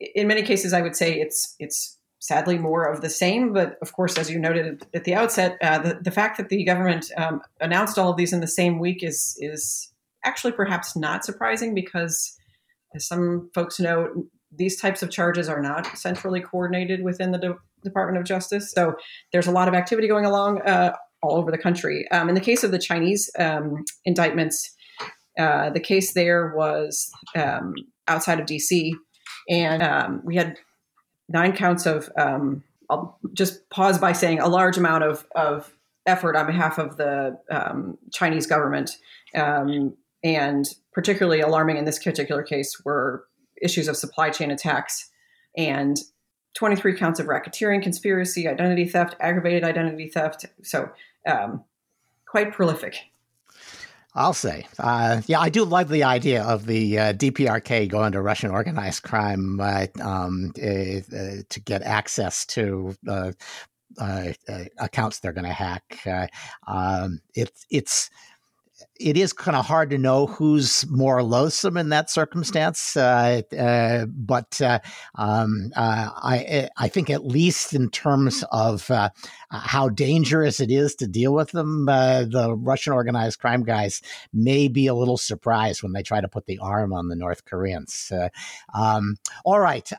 in 0.00 0.28
many 0.28 0.42
cases, 0.42 0.72
I 0.72 0.80
would 0.80 0.96
say 0.96 1.20
it's 1.20 1.56
it's 1.58 1.98
sadly 2.20 2.58
more 2.58 2.84
of 2.84 3.00
the 3.00 3.10
same. 3.10 3.52
But 3.52 3.76
of 3.82 3.92
course, 3.92 4.16
as 4.16 4.30
you 4.30 4.38
noted 4.38 4.86
at 4.94 5.04
the 5.04 5.14
outset, 5.14 5.58
uh, 5.62 5.78
the, 5.78 5.94
the 6.00 6.10
fact 6.10 6.36
that 6.36 6.48
the 6.48 6.64
government 6.64 7.10
um, 7.16 7.42
announced 7.60 7.98
all 7.98 8.10
of 8.10 8.16
these 8.16 8.32
in 8.32 8.40
the 8.40 8.46
same 8.46 8.78
week 8.78 9.02
is 9.02 9.36
is 9.40 9.90
actually 10.24 10.52
perhaps 10.52 10.96
not 10.96 11.24
surprising 11.24 11.74
because, 11.74 12.36
as 12.94 13.06
some 13.06 13.50
folks 13.54 13.80
know, 13.80 14.26
these 14.52 14.80
types 14.80 15.02
of 15.02 15.10
charges 15.10 15.48
are 15.48 15.62
not 15.62 15.86
centrally 15.96 16.40
coordinated 16.40 17.02
within 17.02 17.30
the 17.30 17.38
De- 17.38 17.58
Department 17.82 18.18
of 18.18 18.24
Justice. 18.24 18.72
So 18.72 18.94
there's 19.32 19.46
a 19.46 19.52
lot 19.52 19.68
of 19.68 19.74
activity 19.74 20.08
going 20.08 20.24
along 20.24 20.60
uh, 20.62 20.94
all 21.22 21.36
over 21.36 21.50
the 21.50 21.58
country. 21.58 22.06
Um, 22.10 22.28
in 22.28 22.34
the 22.34 22.40
case 22.40 22.64
of 22.64 22.70
the 22.70 22.78
Chinese 22.78 23.30
um, 23.38 23.84
indictments, 24.04 24.74
uh, 25.38 25.70
the 25.70 25.80
case 25.80 26.12
there 26.14 26.52
was 26.54 27.10
um, 27.36 27.74
outside 28.08 28.40
of 28.40 28.46
DC, 28.46 28.92
and 29.48 29.82
um, 29.82 30.22
we 30.24 30.36
had 30.36 30.58
nine 31.28 31.52
counts 31.52 31.86
of. 31.86 32.10
Um, 32.18 32.64
I'll 32.90 33.18
just 33.32 33.70
pause 33.70 33.98
by 33.98 34.12
saying 34.12 34.40
a 34.40 34.48
large 34.48 34.76
amount 34.76 35.04
of, 35.04 35.24
of 35.36 35.72
effort 36.06 36.34
on 36.34 36.46
behalf 36.46 36.76
of 36.76 36.96
the 36.96 37.38
um, 37.48 37.96
Chinese 38.12 38.46
government. 38.46 38.96
and 39.32 40.66
particularly 40.92 41.40
alarming 41.40 41.76
in 41.76 41.84
this 41.84 42.02
particular 42.02 42.42
case 42.42 42.82
were 42.84 43.24
issues 43.60 43.88
of 43.88 43.96
supply 43.96 44.30
chain 44.30 44.50
attacks 44.50 45.10
and 45.56 45.98
23 46.54 46.96
counts 46.96 47.20
of 47.20 47.26
racketeering, 47.26 47.82
conspiracy, 47.82 48.48
identity 48.48 48.86
theft, 48.86 49.14
aggravated 49.20 49.64
identity 49.64 50.08
theft. 50.08 50.46
So, 50.62 50.90
um, 51.26 51.64
quite 52.26 52.52
prolific. 52.52 52.96
I'll 54.14 54.34
say. 54.34 54.66
Uh, 54.78 55.22
yeah, 55.26 55.38
I 55.38 55.50
do 55.50 55.64
love 55.64 55.88
the 55.88 56.02
idea 56.02 56.42
of 56.42 56.66
the 56.66 56.98
uh, 56.98 57.12
DPRK 57.12 57.88
going 57.88 58.12
to 58.12 58.20
Russian 58.20 58.50
organized 58.50 59.04
crime 59.04 59.60
uh, 59.60 59.86
um, 60.02 60.52
eh, 60.58 61.02
eh, 61.12 61.42
to 61.48 61.60
get 61.60 61.82
access 61.82 62.44
to 62.46 62.96
uh, 63.06 63.32
uh, 63.98 64.32
uh, 64.48 64.64
accounts 64.78 65.20
they're 65.20 65.32
going 65.32 65.46
to 65.46 65.52
hack. 65.52 66.04
Um, 66.66 67.20
it, 67.34 67.52
it's 67.70 68.10
it 69.00 69.16
is 69.16 69.32
kind 69.32 69.56
of 69.56 69.66
hard 69.66 69.90
to 69.90 69.98
know 69.98 70.26
who's 70.26 70.86
more 70.88 71.22
loathsome 71.22 71.76
in 71.76 71.88
that 71.88 72.10
circumstance. 72.10 72.96
Uh, 72.96 73.42
uh, 73.58 74.06
but 74.06 74.60
uh, 74.60 74.78
um, 75.14 75.72
uh, 75.74 76.10
I, 76.16 76.68
I 76.76 76.88
think 76.88 77.08
at 77.08 77.26
least 77.26 77.74
in 77.74 77.88
terms 77.90 78.44
of 78.52 78.90
uh, 78.90 79.10
how 79.50 79.88
dangerous 79.88 80.60
it 80.60 80.70
is 80.70 80.94
to 80.96 81.06
deal 81.06 81.32
with 81.32 81.50
them, 81.52 81.88
uh, 81.88 82.24
the 82.24 82.54
Russian 82.54 82.92
organized 82.92 83.40
crime 83.40 83.62
guys 83.62 84.02
may 84.32 84.68
be 84.68 84.86
a 84.86 84.94
little 84.94 85.16
surprised 85.16 85.82
when 85.82 85.92
they 85.92 86.02
try 86.02 86.20
to 86.20 86.28
put 86.28 86.46
the 86.46 86.58
arm 86.58 86.92
on 86.92 87.08
the 87.08 87.16
North 87.16 87.44
Koreans. 87.46 88.12
Um, 88.74 89.16
all 89.44 89.60
right 89.60 89.90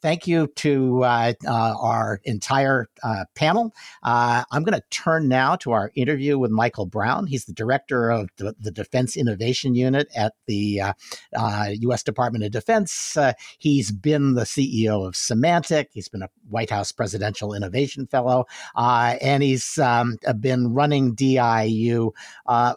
thank 0.00 0.26
you 0.26 0.46
to 0.56 1.04
uh, 1.04 1.32
uh, 1.46 1.74
our 1.80 2.20
entire 2.24 2.88
uh, 3.02 3.24
panel. 3.34 3.74
Uh, 4.02 4.44
I'm 4.50 4.62
going 4.62 4.78
to 4.78 4.84
turn 4.90 5.28
now 5.28 5.56
to 5.56 5.72
our 5.72 5.92
interview 5.94 6.38
with 6.38 6.50
Michael 6.50 6.86
Brown. 6.86 7.26
He's 7.26 7.44
the 7.44 7.52
director 7.52 8.10
of 8.10 8.28
the, 8.36 8.54
the 8.58 8.70
Defense 8.70 9.16
Innovation 9.16 9.74
Unit 9.74 10.08
at 10.16 10.34
the 10.46 10.82
U.S. 10.82 10.94
Uh, 11.36 11.92
uh, 11.92 11.96
Department 12.04 12.44
of 12.44 12.50
Defense. 12.50 13.16
he's 13.58 13.92
been 13.92 14.34
the 14.34 14.42
CEO 14.42 15.06
of 15.06 15.14
Symantec. 15.14 15.86
He's 15.92 16.08
been 16.08 16.22
a 16.22 16.30
White 16.48 16.70
House 16.70 16.92
Presidential 16.92 17.54
Innovation 17.54 18.06
Fellow, 18.06 18.46
and 18.76 19.42
he's 19.42 19.78
um, 19.78 20.16
been 20.40 20.72
running 20.74 21.14
DIU 21.14 22.12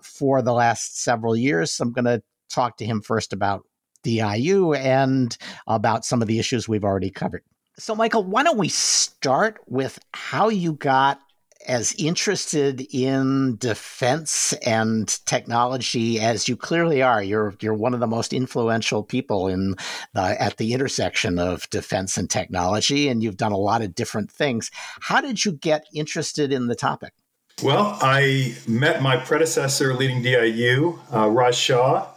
for 0.04 0.42
the 0.42 0.54
last 0.54 1.02
several 1.02 1.36
years. 1.36 1.72
So 1.72 1.84
I'm 1.84 1.94
going 1.94 2.06
to 2.06 2.22
talk 2.50 2.78
to 2.78 2.86
him 2.86 3.02
first 3.02 3.34
about 3.34 3.66
DIU 4.04 4.74
and 4.74 5.38
about 5.68 6.06
some 6.06 6.22
of 6.22 6.28
the 6.28 6.40
issues 6.40 6.68
we've 6.68 6.84
already 6.84 7.10
covered. 7.10 7.44
So, 7.78 7.96
Michael, 7.96 8.24
why 8.24 8.44
don't 8.44 8.58
we 8.58 8.70
start 8.70 9.60
with 9.68 9.98
how 10.14 10.50
you 10.50 10.74
got 10.74 11.20
as 11.68 11.94
interested 11.98 12.86
in 12.92 13.56
defense 13.58 14.54
and 14.66 15.08
technology 15.26 16.20
as 16.20 16.48
you 16.48 16.56
clearly 16.56 17.02
are. 17.02 17.24
You're 17.24 17.54
you're 17.62 17.74
one 17.74 17.94
of 17.94 18.00
the 18.00 18.08
most 18.08 18.34
influential 18.34 19.04
people 19.04 19.48
in 19.48 19.76
the, 20.14 20.42
at 20.42 20.58
the 20.58 20.74
intersection 20.74 21.40
of 21.40 21.70
defense 21.70 22.18
and 22.18 22.30
technology, 22.30 23.08
and 23.08 23.24
you've 23.24 23.38
done 23.38 23.52
a 23.52 23.58
lot 23.58 23.82
of 23.82 23.96
different 23.96 24.32
things. 24.32 24.72
How 25.02 25.22
did 25.22 25.44
you 25.44 25.54
get 25.54 25.86
interested 25.94 26.52
in 26.52 26.68
the 26.68 26.76
topic? 26.76 27.14
Well, 27.62 27.98
I 28.02 28.56
met 28.68 29.02
my 29.02 29.18
predecessor 29.18 29.94
leading 29.94 30.24
DIU, 30.24 31.00
uh, 31.14 31.30
Raj 31.30 31.56
Shah, 31.56 32.08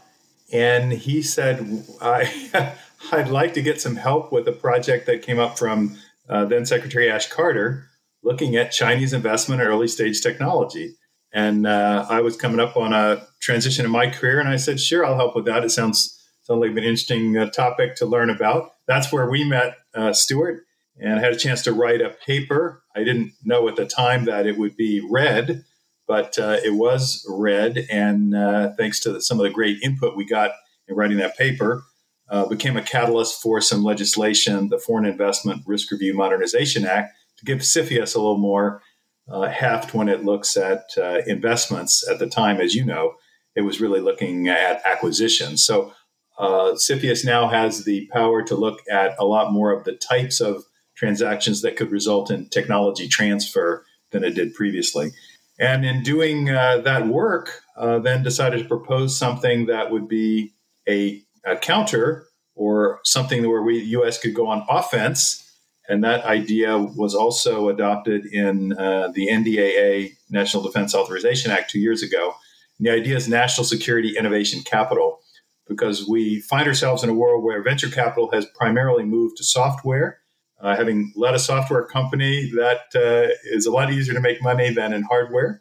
and 0.52 0.92
he 0.92 1.22
said, 1.22 1.84
I, 2.00 2.72
I'd 3.12 3.28
like 3.28 3.54
to 3.54 3.62
get 3.62 3.80
some 3.80 3.96
help 3.96 4.32
with 4.32 4.48
a 4.48 4.52
project 4.52 5.06
that 5.06 5.22
came 5.22 5.38
up 5.38 5.58
from 5.58 5.98
uh, 6.28 6.44
then 6.44 6.66
Secretary 6.66 7.10
Ash 7.10 7.28
Carter 7.28 7.88
looking 8.22 8.56
at 8.56 8.72
Chinese 8.72 9.12
investment 9.12 9.60
in 9.60 9.68
early 9.68 9.88
stage 9.88 10.20
technology. 10.20 10.96
And 11.32 11.66
uh, 11.66 12.06
I 12.08 12.20
was 12.20 12.36
coming 12.36 12.60
up 12.60 12.76
on 12.76 12.92
a 12.92 13.26
transition 13.40 13.84
in 13.84 13.90
my 13.90 14.08
career, 14.08 14.40
and 14.40 14.48
I 14.48 14.56
said, 14.56 14.80
sure, 14.80 15.04
I'll 15.04 15.16
help 15.16 15.36
with 15.36 15.44
that. 15.44 15.64
It 15.64 15.70
sounds, 15.70 16.18
sounds 16.42 16.60
like 16.60 16.70
an 16.70 16.78
interesting 16.78 17.36
uh, 17.36 17.50
topic 17.50 17.96
to 17.96 18.06
learn 18.06 18.30
about. 18.30 18.72
That's 18.86 19.12
where 19.12 19.28
we 19.28 19.44
met 19.44 19.76
uh, 19.94 20.12
Stuart 20.12 20.66
and 20.98 21.18
I 21.18 21.22
had 21.22 21.32
a 21.32 21.36
chance 21.36 21.62
to 21.62 21.72
write 21.72 22.00
a 22.00 22.10
paper. 22.10 22.82
I 22.94 23.04
didn't 23.04 23.32
know 23.44 23.68
at 23.68 23.76
the 23.76 23.86
time 23.86 24.24
that 24.24 24.46
it 24.46 24.58
would 24.58 24.76
be 24.76 25.06
read 25.08 25.64
but 26.06 26.38
uh, 26.38 26.58
it 26.64 26.74
was 26.74 27.26
read, 27.28 27.86
and 27.90 28.34
uh, 28.34 28.72
thanks 28.78 29.00
to 29.00 29.20
some 29.20 29.38
of 29.38 29.44
the 29.44 29.50
great 29.50 29.78
input 29.82 30.16
we 30.16 30.24
got 30.24 30.52
in 30.88 30.94
writing 30.94 31.18
that 31.18 31.36
paper, 31.36 31.82
uh, 32.28 32.46
became 32.46 32.76
a 32.76 32.82
catalyst 32.82 33.40
for 33.40 33.60
some 33.60 33.84
legislation, 33.84 34.68
the 34.68 34.78
Foreign 34.78 35.04
Investment 35.04 35.62
Risk 35.66 35.90
Review 35.90 36.14
Modernization 36.14 36.84
Act, 36.84 37.14
to 37.38 37.44
give 37.44 37.58
CFIUS 37.58 38.14
a 38.14 38.18
little 38.18 38.38
more 38.38 38.82
uh, 39.28 39.48
heft 39.48 39.94
when 39.94 40.08
it 40.08 40.24
looks 40.24 40.56
at 40.56 40.84
uh, 40.96 41.20
investments. 41.26 42.06
At 42.08 42.18
the 42.18 42.26
time, 42.26 42.60
as 42.60 42.74
you 42.74 42.84
know, 42.84 43.14
it 43.54 43.62
was 43.62 43.80
really 43.80 44.00
looking 44.00 44.48
at 44.48 44.82
acquisitions. 44.84 45.64
So 45.64 45.92
uh, 46.38 46.72
CFIUS 46.74 47.24
now 47.24 47.48
has 47.48 47.84
the 47.84 48.08
power 48.12 48.42
to 48.42 48.54
look 48.54 48.80
at 48.90 49.14
a 49.18 49.24
lot 49.24 49.52
more 49.52 49.72
of 49.72 49.84
the 49.84 49.92
types 49.92 50.40
of 50.40 50.64
transactions 50.94 51.62
that 51.62 51.76
could 51.76 51.90
result 51.90 52.30
in 52.30 52.48
technology 52.48 53.08
transfer 53.08 53.84
than 54.10 54.24
it 54.24 54.34
did 54.34 54.54
previously. 54.54 55.12
And 55.58 55.84
in 55.84 56.02
doing 56.02 56.50
uh, 56.50 56.78
that 56.78 57.06
work, 57.06 57.62
uh, 57.76 57.98
then 57.98 58.22
decided 58.22 58.58
to 58.58 58.68
propose 58.68 59.18
something 59.18 59.66
that 59.66 59.90
would 59.90 60.08
be 60.08 60.52
a, 60.88 61.22
a, 61.44 61.56
counter 61.56 62.26
or 62.54 63.00
something 63.04 63.48
where 63.48 63.62
we 63.62 63.78
U.S. 63.78 64.18
could 64.18 64.34
go 64.34 64.46
on 64.46 64.66
offense. 64.68 65.42
And 65.88 66.02
that 66.04 66.24
idea 66.24 66.76
was 66.78 67.14
also 67.14 67.68
adopted 67.68 68.26
in 68.26 68.72
uh, 68.72 69.08
the 69.14 69.28
NDAA, 69.28 70.16
National 70.30 70.62
Defense 70.62 70.94
Authorization 70.94 71.50
Act, 71.50 71.70
two 71.70 71.78
years 71.78 72.02
ago. 72.02 72.34
And 72.78 72.86
the 72.86 72.92
idea 72.92 73.16
is 73.16 73.28
national 73.28 73.64
security 73.64 74.16
innovation 74.18 74.62
capital, 74.62 75.20
because 75.68 76.08
we 76.08 76.40
find 76.40 76.66
ourselves 76.66 77.02
in 77.02 77.10
a 77.10 77.14
world 77.14 77.42
where 77.44 77.62
venture 77.62 77.88
capital 77.88 78.30
has 78.32 78.46
primarily 78.54 79.04
moved 79.04 79.36
to 79.38 79.44
software 79.44 80.20
uh, 80.60 80.76
having 80.76 81.12
led 81.16 81.34
a 81.34 81.38
software 81.38 81.84
company, 81.84 82.50
that 82.54 82.80
uh, 82.94 83.32
is 83.44 83.66
a 83.66 83.70
lot 83.70 83.92
easier 83.92 84.14
to 84.14 84.20
make 84.20 84.42
money 84.42 84.72
than 84.72 84.92
in 84.92 85.02
hardware. 85.02 85.60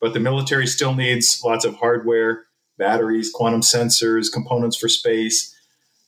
But 0.00 0.14
the 0.14 0.20
military 0.20 0.66
still 0.66 0.94
needs 0.94 1.40
lots 1.44 1.64
of 1.64 1.74
hardware, 1.76 2.44
batteries, 2.78 3.30
quantum 3.32 3.62
sensors, 3.62 4.32
components 4.32 4.76
for 4.76 4.88
space. 4.88 5.54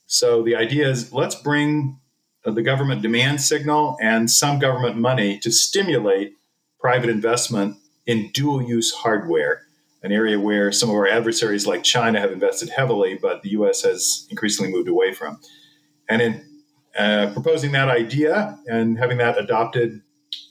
So 0.05 0.41
the 0.41 0.55
idea 0.55 0.89
is 0.89 1.11
let's 1.11 1.35
bring 1.35 1.99
the 2.45 2.61
government 2.61 3.01
demand 3.01 3.41
signal 3.41 3.97
and 4.01 4.29
some 4.29 4.59
government 4.59 4.97
money 4.97 5.37
to 5.39 5.51
stimulate 5.51 6.33
private 6.79 7.09
investment 7.09 7.77
in 8.05 8.31
dual 8.31 8.61
use 8.61 8.93
hardware, 8.93 9.63
an 10.01 10.11
area 10.11 10.39
where 10.39 10.71
some 10.71 10.89
of 10.89 10.95
our 10.95 11.07
adversaries 11.07 11.67
like 11.67 11.83
China 11.83 12.19
have 12.19 12.31
invested 12.31 12.69
heavily, 12.69 13.19
but 13.21 13.43
the 13.43 13.49
US 13.49 13.83
has 13.83 14.25
increasingly 14.29 14.71
moved 14.71 14.87
away 14.87 15.13
from. 15.13 15.39
And 16.07 16.21
in 16.21 16.48
uh, 16.99 17.31
proposing 17.31 17.71
that 17.71 17.87
idea 17.87 18.59
and 18.67 18.99
having 18.99 19.17
that 19.17 19.39
adopted 19.39 20.01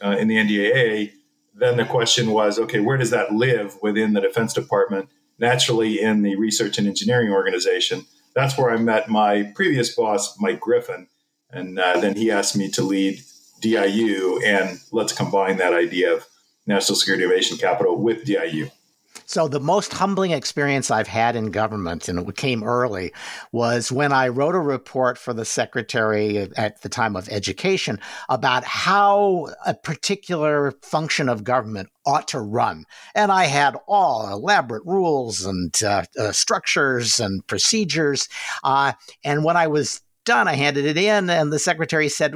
uh, 0.03 0.17
in 0.19 0.29
the 0.29 0.37
NDAA, 0.37 1.13
then 1.55 1.77
the 1.77 1.85
question 1.85 2.31
was 2.31 2.59
okay, 2.59 2.81
where 2.81 2.97
does 2.97 3.11
that 3.11 3.35
live 3.35 3.77
within 3.83 4.15
the 4.15 4.21
Defense 4.21 4.55
Department? 4.55 5.11
Naturally, 5.39 6.01
in 6.01 6.23
the 6.23 6.37
research 6.37 6.79
and 6.79 6.89
engineering 6.89 7.31
organization. 7.31 8.07
That's 8.35 8.57
where 8.57 8.71
I 8.71 8.79
met 8.79 9.11
my 9.11 9.53
previous 9.55 9.95
boss, 9.95 10.41
Mike 10.41 10.59
Griffin. 10.59 11.09
And 11.51 11.79
uh, 11.79 12.01
then 12.01 12.17
he 12.17 12.31
asked 12.31 12.57
me 12.57 12.71
to 12.71 12.83
lead 12.83 13.21
DIU, 13.61 14.41
and 14.45 14.81
let's 14.91 15.13
combine 15.13 15.59
that 15.59 15.75
idea 15.75 16.15
of 16.15 16.27
National 16.67 16.97
Security 16.97 17.25
Innovation 17.25 17.59
Capital 17.59 17.97
with 18.01 18.25
DIU. 18.25 18.71
So 19.29 19.47
the 19.47 19.61
most 19.61 19.93
humbling 19.93 20.31
experience 20.31 20.91
I've 20.91 21.07
had 21.07 21.37
in 21.37 21.51
government, 21.51 22.09
and 22.09 22.27
it 22.27 22.37
came 22.37 22.65
early, 22.65 23.13
was 23.53 23.93
when 23.93 24.11
I 24.11 24.29
wrote 24.29 24.55
a 24.55 24.59
report 24.59 25.19
for 25.19 25.35
the 25.35 25.45
secretary 25.45 26.39
at 26.57 26.81
the 26.81 26.89
time 26.89 27.15
of 27.15 27.29
education 27.29 28.01
about 28.31 28.65
how 28.65 29.49
a 29.67 29.75
particular 29.75 30.73
function 30.81 31.29
of 31.29 31.45
government 31.45 31.91
ought 32.07 32.27
to 32.29 32.41
run. 32.41 32.87
And 33.15 33.31
I 33.31 33.45
had 33.45 33.77
all 33.87 34.33
elaborate 34.33 34.87
rules 34.87 35.45
and 35.45 35.79
uh, 35.83 36.05
uh, 36.19 36.33
structures 36.33 37.21
and 37.21 37.47
procedures. 37.47 38.31
Uh, 38.65 38.95
and 39.25 39.45
when 39.45 39.59
I 39.59 39.67
was 39.67 40.01
done, 40.25 40.49
I 40.49 40.55
handed 40.55 40.87
it 40.87 40.97
in, 40.97 41.29
and 41.29 41.53
the 41.53 41.59
secretary 41.59 42.09
said, 42.09 42.35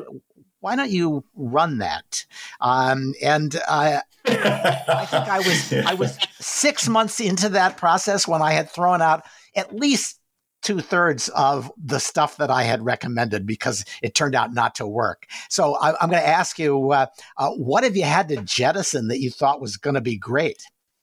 why 0.60 0.76
don't 0.76 0.90
you 0.90 1.24
run 1.34 1.78
that? 1.78 2.26
Um, 2.60 3.14
and 3.22 3.58
uh, 3.66 4.00
I 4.26 5.06
think 5.06 5.28
I 5.28 5.38
was 5.38 5.72
I 5.86 5.94
was 5.94 6.18
six 6.38 6.88
months 6.88 7.20
into 7.20 7.48
that 7.50 7.76
process 7.76 8.26
when 8.26 8.42
I 8.42 8.52
had 8.52 8.70
thrown 8.70 9.02
out 9.02 9.24
at 9.54 9.74
least 9.74 10.18
two 10.62 10.80
thirds 10.80 11.28
of 11.30 11.70
the 11.76 11.98
stuff 11.98 12.36
that 12.36 12.50
I 12.50 12.62
had 12.62 12.84
recommended 12.84 13.46
because 13.46 13.84
it 14.00 14.14
turned 14.14 14.34
out 14.34 14.54
not 14.54 14.76
to 14.76 14.86
work. 14.86 15.26
So 15.48 15.74
I, 15.74 15.88
am 16.02 16.08
going 16.08 16.22
to 16.22 16.28
ask 16.28 16.58
you, 16.58 16.92
uh, 16.92 17.06
uh, 17.36 17.50
what 17.50 17.84
have 17.84 17.96
you 17.96 18.04
had 18.04 18.28
to 18.28 18.36
jettison 18.42 19.08
that 19.08 19.20
you 19.20 19.30
thought 19.30 19.60
was 19.60 19.76
going 19.76 19.94
to 19.94 20.00
be 20.00 20.16
great? 20.16 20.62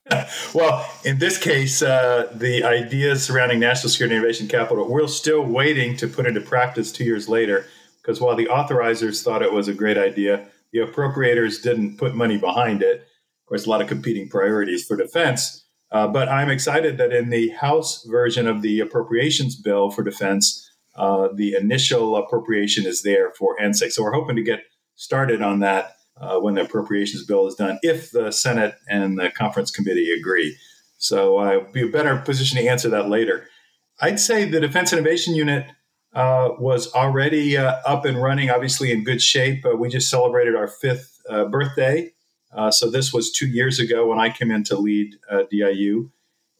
well, 0.53 0.89
in 1.03 1.20
this 1.20 1.38
case, 1.38 1.82
uh, 1.82 2.32
the 2.34 2.63
ideas 2.63 3.24
surrounding 3.24 3.59
National 3.59 3.89
Security 3.89 4.15
Innovation 4.15 4.47
Capital, 4.47 4.89
we're 4.89 5.07
still 5.07 5.43
waiting 5.43 5.95
to 5.97 6.07
put 6.07 6.26
into 6.26 6.41
practice 6.41 6.91
two 6.91 7.03
years 7.03 7.30
later 7.30 7.65
because 8.01 8.20
while 8.20 8.36
the 8.36 8.47
authorizers 8.47 9.24
thought 9.24 9.41
it 9.41 9.51
was 9.51 9.67
a 9.67 9.74
great 9.74 9.97
idea, 9.97 10.45
the 10.72 10.80
appropriators 10.80 11.61
didn't 11.61 11.97
put 11.97 12.15
money 12.15 12.38
behind 12.38 12.82
it. 12.84 13.01
Of 13.01 13.45
course, 13.47 13.65
a 13.65 13.70
lot 13.70 13.82
of 13.82 13.88
competing 13.88 14.30
priorities 14.30 14.86
for 14.86 14.95
defense. 14.95 15.65
Uh, 15.91 16.07
but 16.07 16.30
I'm 16.30 16.49
excited 16.49 16.97
that 16.97 17.11
in 17.11 17.30
the 17.30 17.49
House 17.49 18.03
version 18.05 18.47
of 18.47 18.61
the 18.61 18.80
appropriations 18.80 19.55
bill 19.55 19.89
for 19.89 20.03
defense, 20.03 20.70
uh, 20.95 21.30
the 21.34 21.55
initial 21.55 22.15
appropriation 22.15 22.86
is 22.86 23.01
there 23.01 23.32
for 23.32 23.57
NSIC. 23.57 23.91
So 23.91 24.03
we're 24.03 24.13
hoping 24.13 24.36
to 24.36 24.43
get 24.43 24.61
started 24.95 25.41
on 25.41 25.59
that 25.59 25.95
uh, 26.20 26.39
when 26.39 26.55
the 26.55 26.61
appropriations 26.61 27.26
bill 27.26 27.47
is 27.47 27.55
done, 27.55 27.80
if 27.82 28.11
the 28.11 28.32
Senate 28.32 28.76
and 28.88 29.17
the 29.17 29.32
conference 29.32 29.72
committee 29.72 30.11
agree. 30.11 30.55
So 30.97 31.38
I'll 31.38 31.72
be 31.72 31.84
a 31.84 31.88
better 31.88 32.17
position 32.17 32.57
to 32.57 32.67
answer 32.67 32.89
that 32.89 33.09
later. 33.09 33.47
I'd 34.01 34.20
say 34.20 34.45
the 34.45 34.59
Defense 34.59 34.93
Innovation 34.93 35.36
Unit 35.36 35.65
uh, 36.14 36.49
was 36.57 36.91
already 36.93 37.55
uh, 37.57 37.76
up 37.86 38.05
and 38.05 38.22
running, 38.22 38.49
obviously 38.49 38.91
in 38.91 39.03
good 39.03 39.22
shape. 39.22 39.66
Uh, 39.66 39.76
we 39.76 39.89
just 39.89 40.10
celebrated 40.10 40.55
our 40.55 40.68
fifth 40.68 41.22
uh, 41.30 41.45
birthday. 41.45 42.12
Uh, 42.51 42.72
so 42.72 42.89
this 42.89 43.14
was 43.14 43.32
two 43.32 43.47
years 43.47 43.80
ago 43.80 44.07
when 44.07 44.20
I 44.20 44.30
came 44.30 44.49
in 44.49 44.64
to 44.66 44.76
lead 44.76 45.16
DIU. 45.51 46.10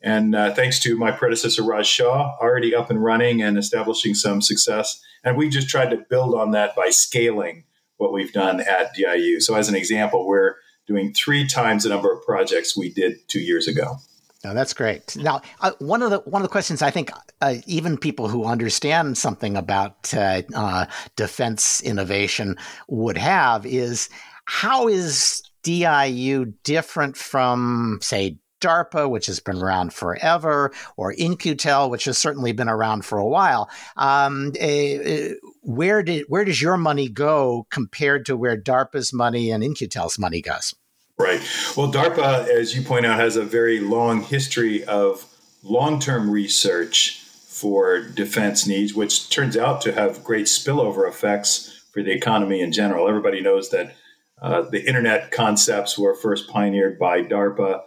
And 0.02 0.34
thanks 0.34 0.80
to 0.82 0.96
my 0.96 1.12
predecessor, 1.12 1.64
Raj 1.64 1.86
Shah, 1.86 2.36
already 2.40 2.74
up 2.74 2.90
and 2.90 3.04
running 3.04 3.42
and 3.42 3.58
establishing 3.58 4.14
some 4.14 4.42
success. 4.42 5.02
And 5.24 5.36
we 5.36 5.50
just 5.50 5.68
tried 5.68 5.90
to 5.90 6.06
build 6.10 6.36
on 6.36 6.52
that 6.52 6.76
by 6.76 6.90
scaling 6.90 7.66
what 7.98 8.14
we've 8.14 8.32
done 8.32 8.62
at 8.62 8.94
DIU. 8.94 9.42
So, 9.42 9.56
as 9.56 9.68
an 9.68 9.76
example, 9.76 10.26
we're 10.26 10.56
doing 10.88 11.14
three 11.14 11.46
times 11.46 11.84
the 11.84 11.90
number 11.90 12.12
of 12.12 12.24
projects 12.24 12.78
we 12.78 12.94
did 12.94 13.28
two 13.28 13.42
years 13.42 13.68
ago. 13.68 13.98
No, 14.44 14.54
that's 14.54 14.74
great. 14.74 15.18
Now, 15.18 15.42
uh, 15.60 15.72
one 15.80 16.02
of 16.02 16.12
the 16.12 16.20
one 16.20 16.42
of 16.42 16.48
the 16.48 16.52
questions 16.52 16.82
I 16.82 16.92
think 16.92 17.12
uh, 17.42 17.56
even 17.68 17.98
people 17.98 18.30
who 18.30 18.46
understand 18.46 19.18
something 19.18 19.58
about 19.58 20.14
uh, 20.14 20.44
uh 20.56 20.86
defense 21.18 21.82
innovation 21.82 22.56
would 22.88 23.18
have 23.18 23.66
is 23.66 24.10
how 24.46 24.88
is 24.88 25.44
DIU 25.64 26.54
different 26.64 27.18
from, 27.18 28.00
say, 28.02 28.38
DARPA, 28.62 29.10
which 29.10 29.28
has 29.28 29.40
been 29.40 29.58
around 29.58 29.94
forever, 29.94 30.72
or 30.98 31.14
In-Q-Tel, 31.14 31.90
which 31.90 32.06
has 32.06 32.18
certainly 32.18 32.52
been 32.52 32.68
around 32.68 33.06
for 33.06 33.18
a 33.18 33.28
while. 33.28 33.70
Um, 33.96 34.52
uh, 34.62 35.36
where 35.62 36.04
did 36.04 36.26
where 36.28 36.46
does 36.46 36.62
your 36.62 36.78
money 36.78 37.08
go 37.08 37.68
compared 37.70 38.26
to 38.26 38.36
where 38.36 38.58
DARPA's 38.58 39.14
money 39.14 39.52
and 39.52 39.64
In-Q-Tel's 39.64 40.20
money 40.20 40.42
goes? 40.42 40.76
Right. 41.20 41.42
Well, 41.76 41.92
DARPA, 41.92 42.48
as 42.48 42.74
you 42.74 42.82
point 42.82 43.06
out, 43.06 43.20
has 43.20 43.36
a 43.36 43.44
very 43.44 43.82
long 43.82 44.24
history 44.24 44.86
of 44.86 45.26
long-term 45.64 46.32
research 46.32 47.20
for 47.20 48.00
defense 48.00 48.66
needs, 48.66 48.94
which 48.94 49.30
turns 49.30 49.58
out 49.58 49.82
to 49.82 49.92
have 49.92 50.24
great 50.24 50.46
spillover 50.46 51.10
effects 51.10 51.84
for 51.92 52.02
the 52.02 52.12
economy 52.12 52.62
in 52.62 52.72
general. 52.72 53.10
Everybody 53.10 53.42
knows 53.42 53.70
that 53.72 53.96
uh, 54.42 54.62
the 54.62 54.88
internet 54.88 55.32
concepts 55.32 56.00
were 56.00 56.16
first 56.16 56.48
pioneered 56.48 56.98
by 56.98 57.22
DARPA, 57.22 57.82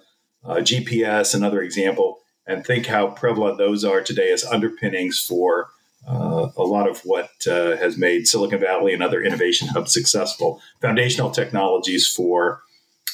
uh, 0.44 0.56
GPS, 0.56 1.34
another 1.34 1.62
example, 1.62 2.18
and 2.46 2.66
think 2.66 2.84
how 2.84 3.06
prevalent 3.06 3.56
those 3.56 3.82
are 3.82 4.02
today 4.02 4.30
as 4.30 4.44
underpinnings 4.44 5.18
for 5.18 5.70
uh, 6.06 6.48
a 6.54 6.64
lot 6.64 6.86
of 6.86 7.00
what 7.00 7.30
uh, 7.48 7.76
has 7.76 7.96
made 7.96 8.26
Silicon 8.26 8.60
Valley 8.60 8.92
and 8.92 9.02
other 9.02 9.22
innovation 9.22 9.68
hubs 9.68 9.94
successful. 9.94 10.60
Foundational 10.82 11.30
technologies 11.30 12.06
for 12.06 12.60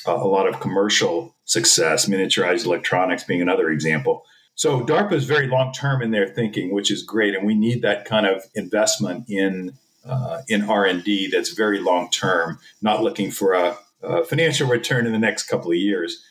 a 0.08 0.26
lot 0.26 0.48
of 0.48 0.60
commercial 0.60 1.34
success, 1.44 2.06
miniaturized 2.06 2.66
electronics 2.66 3.24
being 3.24 3.42
another 3.42 3.70
example. 3.70 4.24
So 4.54 4.80
DARPA 4.80 5.12
is 5.12 5.24
very 5.24 5.46
long 5.46 5.72
term 5.72 6.02
in 6.02 6.10
their 6.10 6.26
thinking, 6.26 6.74
which 6.74 6.90
is 6.90 7.02
great, 7.02 7.34
and 7.34 7.46
we 7.46 7.54
need 7.54 7.82
that 7.82 8.04
kind 8.04 8.26
of 8.26 8.42
investment 8.54 9.24
in 9.28 9.78
uh, 10.04 10.40
in 10.48 10.62
R 10.62 10.84
and 10.84 11.04
D 11.04 11.28
that's 11.30 11.52
very 11.52 11.78
long 11.78 12.10
term, 12.10 12.58
not 12.82 13.02
looking 13.02 13.30
for 13.30 13.52
a, 13.52 13.76
a, 14.02 14.24
financial 14.24 14.68
return 14.68 15.06
in 15.06 15.12
the 15.12 15.18
next 15.18 15.44
couple 15.44 15.70
of 15.70 15.76
years. 15.76 16.22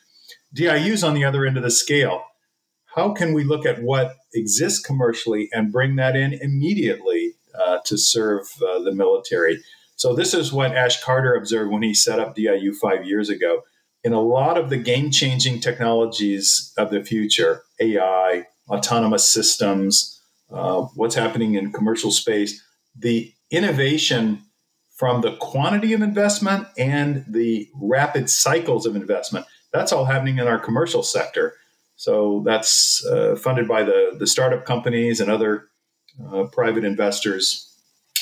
DIU's 0.54 1.04
on 1.04 1.14
the 1.14 1.24
other 1.24 1.46
end 1.46 1.58
of 1.58 1.64
the 1.64 1.72
scale. 1.72 2.24
How 2.96 3.14
can 3.14 3.34
we 3.34 3.44
look 3.44 3.66
at 3.66 3.82
what 3.84 4.16
exists 4.34 4.84
commercially 4.84 5.50
and 5.54 5.72
bring 5.72 5.96
that 5.98 6.16
in 6.16 6.34
immediately 6.34 7.36
uh, 7.58 7.80
to 7.86 7.98
serve 7.98 8.48
uh, 8.62 8.80
the 8.80 8.92
military? 8.92 9.62
So 9.98 10.14
this 10.14 10.34
is 10.36 10.54
what 10.54 10.76
Ash 10.76 11.04
Carter 11.04 11.34
observed 11.34 11.72
when 11.72 11.82
he 11.82 11.94
set 11.94 12.20
up 12.20 12.36
DIU 12.36 12.74
five 12.74 13.06
years 13.06 13.30
ago. 13.30 13.64
In 14.04 14.14
a 14.14 14.22
lot 14.22 14.58
of 14.58 14.70
the 14.70 14.78
game-changing 14.78 15.60
technologies 15.60 16.72
of 16.78 16.92
the 16.92 17.04
future, 17.04 17.64
AI, 17.82 18.46
autonomous 18.70 19.28
systems, 19.28 20.22
uh, 20.52 20.82
what's 20.94 21.16
happening 21.16 21.56
in 21.56 21.74
commercial 21.74 22.12
space, 22.12 22.64
the 22.96 23.34
innovation 23.50 24.44
from 24.96 25.22
the 25.22 25.36
quantity 25.38 25.94
of 25.94 26.02
investment 26.04 26.68
and 26.78 27.26
the 27.28 27.68
rapid 27.76 28.30
cycles 28.30 28.86
of 28.86 28.96
investment. 28.96 29.48
That's 29.74 29.92
all 29.92 30.06
happening 30.06 30.38
in 30.38 30.48
our 30.48 30.60
commercial 30.60 31.02
sector. 31.02 31.56
So 31.96 32.44
that's 32.46 33.04
uh, 33.06 33.36
funded 33.36 33.68
by 33.68 33.82
the, 33.84 34.16
the 34.18 34.28
startup 34.28 34.64
companies 34.64 35.20
and 35.20 35.32
other 35.32 35.70
uh, 36.32 36.44
private 36.52 36.84
investors 36.84 37.67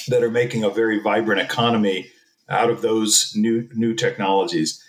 that 0.08 0.24
are 0.24 0.32
making 0.32 0.64
a 0.64 0.70
very 0.70 1.00
vibrant 1.00 1.42
economy 1.42 2.08
out 2.50 2.70
of 2.70 2.82
those 2.82 3.32
new 3.36 3.68
new 3.74 3.94
technologies. 3.94 4.82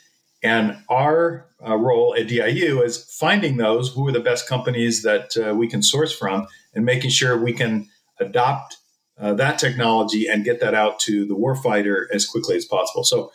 And 0.43 0.77
our 0.89 1.47
uh, 1.67 1.77
role 1.77 2.15
at 2.17 2.29
DIU 2.29 2.83
is 2.83 3.03
finding 3.19 3.57
those 3.57 3.93
who 3.93 4.07
are 4.07 4.13
the 4.13 4.21
best 4.21 4.49
companies 4.49 5.03
that 5.03 5.37
uh, 5.37 5.55
we 5.55 5.67
can 5.67 5.83
source 5.83 6.17
from 6.17 6.47
and 6.75 6.85
making 6.85 7.11
sure 7.11 7.43
we 7.43 7.53
can 7.53 7.89
adopt 8.21 8.77
uh, 9.19 9.33
that 9.35 9.59
technology 9.59 10.27
and 10.27 10.45
get 10.45 10.61
that 10.61 10.75
out 10.75 11.01
to 11.01 11.27
the 11.27 11.35
warfighter 11.35 12.05
as 12.13 12.27
quickly 12.27 12.57
as 12.57 12.67
possible. 12.67 13.03
So 13.03 13.33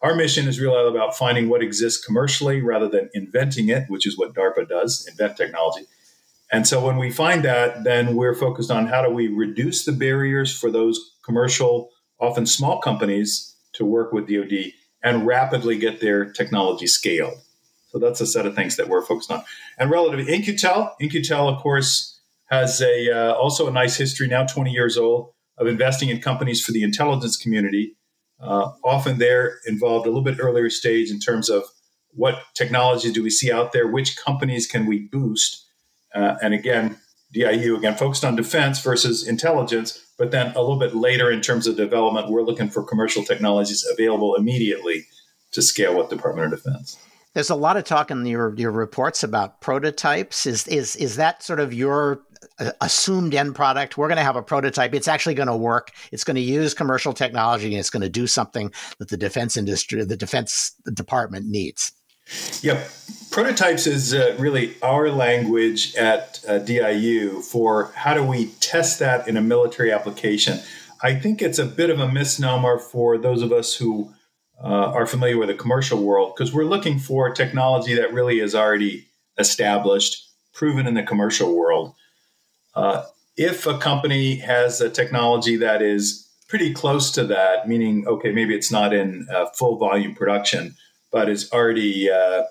our 0.00 0.14
mission 0.14 0.46
is 0.46 0.60
really 0.60 0.88
about 0.88 1.16
finding 1.16 1.48
what 1.48 1.62
exists 1.62 2.04
commercially 2.04 2.62
rather 2.62 2.88
than 2.88 3.10
inventing 3.14 3.68
it, 3.68 3.84
which 3.88 4.06
is 4.06 4.16
what 4.16 4.32
DARPA 4.32 4.68
does, 4.68 5.06
invent 5.10 5.36
technology. 5.36 5.86
And 6.50 6.66
so 6.66 6.84
when 6.84 6.96
we 6.96 7.10
find 7.10 7.44
that, 7.44 7.84
then 7.84 8.16
we're 8.16 8.34
focused 8.34 8.70
on 8.70 8.86
how 8.86 9.02
do 9.02 9.10
we 9.10 9.28
reduce 9.28 9.84
the 9.84 9.92
barriers 9.92 10.56
for 10.56 10.70
those 10.70 11.16
commercial, 11.24 11.90
often 12.18 12.46
small 12.46 12.80
companies 12.80 13.54
to 13.74 13.84
work 13.84 14.12
with 14.12 14.28
DoD 14.28 14.72
and 15.02 15.26
rapidly 15.26 15.78
get 15.78 16.00
their 16.00 16.32
technology 16.32 16.86
scaled. 16.86 17.38
So 17.90 17.98
that's 17.98 18.20
a 18.20 18.26
set 18.26 18.46
of 18.46 18.54
things 18.54 18.76
that 18.76 18.88
we're 18.88 19.04
focused 19.04 19.30
on. 19.30 19.44
And 19.78 19.90
relative 19.90 20.26
In-Q-Tel, 20.28 20.96
In-Q-Tel, 21.00 21.48
of 21.48 21.60
course, 21.60 22.18
has 22.50 22.80
a 22.80 23.10
uh, 23.10 23.34
also 23.34 23.68
a 23.68 23.70
nice 23.70 23.96
history 23.96 24.26
now 24.26 24.44
20 24.44 24.70
years 24.70 24.96
old 24.96 25.32
of 25.58 25.66
investing 25.66 26.08
in 26.08 26.20
companies 26.20 26.64
for 26.64 26.72
the 26.72 26.82
intelligence 26.82 27.36
community 27.36 27.96
uh, 28.40 28.70
often 28.84 29.18
they're 29.18 29.58
involved 29.66 30.06
a 30.06 30.10
little 30.10 30.22
bit 30.22 30.38
earlier 30.40 30.70
stage 30.70 31.10
in 31.10 31.18
terms 31.18 31.48
of 31.48 31.64
what 32.12 32.42
technology 32.54 33.12
do 33.12 33.22
we 33.22 33.30
see 33.30 33.52
out 33.52 33.72
there 33.72 33.86
which 33.86 34.16
companies 34.16 34.66
can 34.66 34.86
we 34.86 35.08
boost 35.08 35.66
uh, 36.14 36.36
and 36.42 36.54
again 36.54 36.96
diu 37.34 37.76
again 37.76 37.94
focused 37.94 38.24
on 38.24 38.36
defense 38.36 38.80
versus 38.80 39.26
intelligence 39.26 40.04
but 40.18 40.30
then 40.30 40.52
a 40.56 40.60
little 40.60 40.78
bit 40.78 40.94
later 40.94 41.30
in 41.30 41.40
terms 41.40 41.66
of 41.66 41.76
development 41.76 42.30
we're 42.30 42.42
looking 42.42 42.70
for 42.70 42.82
commercial 42.82 43.24
technologies 43.24 43.86
available 43.92 44.34
immediately 44.34 45.06
to 45.52 45.62
scale 45.62 45.96
with 45.96 46.08
department 46.08 46.52
of 46.52 46.62
defense 46.62 46.96
there's 47.34 47.50
a 47.50 47.54
lot 47.54 47.76
of 47.76 47.84
talk 47.84 48.10
in 48.10 48.26
your 48.26 48.54
your 48.56 48.72
reports 48.72 49.22
about 49.22 49.60
prototypes. 49.60 50.44
Is 50.46 50.66
is 50.66 50.96
is 50.96 51.16
that 51.16 51.42
sort 51.42 51.60
of 51.60 51.72
your 51.72 52.20
uh, 52.58 52.72
assumed 52.80 53.34
end 53.34 53.54
product? 53.54 53.96
We're 53.96 54.08
going 54.08 54.16
to 54.16 54.24
have 54.24 54.34
a 54.36 54.42
prototype. 54.42 54.94
It's 54.94 55.06
actually 55.08 55.34
going 55.34 55.48
to 55.48 55.56
work. 55.56 55.92
It's 56.10 56.24
going 56.24 56.34
to 56.36 56.40
use 56.40 56.74
commercial 56.74 57.12
technology, 57.12 57.66
and 57.66 57.78
it's 57.78 57.90
going 57.90 58.02
to 58.02 58.08
do 58.08 58.26
something 58.26 58.72
that 58.98 59.08
the 59.08 59.16
defense 59.16 59.56
industry, 59.56 60.02
the 60.04 60.16
defense 60.16 60.74
department 60.92 61.46
needs. 61.46 61.92
Yep. 62.62 62.90
Prototypes 63.30 63.86
is 63.86 64.14
uh, 64.14 64.34
really 64.38 64.76
our 64.82 65.10
language 65.10 65.94
at 65.94 66.40
uh, 66.48 66.58
DIU 66.58 67.42
for 67.42 67.92
how 67.94 68.14
do 68.14 68.24
we 68.24 68.46
test 68.60 68.98
that 68.98 69.28
in 69.28 69.36
a 69.36 69.40
military 69.40 69.92
application. 69.92 70.60
I 71.02 71.14
think 71.14 71.42
it's 71.42 71.58
a 71.58 71.66
bit 71.66 71.90
of 71.90 72.00
a 72.00 72.10
misnomer 72.10 72.78
for 72.78 73.18
those 73.18 73.42
of 73.42 73.52
us 73.52 73.76
who 73.76 74.12
uh, 74.62 74.66
are 74.66 75.06
familiar 75.06 75.38
with 75.38 75.48
the 75.48 75.54
commercial 75.54 76.02
world 76.02 76.34
because 76.34 76.52
we're 76.52 76.64
looking 76.64 76.98
for 76.98 77.30
technology 77.30 77.94
that 77.94 78.12
really 78.12 78.40
is 78.40 78.54
already 78.54 79.06
established, 79.38 80.28
proven 80.52 80.86
in 80.86 80.94
the 80.94 81.02
commercial 81.02 81.56
world. 81.56 81.94
Uh, 82.74 83.04
if 83.36 83.66
a 83.66 83.78
company 83.78 84.36
has 84.36 84.80
a 84.80 84.90
technology 84.90 85.56
that 85.56 85.80
is 85.80 86.28
pretty 86.48 86.72
close 86.72 87.12
to 87.12 87.24
that, 87.24 87.68
meaning, 87.68 88.06
okay, 88.08 88.32
maybe 88.32 88.54
it's 88.54 88.72
not 88.72 88.92
in 88.92 89.28
uh, 89.32 89.46
full 89.50 89.76
volume 89.76 90.14
production, 90.14 90.74
but 91.10 91.28
is 91.28 91.50
already 91.52 92.10
uh, 92.10 92.44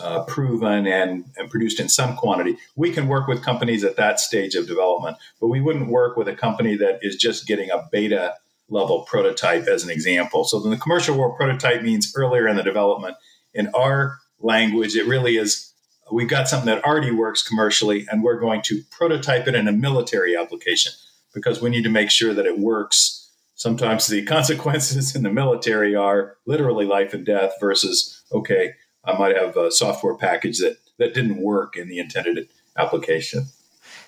uh, 0.00 0.24
proven 0.24 0.86
and, 0.86 1.24
and 1.36 1.50
produced 1.50 1.80
in 1.80 1.88
some 1.88 2.16
quantity, 2.16 2.56
we 2.76 2.90
can 2.90 3.08
work 3.08 3.26
with 3.26 3.42
companies 3.42 3.84
at 3.84 3.96
that 3.96 4.20
stage 4.20 4.54
of 4.54 4.66
development. 4.66 5.16
But 5.40 5.48
we 5.48 5.60
wouldn't 5.60 5.88
work 5.88 6.16
with 6.16 6.28
a 6.28 6.34
company 6.34 6.76
that 6.76 7.00
is 7.02 7.16
just 7.16 7.46
getting 7.46 7.70
a 7.70 7.88
beta 7.90 8.34
level 8.68 9.02
prototype 9.02 9.66
as 9.66 9.84
an 9.84 9.90
example. 9.90 10.44
So 10.44 10.58
the 10.58 10.76
commercial 10.76 11.16
world, 11.16 11.36
prototype 11.36 11.82
means 11.82 12.12
earlier 12.16 12.48
in 12.48 12.56
the 12.56 12.62
development. 12.62 13.16
In 13.54 13.68
our 13.74 14.18
language, 14.40 14.94
it 14.96 15.06
really 15.06 15.36
is 15.36 15.72
we've 16.10 16.28
got 16.28 16.48
something 16.48 16.66
that 16.66 16.84
already 16.84 17.10
works 17.10 17.46
commercially 17.46 18.06
and 18.10 18.22
we're 18.22 18.38
going 18.38 18.62
to 18.62 18.82
prototype 18.90 19.46
it 19.48 19.54
in 19.54 19.68
a 19.68 19.72
military 19.72 20.36
application 20.36 20.92
because 21.32 21.62
we 21.62 21.70
need 21.70 21.84
to 21.84 21.90
make 21.90 22.10
sure 22.10 22.34
that 22.34 22.46
it 22.46 22.58
works. 22.58 23.21
Sometimes 23.62 24.08
the 24.08 24.24
consequences 24.36 25.14
in 25.14 25.22
the 25.22 25.30
military 25.30 25.94
are 25.94 26.36
literally 26.46 26.84
life 26.84 27.14
and 27.14 27.24
death 27.24 27.52
versus, 27.60 28.24
okay, 28.32 28.72
I 29.04 29.16
might 29.16 29.36
have 29.36 29.56
a 29.56 29.70
software 29.70 30.16
package 30.16 30.58
that, 30.58 30.78
that 30.98 31.14
didn't 31.14 31.40
work 31.40 31.76
in 31.76 31.88
the 31.88 32.00
intended 32.00 32.48
application. 32.76 33.46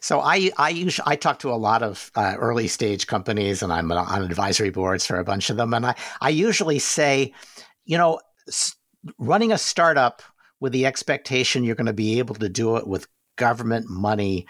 So 0.00 0.20
I 0.20 0.50
I 0.56 0.70
usually 0.70 1.06
I 1.06 1.14
talk 1.14 1.38
to 1.40 1.52
a 1.52 1.54
lot 1.54 1.84
of 1.84 2.10
uh, 2.16 2.34
early 2.38 2.66
stage 2.66 3.06
companies, 3.06 3.62
and 3.62 3.72
I'm 3.72 3.90
on 3.92 4.22
advisory 4.22 4.70
boards 4.70 5.06
for 5.06 5.18
a 5.18 5.24
bunch 5.24 5.50
of 5.50 5.56
them, 5.56 5.72
and 5.72 5.86
I 5.86 5.94
I 6.20 6.30
usually 6.30 6.78
say, 6.78 7.32
you 7.84 7.96
know, 7.96 8.20
running 9.18 9.52
a 9.52 9.58
startup 9.58 10.22
with 10.60 10.72
the 10.72 10.86
expectation 10.86 11.64
you're 11.64 11.74
going 11.74 11.86
to 11.86 11.92
be 11.92 12.18
able 12.18 12.34
to 12.36 12.48
do 12.48 12.76
it 12.76 12.86
with 12.86 13.06
government 13.36 13.86
money 13.88 14.46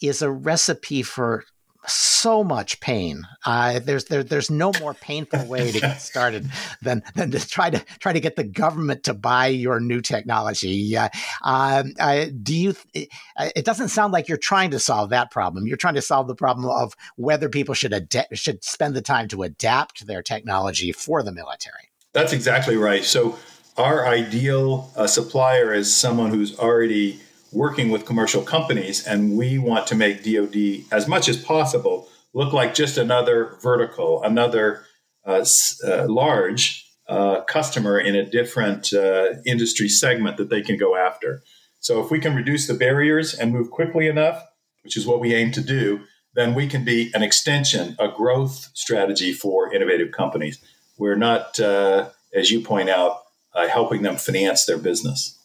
is 0.00 0.22
a 0.22 0.30
recipe 0.30 1.02
for 1.02 1.44
so 1.86 2.42
much 2.44 2.80
pain. 2.80 3.22
Uh, 3.44 3.78
there's 3.78 4.04
there, 4.06 4.22
there's 4.22 4.50
no 4.50 4.72
more 4.80 4.94
painful 4.94 5.44
way 5.46 5.70
to 5.70 5.80
get 5.80 5.96
started 6.00 6.50
than 6.82 7.02
than 7.14 7.30
to 7.30 7.48
try 7.48 7.70
to 7.70 7.78
try 7.98 8.12
to 8.12 8.20
get 8.20 8.36
the 8.36 8.44
government 8.44 9.04
to 9.04 9.14
buy 9.14 9.46
your 9.46 9.80
new 9.80 10.00
technology. 10.00 10.96
Uh, 10.96 11.08
um, 11.42 11.92
uh, 12.00 12.26
do 12.42 12.54
you? 12.54 12.74
It 12.94 13.64
doesn't 13.64 13.88
sound 13.88 14.12
like 14.12 14.28
you're 14.28 14.38
trying 14.38 14.70
to 14.70 14.78
solve 14.78 15.10
that 15.10 15.30
problem. 15.30 15.66
You're 15.66 15.76
trying 15.76 15.94
to 15.94 16.02
solve 16.02 16.28
the 16.28 16.34
problem 16.34 16.68
of 16.68 16.94
whether 17.16 17.48
people 17.48 17.74
should 17.74 17.92
adapt, 17.92 18.36
should 18.36 18.64
spend 18.64 18.94
the 18.94 19.02
time 19.02 19.28
to 19.28 19.42
adapt 19.42 20.06
their 20.06 20.22
technology 20.22 20.92
for 20.92 21.22
the 21.22 21.32
military. 21.32 21.90
That's 22.12 22.32
exactly 22.32 22.76
right. 22.76 23.04
So 23.04 23.38
our 23.76 24.06
ideal 24.06 24.90
uh, 24.96 25.06
supplier 25.06 25.72
is 25.72 25.94
someone 25.94 26.30
who's 26.30 26.58
already 26.58 27.20
working 27.52 27.90
with 27.90 28.04
commercial 28.04 28.42
companies, 28.42 29.06
and 29.06 29.36
we 29.36 29.58
want 29.58 29.86
to 29.88 29.94
make 29.94 30.24
DoD 30.24 30.84
as 30.92 31.06
much 31.06 31.28
as 31.28 31.42
possible 31.42 32.08
look 32.34 32.52
like 32.52 32.74
just 32.74 32.98
another 32.98 33.56
vertical, 33.62 34.22
another 34.22 34.84
uh, 35.24 35.44
uh, 35.86 36.06
large 36.06 36.86
uh, 37.08 37.40
customer 37.42 37.98
in 37.98 38.14
a 38.14 38.24
different 38.24 38.92
uh, 38.92 39.34
industry 39.46 39.88
segment 39.88 40.36
that 40.36 40.50
they 40.50 40.60
can 40.60 40.76
go 40.76 40.96
after. 40.96 41.42
So 41.80 42.02
if 42.04 42.10
we 42.10 42.18
can 42.18 42.34
reduce 42.34 42.66
the 42.66 42.74
barriers 42.74 43.32
and 43.32 43.52
move 43.52 43.70
quickly 43.70 44.06
enough, 44.06 44.44
which 44.82 44.96
is 44.96 45.06
what 45.06 45.20
we 45.20 45.34
aim 45.34 45.50
to 45.52 45.60
do, 45.60 46.00
then 46.34 46.54
we 46.54 46.66
can 46.66 46.84
be 46.84 47.10
an 47.14 47.22
extension, 47.22 47.96
a 47.98 48.08
growth 48.08 48.70
strategy 48.74 49.32
for 49.32 49.72
innovative 49.72 50.12
companies. 50.12 50.58
We're 50.98 51.16
not, 51.16 51.58
uh, 51.58 52.10
as 52.34 52.50
you 52.50 52.60
point 52.60 52.90
out, 52.90 53.22
uh, 53.54 53.68
helping 53.68 54.02
them 54.02 54.16
finance 54.16 54.66
their 54.66 54.78
business. 54.78 55.38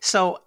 So 0.00 0.40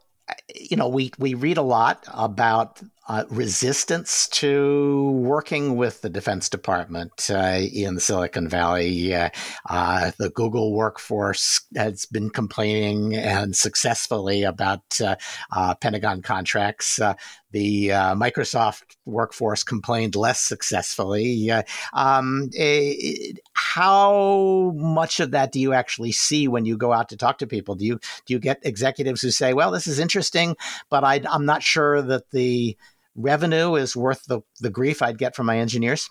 you 0.56 0.78
know, 0.78 0.88
we 0.88 1.12
we 1.18 1.34
read 1.34 1.58
a 1.58 1.64
lot 1.64 2.06
about 2.14 2.82
uh, 3.10 3.26
resistance 3.30 4.30
to 4.30 5.12
working 5.12 5.76
with 5.76 6.02
the 6.02 6.10
Defense 6.10 6.48
Department 6.48 7.30
uh, 7.30 7.60
in 7.74 8.00
Silicon 8.00 8.48
Valley. 8.48 9.14
Uh, 9.14 9.30
uh 9.70 10.12
the 10.18 10.30
Google 10.30 10.74
workforce 10.74 11.62
has 11.76 12.06
been 12.06 12.30
complaining 12.30 13.16
and 13.16 13.56
successfully 13.56 14.44
about 14.44 14.84
uh, 15.02 15.16
uh, 15.52 15.76
Pentagon 15.76 16.22
contracts. 16.22 17.00
the 17.52 17.90
Microsoft 17.90 18.96
workforce 19.06 19.64
complained 19.64 20.16
less 20.16 20.40
successfully. 20.40 21.52
Um, 21.94 22.50
it, 22.54 23.40
how 23.54 24.74
much 24.76 25.20
of 25.20 25.32
that 25.32 25.52
do 25.52 25.60
you 25.60 25.74
actually 25.74 26.12
see 26.12 26.48
when 26.48 26.66
you 26.66 26.78
go 26.78 26.92
out 26.92 27.10
to 27.10 27.18
talk 27.18 27.38
to 27.40 27.48
people? 27.48 27.76
Do 27.76 27.86
you 27.86 28.00
do 28.26 28.34
you 28.34 28.40
get 28.40 28.60
executives 28.64 29.22
who 29.22 29.32
say, 29.32 29.54
"Well, 29.54 29.72
this 29.72 29.88
is 29.88 30.00
interesting, 30.00 30.56
but 30.90 31.04
I, 31.04 31.22
I'm 31.30 31.46
not 31.46 31.64
sure 31.64 32.02
that 32.02 32.32
the 32.32 32.78
revenue 33.16 33.76
is 33.76 33.96
worth 33.96 34.26
the, 34.26 34.42
the 34.60 34.70
grief 34.70 35.02
I'd 35.02 35.18
get 35.18 35.36
from 35.36 35.46
my 35.46 35.60
engineers? 35.60 36.10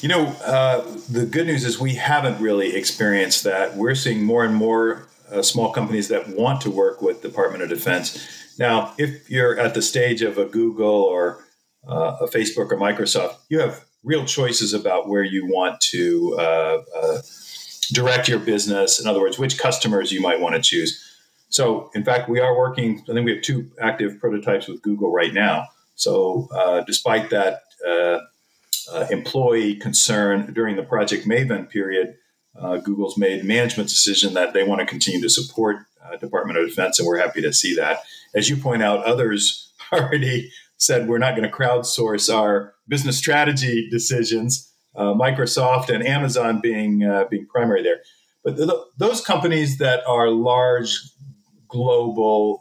You 0.00 0.08
know, 0.08 0.26
uh, 0.44 0.80
the 1.10 1.26
good 1.26 1.46
news 1.46 1.64
is 1.64 1.78
we 1.78 1.94
haven't 1.94 2.40
really 2.40 2.74
experienced 2.74 3.44
that. 3.44 3.76
We're 3.76 3.94
seeing 3.94 4.24
more 4.24 4.44
and 4.44 4.54
more 4.54 5.08
uh, 5.30 5.42
small 5.42 5.72
companies 5.72 6.08
that 6.08 6.28
want 6.28 6.62
to 6.62 6.70
work 6.70 7.02
with 7.02 7.22
Department 7.22 7.62
of 7.62 7.68
Defense. 7.68 8.26
Now, 8.58 8.94
if 8.96 9.30
you're 9.30 9.58
at 9.58 9.74
the 9.74 9.82
stage 9.82 10.22
of 10.22 10.38
a 10.38 10.46
Google 10.46 11.02
or 11.02 11.44
uh, 11.86 12.16
a 12.22 12.26
Facebook 12.26 12.70
or 12.72 12.76
Microsoft, 12.78 13.36
you 13.48 13.60
have 13.60 13.84
real 14.02 14.24
choices 14.24 14.72
about 14.72 15.08
where 15.08 15.22
you 15.22 15.46
want 15.46 15.80
to 15.80 16.36
uh, 16.38 16.82
uh, 16.96 17.18
direct 17.92 18.28
your 18.28 18.38
business. 18.38 19.00
In 19.00 19.06
other 19.06 19.20
words, 19.20 19.38
which 19.38 19.58
customers 19.58 20.12
you 20.12 20.20
might 20.20 20.40
want 20.40 20.54
to 20.54 20.62
choose. 20.62 21.06
So, 21.48 21.90
in 21.94 22.04
fact, 22.04 22.28
we 22.28 22.40
are 22.40 22.56
working. 22.56 23.02
I 23.08 23.12
think 23.12 23.24
we 23.24 23.34
have 23.34 23.42
two 23.42 23.70
active 23.80 24.20
prototypes 24.20 24.68
with 24.68 24.82
Google 24.82 25.12
right 25.12 25.34
now. 25.34 25.66
So, 25.96 26.48
uh, 26.54 26.82
despite 26.82 27.30
that 27.30 27.62
uh, 27.86 28.20
uh, 28.92 29.06
employee 29.10 29.74
concern 29.74 30.52
during 30.54 30.76
the 30.76 30.82
Project 30.82 31.26
Maven 31.26 31.68
period, 31.68 32.16
uh, 32.58 32.78
Google's 32.78 33.18
made 33.18 33.44
management 33.44 33.88
decision 33.88 34.34
that 34.34 34.54
they 34.54 34.62
want 34.62 34.80
to 34.80 34.86
continue 34.86 35.20
to 35.20 35.28
support 35.28 35.78
Department 36.20 36.58
of 36.58 36.68
Defense, 36.68 36.98
and 36.98 37.06
we're 37.06 37.18
happy 37.18 37.40
to 37.40 37.52
see 37.52 37.74
that. 37.76 38.00
As 38.34 38.48
you 38.48 38.56
point 38.56 38.82
out, 38.82 39.04
others 39.04 39.72
already 39.92 40.50
said 40.76 41.08
we're 41.08 41.18
not 41.18 41.36
going 41.36 41.48
to 41.48 41.54
crowdsource 41.54 42.34
our 42.34 42.74
business 42.90 43.16
strategy 43.16 43.88
decisions. 43.90 44.66
Uh, 44.94 45.14
Microsoft 45.14 45.88
and 45.88 46.04
Amazon 46.04 46.60
being 46.60 46.98
being 47.30 47.46
primary 47.46 47.80
there, 47.80 48.00
but 48.42 48.56
th- 48.56 48.68
those 48.98 49.20
companies 49.20 49.78
that 49.78 50.04
are 50.04 50.28
large 50.30 50.98
global 51.68 52.60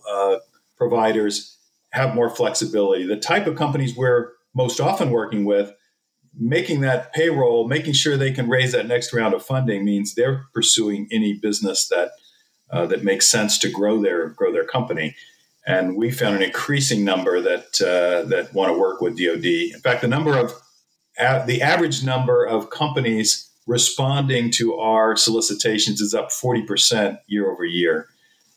providers 0.77 1.57
have 1.91 2.15
more 2.15 2.29
flexibility. 2.29 3.05
The 3.05 3.17
type 3.17 3.47
of 3.47 3.55
companies 3.55 3.95
we're 3.95 4.31
most 4.55 4.79
often 4.79 5.11
working 5.11 5.45
with, 5.45 5.71
making 6.35 6.81
that 6.81 7.13
payroll, 7.13 7.67
making 7.67 7.93
sure 7.93 8.17
they 8.17 8.31
can 8.31 8.49
raise 8.49 8.71
that 8.71 8.87
next 8.87 9.13
round 9.13 9.33
of 9.33 9.45
funding 9.45 9.83
means 9.85 10.15
they're 10.15 10.45
pursuing 10.53 11.07
any 11.11 11.33
business 11.33 11.87
that 11.89 12.11
uh, 12.71 12.85
that 12.85 13.03
makes 13.03 13.27
sense 13.27 13.57
to 13.59 13.69
grow 13.69 14.01
their 14.01 14.29
grow 14.29 14.51
their 14.51 14.65
company. 14.65 15.15
And 15.67 15.95
we 15.95 16.09
found 16.11 16.35
an 16.35 16.41
increasing 16.41 17.03
number 17.03 17.41
that 17.41 17.81
uh, 17.81 18.27
that 18.29 18.53
want 18.53 18.71
to 18.71 18.77
work 18.77 19.01
with 19.01 19.17
DoD. 19.17 19.45
In 19.45 19.79
fact, 19.81 20.01
the 20.01 20.07
number 20.07 20.37
of 20.37 20.53
uh, 21.19 21.45
the 21.45 21.61
average 21.61 22.03
number 22.03 22.45
of 22.45 22.69
companies 22.69 23.49
responding 23.67 24.49
to 24.49 24.75
our 24.75 25.15
solicitations 25.15 26.01
is 26.01 26.15
up 26.15 26.29
40% 26.29 27.19
year 27.27 27.51
over 27.51 27.63
year. 27.63 28.07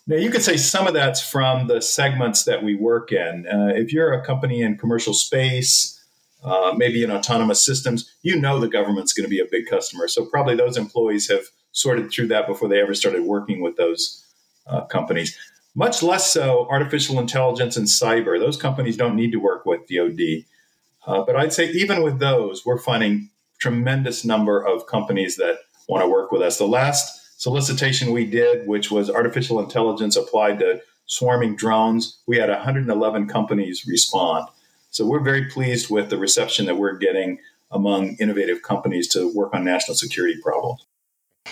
Now, 0.07 0.16
you 0.16 0.30
could 0.30 0.42
say 0.42 0.57
some 0.57 0.86
of 0.86 0.94
that's 0.94 1.20
from 1.20 1.68
the 1.68 1.82
segments 1.82 2.44
that 2.44 2.62
we 2.62 2.74
work 2.74 3.12
in. 3.12 3.46
Uh, 3.46 3.72
if 3.74 3.92
you're 3.92 4.12
a 4.12 4.24
company 4.24 4.62
in 4.62 4.78
commercial 4.78 5.12
space, 5.12 6.00
uh, 6.42 6.72
maybe 6.76 7.05
in 7.05 7.11
autonomous 7.11 7.64
systems, 7.64 8.11
you 8.22 8.40
know 8.40 8.59
the 8.59 8.68
government's 8.68 9.12
going 9.12 9.24
to 9.24 9.30
be 9.30 9.38
a 9.38 9.44
big 9.50 9.66
customer. 9.66 10.09
So 10.09 10.24
probably 10.24 10.57
those 10.57 10.76
employees 10.76 11.28
have 11.30 11.44
sorted 11.72 12.11
through 12.11 12.28
that 12.28 12.46
before 12.46 12.68
they 12.68 12.80
ever 12.80 12.94
started 12.94 13.22
working 13.22 13.61
with 13.61 13.76
those 13.76 14.24
uh, 14.66 14.86
companies. 14.86 15.36
Much 15.75 16.03
less 16.03 16.31
so 16.31 16.66
artificial 16.70 17.18
intelligence 17.18 17.77
and 17.77 17.87
cyber. 17.87 18.39
Those 18.39 18.57
companies 18.57 18.97
don't 18.97 19.16
need 19.16 19.33
to 19.33 19.39
work 19.39 19.64
with 19.64 19.89
DoD. 19.89 20.45
Uh, 21.07 21.25
but 21.25 21.35
I'd 21.35 21.53
say 21.53 21.70
even 21.70 22.03
with 22.03 22.18
those, 22.18 22.64
we're 22.64 22.79
finding 22.79 23.31
tremendous 23.59 24.25
number 24.25 24.62
of 24.62 24.87
companies 24.87 25.37
that 25.37 25.59
want 25.89 26.03
to 26.03 26.09
work 26.09 26.31
with 26.31 26.43
us. 26.43 26.59
The 26.59 26.66
last 26.66 27.41
solicitation 27.41 28.12
we 28.12 28.27
did, 28.27 28.66
which 28.66 28.91
was 28.91 29.09
artificial 29.11 29.61
intelligence 29.61 30.16
applied 30.16 30.59
to 30.59 30.81
swarming 31.07 31.57
drones, 31.57 32.20
we 32.27 32.37
had 32.37 32.49
111 32.49 33.29
companies 33.29 33.87
respond. 33.87 34.49
So 34.91 35.07
we're 35.07 35.20
very 35.20 35.47
pleased 35.47 35.91
with 35.91 36.11
the 36.11 36.18
reception 36.18 36.66
that 36.66 36.77
we're 36.77 36.99
getting 36.99 37.39
among 37.70 38.16
innovative 38.20 38.62
companies 38.62 39.09
to 39.09 39.33
work 39.35 39.55
on 39.55 39.64
national 39.64 39.97
security 39.97 40.39
problems. 40.43 40.85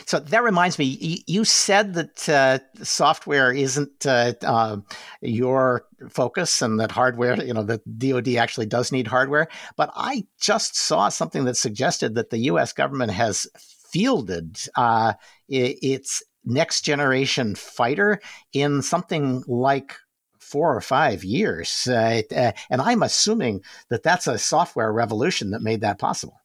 So 0.07 0.21
that 0.21 0.43
reminds 0.43 0.79
me, 0.79 1.23
you 1.27 1.45
said 1.45 1.95
that 1.95 2.29
uh, 2.29 2.59
software 2.83 3.53
isn't 3.53 4.07
uh, 4.07 4.35
uh, 4.43 4.77
your 5.21 5.85
focus 6.09 6.63
and 6.63 6.79
that 6.81 6.93
hardware, 6.93 7.43
you 7.43 7.53
know, 7.53 7.65
that 7.65 7.99
DoD 7.99 8.37
actually 8.37 8.67
does 8.67 8.93
need 8.93 9.09
hardware. 9.09 9.49
But 9.77 9.91
I 9.97 10.27
just 10.41 10.77
saw 10.77 11.09
something 11.09 11.45
that 11.45 11.57
suggested 11.57 12.15
that 12.15 12.31
the 12.31 12.39
U.S. 12.39 12.73
government 12.73 13.11
has 13.13 13.49
fielded 13.93 14.61
uh, 14.77 15.15
its 15.49 16.23
next 16.45 16.83
generation 16.83 17.55
fighter 17.55 18.21
in 18.53 18.83
something 18.83 19.43
like 19.47 19.97
four 20.39 20.75
or 20.75 20.81
five 20.81 21.23
years. 21.25 21.87
Uh, 21.89 22.23
uh, 22.35 22.53
and 22.71 22.81
I'm 22.81 23.03
assuming 23.03 23.63
that 23.89 24.03
that's 24.03 24.27
a 24.27 24.39
software 24.39 24.93
revolution 24.93 25.51
that 25.51 25.63
made 25.63 25.83
that 25.83 25.99
possible. 25.99 26.41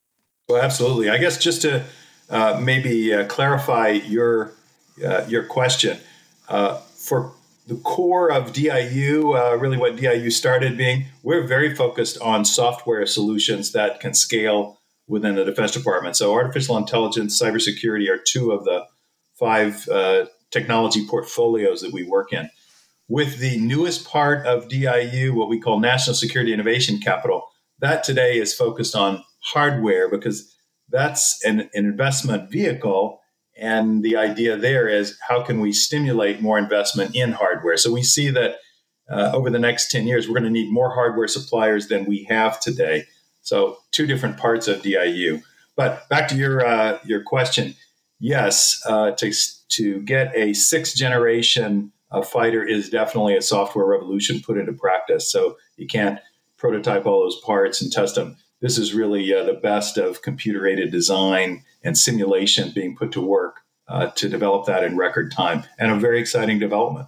Well, 0.48 0.62
absolutely. 0.62 1.10
I 1.10 1.18
guess 1.18 1.38
just 1.38 1.64
to 1.64 1.84
uh, 2.30 2.60
maybe 2.62 3.14
uh, 3.14 3.26
clarify 3.26 3.90
your 3.90 4.54
uh, 5.06 5.26
your 5.28 5.44
question 5.44 6.00
uh, 6.48 6.78
for 6.78 7.34
the 7.68 7.76
core 7.76 8.32
of 8.32 8.54
DIU, 8.54 9.34
really 9.58 9.78
what 9.78 9.96
DIU 9.96 10.30
started 10.30 10.78
being, 10.78 11.06
we're 11.24 11.48
very 11.48 11.74
focused 11.74 12.20
on 12.22 12.46
software 12.46 13.06
solutions 13.08 13.72
that 13.72 14.00
can 14.00 14.14
scale 14.14 14.80
within 15.08 15.34
the 15.34 15.44
Defense 15.44 15.72
Department. 15.72 16.16
So, 16.16 16.34
artificial 16.34 16.78
intelligence, 16.78 17.42
cybersecurity 17.42 18.08
are 18.08 18.20
two 18.20 18.52
of 18.52 18.66
the 18.66 18.86
five 19.40 19.88
technology 20.52 21.06
portfolios 21.08 21.82
that 21.82 21.92
we 21.92 22.04
work 22.04 22.32
in. 22.32 22.50
With 23.08 23.40
the 23.40 23.58
newest 23.60 24.08
part 24.08 24.46
of 24.46 24.70
DIU, 24.70 25.34
what 25.34 25.50
we 25.50 25.60
call 25.60 25.80
National 25.80 26.16
Security 26.16 26.54
Innovation 26.54 27.00
Capital, 27.00 27.48
that 27.80 28.04
today 28.04 28.38
is 28.38 28.54
focused 28.54 28.96
on 28.96 29.24
hardware 29.42 30.10
because 30.10 30.55
that's 30.96 31.44
an, 31.44 31.62
an 31.74 31.86
investment 31.86 32.50
vehicle. 32.50 33.22
And 33.58 34.04
the 34.04 34.16
idea 34.16 34.58
there 34.58 34.88
is 34.88 35.18
how 35.28 35.44
can 35.44 35.60
we 35.60 35.74
stimulate 35.74 36.42
more 36.42 36.58
investment 36.58 37.16
in 37.16 37.34
hardware? 37.34 37.78
So 37.78 37.92
we 37.92 38.02
see 38.02 38.30
that 38.32 38.56
uh, 39.10 39.32
over 39.34 39.50
the 39.50 39.60
next 39.60 39.92
10 39.92 40.08
years, 40.08 40.28
we're 40.28 40.40
going 40.40 40.46
to 40.46 40.50
need 40.50 40.72
more 40.72 40.94
hardware 40.94 41.28
suppliers 41.28 41.88
than 41.88 42.06
we 42.06 42.24
have 42.30 42.60
today. 42.60 43.06
So 43.42 43.78
two 43.92 44.08
different 44.08 44.38
parts 44.38 44.68
of 44.68 44.82
DIU. 44.82 45.42
But 45.76 46.08
back 46.10 46.30
to 46.30 46.36
your 46.36 46.66
uh, 46.66 47.00
your 47.04 47.22
question, 47.22 47.76
yes, 48.20 48.82
uh, 48.86 49.12
to 49.12 49.34
to 49.70 50.02
get 50.04 50.32
a 50.34 50.54
sixth 50.54 50.96
generation 50.96 51.92
fighter 52.24 52.64
is 52.64 52.90
definitely 52.90 53.36
a 53.36 53.42
software 53.42 53.86
revolution 53.86 54.42
put 54.42 54.58
into 54.58 54.72
practice. 54.72 55.30
So 55.30 55.58
you 55.76 55.86
can't 55.86 56.20
prototype 56.58 57.06
all 57.06 57.22
those 57.22 57.40
parts 57.42 57.82
and 57.82 57.92
test 57.92 58.16
them. 58.16 58.38
This 58.62 58.78
is 58.78 58.94
really 58.94 59.34
uh, 59.34 59.44
the 59.44 59.54
best 59.54 59.98
of 59.98 60.22
computer 60.22 60.66
aided 60.68 60.92
design 60.92 61.64
and 61.84 61.98
simulation 61.98 62.72
being 62.74 62.96
put 62.96 63.12
to 63.14 63.22
work 63.22 63.62
uh, 63.88 64.08
to 64.12 64.30
develop 64.30 64.66
that 64.66 64.84
in 64.84 64.98
record 64.98 65.32
time, 65.32 65.64
and 65.78 65.92
a 65.92 65.96
very 65.96 66.20
exciting 66.20 66.60
development. 66.60 67.08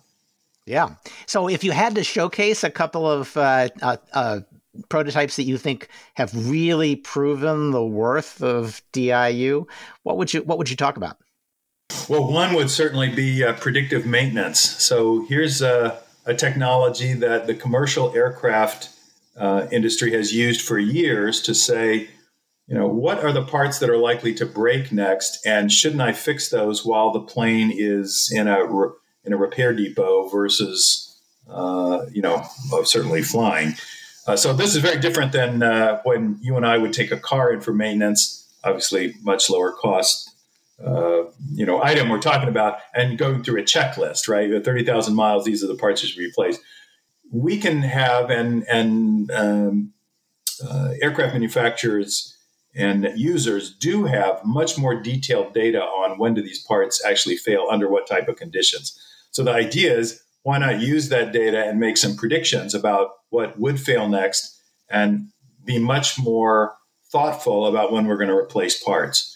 Yeah. 0.66 0.96
So, 1.26 1.48
if 1.48 1.64
you 1.64 1.72
had 1.72 1.96
to 1.96 2.04
showcase 2.04 2.64
a 2.64 2.70
couple 2.70 3.10
of 3.10 3.36
uh, 3.38 3.70
uh, 3.82 3.98
uh 4.14 4.40
prototypes 4.90 5.38
that 5.38 5.44
you 5.44 5.58
think 5.58 5.88
have 6.16 6.32
really 6.50 6.96
proven 6.96 7.72
the 7.72 7.84
worth 7.84 8.44
of 8.44 8.82
DIU, 8.92 9.66
what 10.04 10.18
would 10.18 10.34
you 10.34 10.42
what 10.44 10.58
would 10.58 10.70
you 10.70 10.76
talk 10.76 10.98
about? 10.98 11.18
Well, 12.10 12.32
one 12.32 12.54
would 12.54 12.70
certainly 12.70 13.10
be 13.10 13.44
uh, 13.44 13.54
predictive 13.54 14.06
maintenance. 14.06 14.60
So 14.60 15.26
here's 15.28 15.62
a, 15.62 16.02
a, 16.26 16.34
technology 16.34 17.14
that 17.14 17.48
the 17.48 17.56
commercial 17.56 18.14
aircraft 18.14 18.90
uh, 19.38 19.68
industry 19.72 20.12
has 20.14 20.34
used 20.34 20.62
for 20.62 20.80
years 20.80 21.42
to 21.42 21.54
say, 21.54 22.10
you 22.68 22.76
know, 22.76 22.88
what 22.88 23.24
are 23.24 23.32
the 23.32 23.46
parts 23.46 23.80
that 23.80 23.90
are 23.90 23.98
likely 23.98 24.34
to 24.36 24.46
break 24.46 24.92
next, 24.92 25.46
and 25.46 25.72
shouldn't 25.72 26.02
I 26.02 26.12
fix 26.12 26.50
those 26.50 26.86
while 26.86 27.12
the 27.12 27.22
plane 27.22 27.72
is 27.74 28.30
in 28.34 28.48
a 28.48 28.66
in 29.24 29.34
a 29.34 29.38
repair 29.38 29.74
depot 29.74 30.28
versus, 30.28 31.18
uh, 31.50 32.06
you 32.12 32.22
know, 32.22 32.44
certainly 32.84 33.22
flying. 33.22 33.74
Uh, 34.26 34.36
so 34.36 34.54
this 34.54 34.76
is 34.76 34.82
very 34.82 35.00
different 35.00 35.32
than 35.32 35.64
uh, 35.64 36.02
when 36.04 36.38
you 36.42 36.58
and 36.58 36.66
I 36.66 36.78
would 36.78 36.92
take 36.92 37.12
a 37.12 37.18
car 37.18 37.54
in 37.54 37.62
for 37.62 37.74
maintenance. 37.74 38.46
Obviously, 38.64 39.14
much 39.22 39.50
lower 39.50 39.72
cost, 39.72 40.30
uh, 40.86 41.24
you 41.54 41.66
know, 41.66 41.82
item 41.82 42.10
we're 42.10 42.20
talking 42.20 42.50
about, 42.50 42.80
and 42.94 43.18
going 43.18 43.44
through 43.44 43.62
a 43.62 43.64
checklist. 43.64 44.28
Right, 44.28 44.52
at 44.52 44.66
thirty 44.66 44.84
thousand 44.84 45.16
miles, 45.16 45.46
these 45.46 45.64
are 45.64 45.68
the 45.68 45.76
parts 45.76 46.02
that 46.02 46.08
should 46.08 46.18
be 46.18 46.26
replaced. 46.26 46.60
We 47.32 47.58
can 47.58 47.82
have 47.82 48.30
and 48.30 48.64
and 48.68 49.32
um, 49.32 49.94
uh, 50.64 50.94
aircraft 51.02 51.34
manufacturers 51.34 52.38
and 52.76 53.12
users 53.16 53.76
do 53.76 54.06
have 54.06 54.40
much 54.46 54.78
more 54.78 55.02
detailed 55.02 55.54
data 55.54 55.82
on 55.82 56.20
when 56.20 56.36
do 56.36 56.42
these 56.42 56.64
parts 56.64 57.04
actually 57.04 57.38
fail 57.38 57.68
under 57.72 57.90
what 57.90 58.08
type 58.08 58.28
of 58.28 58.36
conditions. 58.36 59.00
So 59.32 59.44
the 59.44 59.52
idea 59.52 59.98
is 59.98 60.22
why 60.44 60.60
not 60.60 60.80
use 60.80 61.10
that 61.10 61.34
data 61.34 61.66
and 61.66 61.80
make 61.80 61.98
some 61.98 62.16
predictions 62.16 62.74
about 62.74 63.10
what 63.30 63.60
would 63.60 63.80
fail 63.80 64.08
next 64.08 64.62
and 64.90 65.28
be 65.66 65.80
much 65.80 66.20
more 66.20 66.76
thoughtful 67.12 67.66
about 67.66 67.92
when 67.92 68.06
we're 68.06 68.18
going 68.18 68.30
to 68.30 68.36
replace 68.36 68.82
parts. 68.82 69.36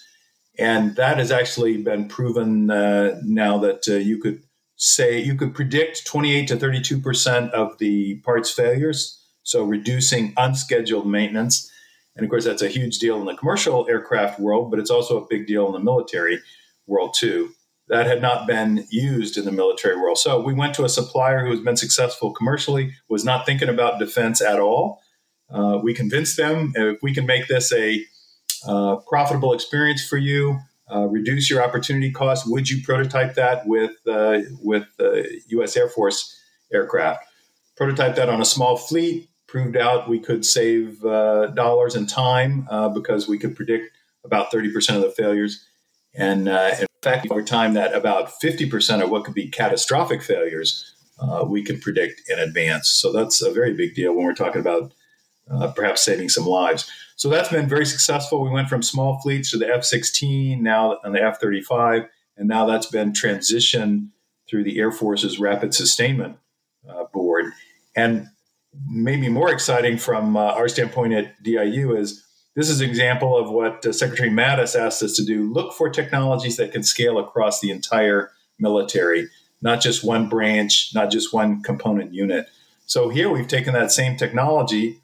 And 0.58 0.96
that 0.96 1.18
has 1.18 1.32
actually 1.32 1.78
been 1.78 2.08
proven 2.08 2.70
uh, 2.70 3.20
now 3.24 3.58
that 3.58 3.88
uh, 3.88 3.96
you 3.96 4.20
could 4.20 4.42
say 4.82 5.20
you 5.20 5.36
could 5.36 5.54
predict 5.54 6.08
28 6.08 6.48
to 6.48 6.58
32 6.58 7.00
percent 7.00 7.54
of 7.54 7.78
the 7.78 8.16
parts 8.26 8.50
failures, 8.50 9.24
so 9.44 9.64
reducing 9.64 10.34
unscheduled 10.38 11.08
maintenance. 11.08 11.72
And 12.16 12.26
of 12.26 12.30
course, 12.30 12.46
that's 12.46 12.64
a 12.64 12.68
huge 12.68 12.98
deal 12.98 13.20
in 13.20 13.26
the 13.26 13.36
commercial 13.36 13.88
aircraft 13.88 14.40
world, 14.40 14.72
but 14.72 14.80
it's 14.80 14.90
also 14.90 15.24
a 15.24 15.28
big 15.30 15.46
deal 15.46 15.68
in 15.68 15.74
the 15.74 15.80
military 15.80 16.40
world 16.88 17.14
too 17.16 17.52
that 17.90 18.08
had 18.08 18.22
not 18.22 18.48
been 18.48 18.88
used 18.90 19.38
in 19.38 19.46
the 19.46 19.52
military 19.52 19.98
world. 19.98 20.18
So 20.18 20.42
we 20.42 20.54
went 20.54 20.74
to 20.76 20.86
a 20.86 20.90
supplier 20.90 21.44
who 21.44 21.52
has 21.52 21.60
been 21.60 21.76
successful 21.76 22.32
commercially, 22.32 22.94
was 23.10 23.26
not 23.26 23.46
thinking 23.46 23.70
about 23.70 24.00
defense 24.00 24.42
at 24.42 24.60
all. 24.60 25.02
Uh, 25.50 25.78
we 25.84 25.94
convinced 25.94 26.38
them 26.38 26.72
if 26.76 27.00
we 27.04 27.14
can 27.14 27.26
make 27.26 27.48
this 27.48 27.72
a 27.74 28.04
uh, 28.66 28.96
profitable 29.08 29.54
experience 29.54 30.08
for 30.08 30.18
you, 30.18 30.58
uh, 30.94 31.08
reduce 31.08 31.50
your 31.50 31.64
opportunity 31.64 32.12
cost, 32.12 32.50
would 32.50 32.70
you 32.70 32.84
prototype 32.84 33.36
that 33.36 33.66
with 33.66 33.92
uh, 34.08 34.39
with 34.62 34.86
the 34.98 35.42
U.S. 35.50 35.76
Air 35.78 35.89
Force 35.89 36.38
aircraft? 36.74 37.24
Prototype 37.76 38.16
that 38.16 38.30
on 38.30 38.42
a 38.42 38.46
small 38.46 38.78
fleet. 38.78 39.30
Proved 39.48 39.76
out 39.76 40.08
we 40.08 40.20
could 40.20 40.46
save 40.46 41.04
uh, 41.04 41.48
dollars 41.48 41.96
and 41.96 42.08
time 42.08 42.68
uh, 42.70 42.88
because 42.88 43.28
we 43.28 43.38
could 43.38 43.56
predict 43.56 43.92
about 44.24 44.52
30% 44.52 44.96
of 44.96 45.02
the 45.02 45.10
failures. 45.10 45.66
And, 46.14 46.48
in 46.48 46.88
fact, 47.02 47.28
over 47.30 47.44
time, 47.44 47.74
that 47.74 47.94
about 47.94 48.32
50% 48.42 49.04
of 49.04 49.10
what 49.10 49.26
could 49.26 49.34
be 49.34 49.50
catastrophic 49.50 50.22
failures 50.22 50.96
uh, 51.22 51.46
we 51.48 51.64
could 51.64 51.82
predict 51.82 52.24
in 52.30 52.39
advance. 52.39 52.89
So 52.89 53.12
that's 53.12 53.42
a 53.42 53.52
very 53.52 53.74
big 53.74 53.94
deal 53.94 54.14
when 54.14 54.26
we're 54.26 54.34
talking 54.34 54.62
about 54.62 54.94
uh, 55.50 55.72
perhaps 55.72 56.04
saving 56.04 56.30
some 56.30 56.46
lives. 56.46 56.89
So 57.16 57.30
that's 57.30 57.50
been 57.50 57.70
very 57.70 57.86
successful. 57.86 58.42
We 58.42 58.50
went 58.50 58.70
from 58.70 58.82
small 58.82 59.20
fleets 59.20 59.52
to 59.52 59.58
the 59.58 59.68
F 59.68 59.84
16, 59.84 60.62
now 60.62 60.98
on 61.04 61.12
the 61.14 61.22
F 61.22 61.39
35, 61.39 62.08
and 62.38 62.48
now 62.48 62.66
that's 62.66 62.88
been 62.88 63.12
transitioned 63.14 64.10
through 64.50 64.64
the 64.64 64.80
Air 64.80 64.92
Force's 64.92 65.39
Rapid 65.39 65.74
Sustainment 65.74 66.38
uh, 66.89 67.06
Board. 67.14 67.46
And 67.96 68.28
maybe 68.88 69.30
more 69.30 69.52
exciting 69.52 69.98
from 69.98 70.38
uh, 70.38 70.39
our 70.39 70.68
standpoint 70.68 71.14
at 71.14 71.42
DIU 71.44 71.96
is 71.96 72.26
this 72.56 72.70
is 72.70 72.82
an 72.82 72.89
example 72.89 73.38
of 73.38 73.50
what 73.50 73.86
uh, 73.86 73.94
Secretary 73.94 74.30
Mattis 74.30 74.78
asked 74.80 75.04
us 75.04 75.16
to 75.16 75.26
do 75.26 75.52
look 75.52 75.74
for 75.74 75.89
technologies 75.89 76.58
that 76.58 76.72
can 76.72 76.84
scale 76.84 77.18
across 77.18 77.60
the 77.60 77.72
entire 77.72 78.32
military, 78.60 79.30
not 79.62 79.82
just 79.82 80.04
one 80.04 80.28
branch, 80.28 80.92
not 80.94 81.12
just 81.12 81.34
one 81.34 81.62
component 81.62 82.14
unit. 82.14 82.48
So 82.86 83.10
here 83.10 83.30
we've 83.30 83.48
taken 83.48 83.74
that 83.74 83.92
same 83.92 84.18
technology, 84.18 85.01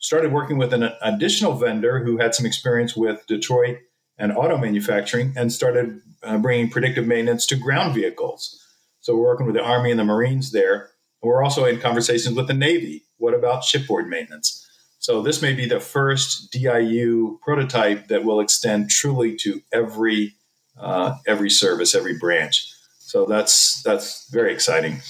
started 0.00 0.32
working 0.32 0.58
with 0.58 0.72
an 0.72 0.90
additional 1.02 1.52
vendor 1.52 2.02
who 2.02 2.18
had 2.18 2.34
some 2.34 2.46
experience 2.46 2.96
with 2.96 3.26
Detroit 3.26 3.78
and 4.18 4.32
auto 4.32 4.58
manufacturing, 4.58 5.32
and 5.34 5.50
started 5.50 6.02
uh, 6.22 6.36
bringing 6.36 6.68
predictive 6.68 7.06
maintenance 7.06 7.46
to 7.46 7.56
ground 7.56 7.94
vehicles. 7.94 8.62
So 9.00 9.16
we're 9.16 9.28
working 9.28 9.46
with 9.46 9.54
the 9.54 9.64
Army 9.64 9.90
and 9.90 9.98
the 9.98 10.04
Marines 10.04 10.52
there. 10.52 10.90
We're 11.22 11.42
also 11.42 11.64
in 11.64 11.80
conversations 11.80 12.36
with 12.36 12.46
the 12.46 12.54
Navy. 12.54 13.04
What 13.16 13.32
about 13.32 13.64
shipboard 13.64 14.08
maintenance? 14.08 14.66
So 14.98 15.22
this 15.22 15.40
may 15.40 15.54
be 15.54 15.66
the 15.66 15.80
first 15.80 16.52
DIU 16.52 17.38
prototype 17.42 18.08
that 18.08 18.24
will 18.24 18.40
extend 18.40 18.90
truly 18.90 19.34
to 19.36 19.62
every 19.72 20.34
uh, 20.78 21.16
every 21.26 21.50
service, 21.50 21.94
every 21.94 22.18
branch. 22.18 22.70
So 22.98 23.24
that's 23.24 23.82
that's 23.82 24.28
very 24.30 24.52
exciting. 24.52 25.00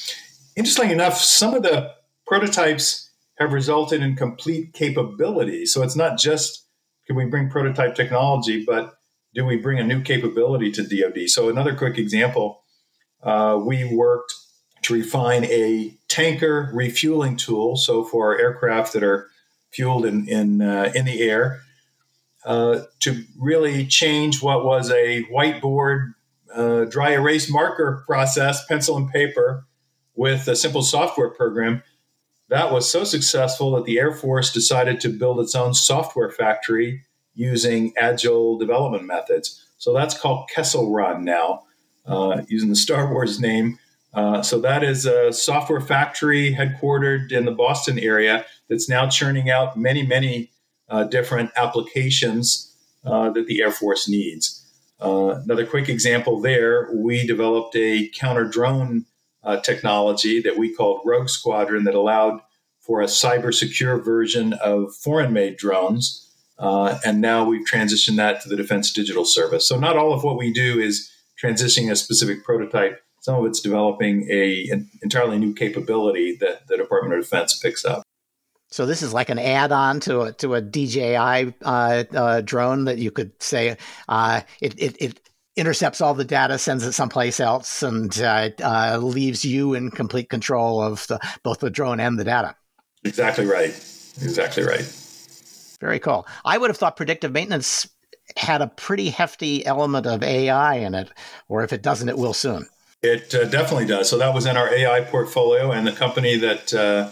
Interestingly 0.54 0.92
enough, 0.92 1.18
some 1.18 1.54
of 1.54 1.64
the 1.64 1.92
prototypes 2.26 3.09
have 3.40 3.52
resulted 3.52 4.02
in 4.02 4.14
complete 4.14 4.74
capability. 4.74 5.66
So 5.66 5.82
it's 5.82 5.96
not 5.96 6.18
just 6.18 6.66
can 7.06 7.16
we 7.16 7.24
bring 7.24 7.50
prototype 7.50 7.96
technology, 7.96 8.64
but 8.64 8.94
do 9.34 9.44
we 9.44 9.56
bring 9.56 9.80
a 9.80 9.84
new 9.84 10.02
capability 10.02 10.70
to 10.72 10.82
DoD? 10.82 11.28
So 11.28 11.48
another 11.48 11.74
quick 11.74 11.98
example, 11.98 12.62
uh, 13.22 13.58
we 13.60 13.84
worked 13.84 14.32
to 14.82 14.94
refine 14.94 15.44
a 15.46 15.96
tanker 16.08 16.70
refueling 16.72 17.36
tool. 17.36 17.76
So 17.76 18.04
for 18.04 18.38
aircraft 18.38 18.92
that 18.92 19.02
are 19.02 19.28
fueled 19.72 20.04
in 20.04 20.28
in 20.28 20.62
uh, 20.62 20.92
in 20.94 21.06
the 21.06 21.22
air 21.22 21.62
uh, 22.44 22.80
to 23.00 23.24
really 23.38 23.86
change 23.86 24.42
what 24.42 24.64
was 24.64 24.90
a 24.90 25.24
whiteboard 25.24 26.14
uh, 26.54 26.84
dry 26.84 27.12
erase 27.12 27.50
marker 27.50 28.02
process, 28.06 28.64
pencil 28.66 28.96
and 28.96 29.10
paper, 29.10 29.66
with 30.14 30.48
a 30.48 30.56
simple 30.56 30.82
software 30.82 31.30
program. 31.30 31.82
That 32.50 32.72
was 32.72 32.90
so 32.90 33.04
successful 33.04 33.70
that 33.72 33.84
the 33.84 34.00
Air 34.00 34.12
Force 34.12 34.52
decided 34.52 35.00
to 35.00 35.08
build 35.08 35.38
its 35.38 35.54
own 35.54 35.72
software 35.72 36.30
factory 36.30 37.04
using 37.32 37.92
agile 37.96 38.58
development 38.58 39.04
methods. 39.04 39.64
So 39.78 39.94
that's 39.94 40.18
called 40.18 40.50
Kessel 40.50 40.92
Run 40.92 41.24
now, 41.24 41.62
uh, 42.06 42.42
using 42.48 42.68
the 42.68 42.76
Star 42.76 43.08
Wars 43.08 43.38
name. 43.38 43.78
Uh, 44.12 44.42
so 44.42 44.58
that 44.58 44.82
is 44.82 45.06
a 45.06 45.32
software 45.32 45.80
factory 45.80 46.52
headquartered 46.52 47.30
in 47.30 47.44
the 47.44 47.52
Boston 47.52 48.00
area 48.00 48.44
that's 48.68 48.88
now 48.88 49.08
churning 49.08 49.48
out 49.48 49.76
many, 49.76 50.04
many 50.04 50.50
uh, 50.88 51.04
different 51.04 51.52
applications 51.56 52.76
uh, 53.04 53.30
that 53.30 53.46
the 53.46 53.62
Air 53.62 53.70
Force 53.70 54.08
needs. 54.08 54.66
Uh, 55.00 55.40
another 55.44 55.64
quick 55.64 55.88
example 55.88 56.40
there, 56.40 56.90
we 56.92 57.24
developed 57.24 57.76
a 57.76 58.10
counter 58.12 58.44
drone 58.44 59.06
uh, 59.42 59.60
technology 59.60 60.40
that 60.40 60.56
we 60.56 60.74
called 60.74 61.00
Rogue 61.04 61.28
Squadron 61.28 61.84
that 61.84 61.94
allowed 61.94 62.40
for 62.80 63.00
a 63.00 63.06
cyber 63.06 63.52
secure 63.52 63.98
version 63.98 64.52
of 64.54 64.94
foreign 64.94 65.32
made 65.32 65.56
drones. 65.56 66.26
and 66.58 67.20
now 67.20 67.44
we've 67.44 67.66
transitioned 67.66 68.16
that 68.16 68.40
to 68.42 68.48
the 68.48 68.56
Defense 68.56 68.92
Digital 68.92 69.24
Service. 69.24 69.68
So, 69.68 69.78
not 69.78 69.96
all 69.96 70.12
of 70.12 70.24
what 70.24 70.38
we 70.38 70.52
do 70.52 70.78
is 70.78 71.10
transitioning 71.42 71.90
a 71.90 71.96
specific 71.96 72.44
prototype 72.44 73.00
some 73.20 73.36
of 73.36 73.44
it's 73.44 73.60
developing 73.60 74.26
a 74.30 74.66
an 74.70 74.90
entirely 75.02 75.38
new 75.38 75.54
capability 75.54 76.36
that 76.40 76.66
the 76.66 76.76
Department 76.76 77.14
of 77.14 77.20
Defense 77.20 77.58
picks 77.58 77.84
up. 77.84 78.02
So 78.72 78.86
this 78.86 79.02
is 79.02 79.12
like 79.12 79.30
an 79.30 79.38
add-on 79.38 80.00
to 80.00 80.22
a 80.22 80.32
to 80.34 80.54
a 80.54 80.62
DJI 80.62 81.54
uh, 81.62 82.04
uh, 82.14 82.40
drone 82.40 82.84
that 82.84 82.98
you 82.98 83.10
could 83.10 83.32
say 83.42 83.76
uh, 84.08 84.42
it, 84.60 84.74
it, 84.78 84.96
it 85.00 85.29
intercepts 85.56 86.00
all 86.00 86.14
the 86.14 86.24
data, 86.24 86.58
sends 86.58 86.84
it 86.84 86.92
someplace 86.92 87.40
else, 87.40 87.82
and 87.82 88.18
uh, 88.20 88.50
uh, 88.62 88.98
leaves 89.00 89.44
you 89.44 89.74
in 89.74 89.90
complete 89.90 90.28
control 90.28 90.80
of 90.80 91.06
the, 91.08 91.18
both 91.42 91.60
the 91.60 91.70
drone 91.70 92.00
and 92.00 92.18
the 92.18 92.24
data. 92.24 92.54
Exactly 93.04 93.46
right. 93.46 93.70
Exactly 93.70 94.62
right. 94.62 94.84
Very 95.80 95.98
cool. 95.98 96.26
I 96.44 96.58
would 96.58 96.70
have 96.70 96.76
thought 96.76 96.96
predictive 96.96 97.32
maintenance 97.32 97.88
had 98.36 98.62
a 98.62 98.68
pretty 98.68 99.10
hefty 99.10 99.64
element 99.66 100.06
of 100.06 100.22
AI 100.22 100.76
in 100.76 100.94
it, 100.94 101.10
or 101.48 101.64
if 101.64 101.72
it 101.72 101.82
doesn't, 101.82 102.08
it 102.08 102.18
will 102.18 102.34
soon. 102.34 102.66
It 103.02 103.34
uh, 103.34 103.46
definitely 103.46 103.86
does. 103.86 104.08
So 104.10 104.18
that 104.18 104.34
was 104.34 104.46
in 104.46 104.56
our 104.56 104.72
AI 104.72 105.00
portfolio, 105.02 105.72
and 105.72 105.86
the 105.86 105.92
company 105.92 106.36
that 106.36 106.74
uh, 106.74 107.10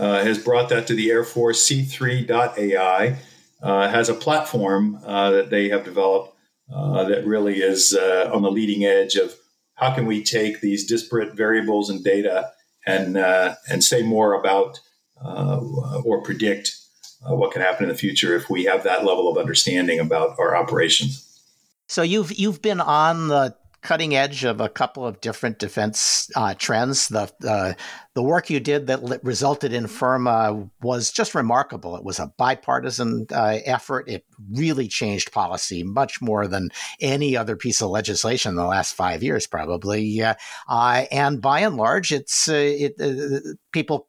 uh, 0.00 0.22
has 0.22 0.38
brought 0.38 0.68
that 0.68 0.86
to 0.88 0.94
the 0.94 1.10
Air 1.10 1.24
Force, 1.24 1.66
C3.ai, 1.66 3.16
uh, 3.62 3.88
has 3.88 4.08
a 4.08 4.14
platform 4.14 4.98
uh, 5.04 5.30
that 5.30 5.50
they 5.50 5.70
have 5.70 5.84
developed 5.84 6.31
uh, 6.74 7.04
that 7.04 7.26
really 7.26 7.60
is 7.60 7.94
uh, 7.94 8.30
on 8.32 8.42
the 8.42 8.50
leading 8.50 8.84
edge 8.84 9.16
of 9.16 9.34
how 9.74 9.94
can 9.94 10.06
we 10.06 10.22
take 10.22 10.60
these 10.60 10.86
disparate 10.86 11.34
variables 11.34 11.90
and 11.90 12.04
data 12.04 12.50
and 12.86 13.16
uh, 13.16 13.54
and 13.68 13.82
say 13.82 14.02
more 14.02 14.34
about 14.34 14.80
or 16.04 16.20
predict 16.22 16.76
what 17.24 17.52
can 17.52 17.62
happen 17.62 17.84
in 17.84 17.88
the 17.88 17.94
future 17.96 18.34
if 18.34 18.50
we 18.50 18.64
have 18.64 18.82
that 18.82 19.04
level 19.04 19.28
of 19.28 19.38
understanding 19.38 20.00
about 20.00 20.36
our 20.38 20.56
operations. 20.56 21.28
So 21.88 22.02
you've 22.02 22.32
you've 22.32 22.62
been 22.62 22.80
on 22.80 23.28
the 23.28 23.54
cutting 23.82 24.14
edge 24.14 24.44
of 24.44 24.60
a 24.60 24.68
couple 24.68 25.04
of 25.04 25.20
different 25.20 25.58
defense 25.58 26.30
uh, 26.36 26.54
trends. 26.54 27.08
The 27.08 27.30
uh, 27.46 27.74
the 28.14 28.22
work 28.22 28.50
you 28.50 28.60
did 28.60 28.86
that 28.86 29.20
resulted 29.22 29.72
in 29.72 29.86
FIRRMA 29.86 30.70
was 30.82 31.10
just 31.10 31.34
remarkable. 31.34 31.96
It 31.96 32.04
was 32.04 32.18
a 32.18 32.32
bipartisan 32.38 33.26
uh, 33.32 33.58
effort. 33.64 34.08
It 34.08 34.24
really 34.52 34.86
changed 34.86 35.32
policy 35.32 35.82
much 35.82 36.20
more 36.20 36.46
than 36.46 36.70
any 37.00 37.36
other 37.36 37.56
piece 37.56 37.80
of 37.80 37.90
legislation 37.90 38.50
in 38.50 38.56
the 38.56 38.66
last 38.66 38.94
five 38.94 39.22
years, 39.22 39.46
probably. 39.46 40.22
Uh, 40.22 40.34
and 41.10 41.40
by 41.40 41.60
and 41.60 41.76
large, 41.76 42.12
it's 42.12 42.48
uh, 42.48 42.52
it, 42.54 42.94
uh, 43.00 43.40
people 43.72 44.08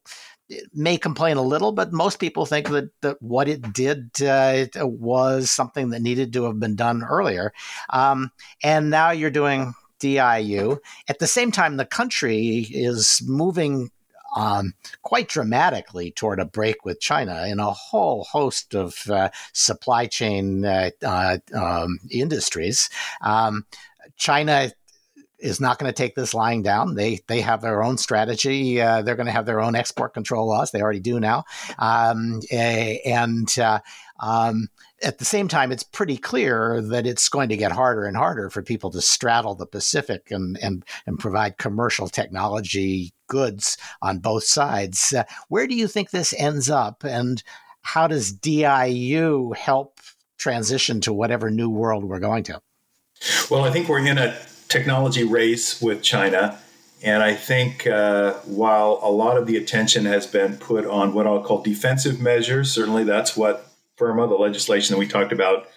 may 0.74 0.98
complain 0.98 1.38
a 1.38 1.41
little, 1.41 1.72
but 1.72 1.94
most 1.94 2.20
people 2.20 2.46
think 2.46 2.70
that, 2.70 2.89
that 3.02 3.22
what 3.22 3.48
it 3.48 3.74
did 3.74 4.22
uh, 4.22 4.66
was 4.76 5.52
something 5.52 5.89
that 5.89 6.02
needed 6.02 6.34
to 6.34 6.44
have 6.44 6.60
been 6.60 6.76
done 6.76 7.04
earlier. 7.04 7.54
Um, 7.89 8.32
and 8.64 8.89
now 8.89 9.12
you're 9.12 9.30
doing 9.30 9.74
DIU. 10.00 10.80
At 11.08 11.20
the 11.20 11.28
same 11.28 11.52
time, 11.52 11.78
the 11.78 11.86
country 11.86 12.68
is 12.70 13.22
moving 13.26 13.89
um, 14.36 14.74
quite 15.04 15.30
dramatically 15.30 16.12
toward 16.12 16.39
a 16.39 16.46
break 16.46 16.86
with 16.86 17.00
China 17.00 17.46
in 17.46 17.60
a 17.60 17.72
whole 17.72 18.24
host 18.24 18.74
of 18.74 19.10
uh, 19.10 19.30
supply 19.54 20.08
chain 20.08 20.66
uh, 20.66 20.89
uh 21.04 21.38
um, 21.54 22.00
industries. 22.10 22.89
Um, 23.22 23.66
China 24.18 24.72
is 25.44 25.60
not 25.60 25.78
going 25.78 25.91
to 25.91 25.96
take 25.96 26.16
this 26.16 26.34
lying 26.34 26.64
down. 26.64 26.96
They 26.96 27.20
they 27.28 27.41
have 27.41 27.62
their 27.62 27.84
own 27.84 27.98
strategy. 27.98 28.82
Uh, 28.82 29.02
they're 29.02 29.18
going 29.18 29.28
to 29.28 29.32
have 29.32 29.46
their 29.46 29.62
own 29.62 29.76
export 29.76 30.14
control 30.14 30.48
laws. 30.48 30.72
They 30.72 30.82
already 30.82 31.02
do 31.02 31.20
now. 31.20 31.44
Um, 31.78 32.39
and 32.52 33.54
uh, 33.60 33.80
um, 34.22 34.70
at 35.04 35.18
the 35.18 35.26
same 35.26 35.50
time, 35.50 35.72
it's 35.72 35.84
pretty 35.84 36.18
clear 36.18 36.82
that 36.82 37.06
it's 37.06 37.28
going 37.28 37.50
to 37.50 37.58
get 37.58 37.74
harder 37.74 38.06
and 38.06 38.16
harder 38.16 38.50
for 38.50 38.64
people 38.64 38.89
to 38.91 39.02
straddle 39.02 39.54
the 39.54 39.68
Pacific 39.68 40.32
and 40.32 40.58
and, 40.62 40.86
and 41.06 41.20
provide 41.20 41.58
commercial 41.58 42.08
technology 42.08 43.14
goods 43.28 43.78
on 44.02 44.20
both 44.20 44.46
sides. 44.46 45.14
Uh, 45.14 45.26
where 45.50 45.68
do 45.68 45.76
you 45.76 45.88
think 45.88 46.10
this 46.10 46.34
ends 46.38 46.70
up, 46.70 47.04
and 47.04 47.44
how 47.82 48.08
does 48.08 48.32
DIU 48.32 49.52
help 49.58 50.00
transition 50.38 51.02
to 51.02 51.12
whatever 51.12 51.52
new 51.52 51.70
world 51.70 52.06
we're 52.06 52.20
going 52.20 52.44
to? 52.44 52.62
Well, 53.52 53.66
I 53.66 53.72
think 53.72 53.88
we're 53.89 54.06
in 54.06 54.18
a 54.18 54.38
technology 54.74 55.24
race 55.24 55.80
with 55.80 56.01
China. 56.01 56.59
And 57.03 57.21
I 57.21 57.36
think 57.36 57.86
uh, 57.86 58.34
while 58.45 58.99
a 59.03 59.11
lot 59.11 59.38
of 59.38 59.45
the 59.45 59.55
attention 59.55 60.05
has 60.05 60.26
been 60.26 60.57
put 60.57 60.86
on 60.86 61.13
what 61.13 61.28
I'll 61.28 61.43
call 61.43 61.61
defensive 61.61 62.19
measures, 62.19 62.71
certainly 62.71 63.03
that's 63.03 63.38
what 63.38 63.67
FIRRMA, 63.97 64.28
the 64.28 64.36
legislation 64.36 64.93
that 64.93 64.99
we 64.99 65.07
talked 65.07 65.32
about, 65.32 65.67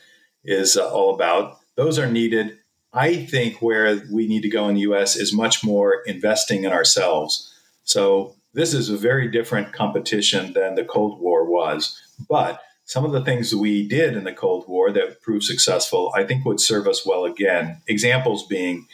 is 0.44 0.76
uh, 0.76 0.88
all 0.88 1.14
about. 1.14 1.59
Those 1.76 1.99
are 1.99 2.11
needed. 2.11 2.59
I 2.92 3.26
think 3.26 3.61
where 3.61 4.01
we 4.11 4.26
need 4.26 4.42
to 4.42 4.49
go 4.49 4.68
in 4.68 4.76
the 4.76 4.80
US 4.92 5.14
is 5.14 5.34
much 5.34 5.62
more 5.62 6.03
investing 6.07 6.64
in 6.64 6.72
ourselves. 6.72 7.53
So 7.84 8.34
this 8.55 8.72
is 8.72 8.88
a 8.88 8.97
very 8.97 9.28
different 9.30 9.74
competition 9.74 10.55
than 10.55 10.74
the 10.74 10.84
Cold 10.84 11.20
War 11.20 11.44
was. 11.44 12.01
But 12.28 12.62
some 12.87 13.05
of 13.05 13.11
the 13.11 13.20
things 13.20 13.55
we 13.55 13.87
did 13.87 14.16
in 14.16 14.22
the 14.22 14.32
Cold 14.32 14.64
War 14.68 14.93
that 14.93 15.20
proved 15.20 15.43
successful, 15.43 16.12
I 16.14 16.22
think 16.22 16.45
would 16.45 16.61
serve 16.61 16.87
us 16.87 17.05
well 17.05 17.24
again. 17.24 17.82
Examples 17.89 18.47
being 18.47 18.87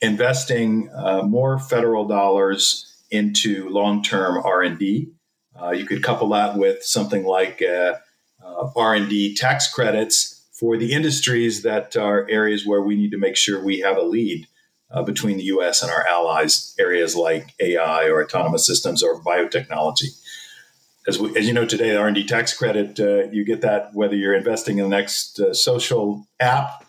investing 0.00 0.90
uh, 0.94 1.22
more 1.22 1.60
federal 1.60 2.06
dollars 2.06 2.92
into 3.10 3.68
long-term 3.68 4.42
R&D. 4.44 5.12
Uh, 5.60 5.70
you 5.70 5.86
could 5.86 6.02
couple 6.02 6.28
that 6.30 6.58
with 6.58 6.82
something 6.82 7.24
like 7.24 7.62
uh, 7.62 7.94
uh 8.44 8.68
R&D 8.76 9.36
tax 9.36 9.72
credits 9.72 10.44
for 10.52 10.76
the 10.76 10.92
industries 10.92 11.62
that 11.62 11.96
are 11.96 12.28
areas 12.28 12.66
where 12.66 12.82
we 12.82 12.96
need 12.96 13.12
to 13.12 13.18
make 13.18 13.36
sure 13.36 13.62
we 13.62 13.78
have 13.78 13.96
a 13.96 14.02
lead 14.02 14.48
uh, 14.90 15.02
between 15.02 15.36
the 15.36 15.44
U.S. 15.44 15.82
and 15.82 15.90
our 15.90 16.04
allies, 16.06 16.74
areas 16.80 17.14
like 17.14 17.54
AI 17.60 18.08
or 18.08 18.24
autonomous 18.24 18.66
systems 18.66 19.04
or 19.04 19.22
biotechnology 19.22 20.10
as, 21.06 21.18
we, 21.18 21.36
as 21.36 21.46
you 21.46 21.52
know 21.52 21.64
today, 21.64 21.90
the 21.90 21.98
R&D 21.98 22.26
tax 22.26 22.52
credit, 22.52 22.98
uh, 22.98 23.28
you 23.30 23.44
get 23.44 23.60
that 23.60 23.94
whether 23.94 24.16
you're 24.16 24.34
investing 24.34 24.78
in 24.78 24.84
the 24.84 24.96
next 24.96 25.38
uh, 25.38 25.54
social 25.54 26.26
app 26.40 26.84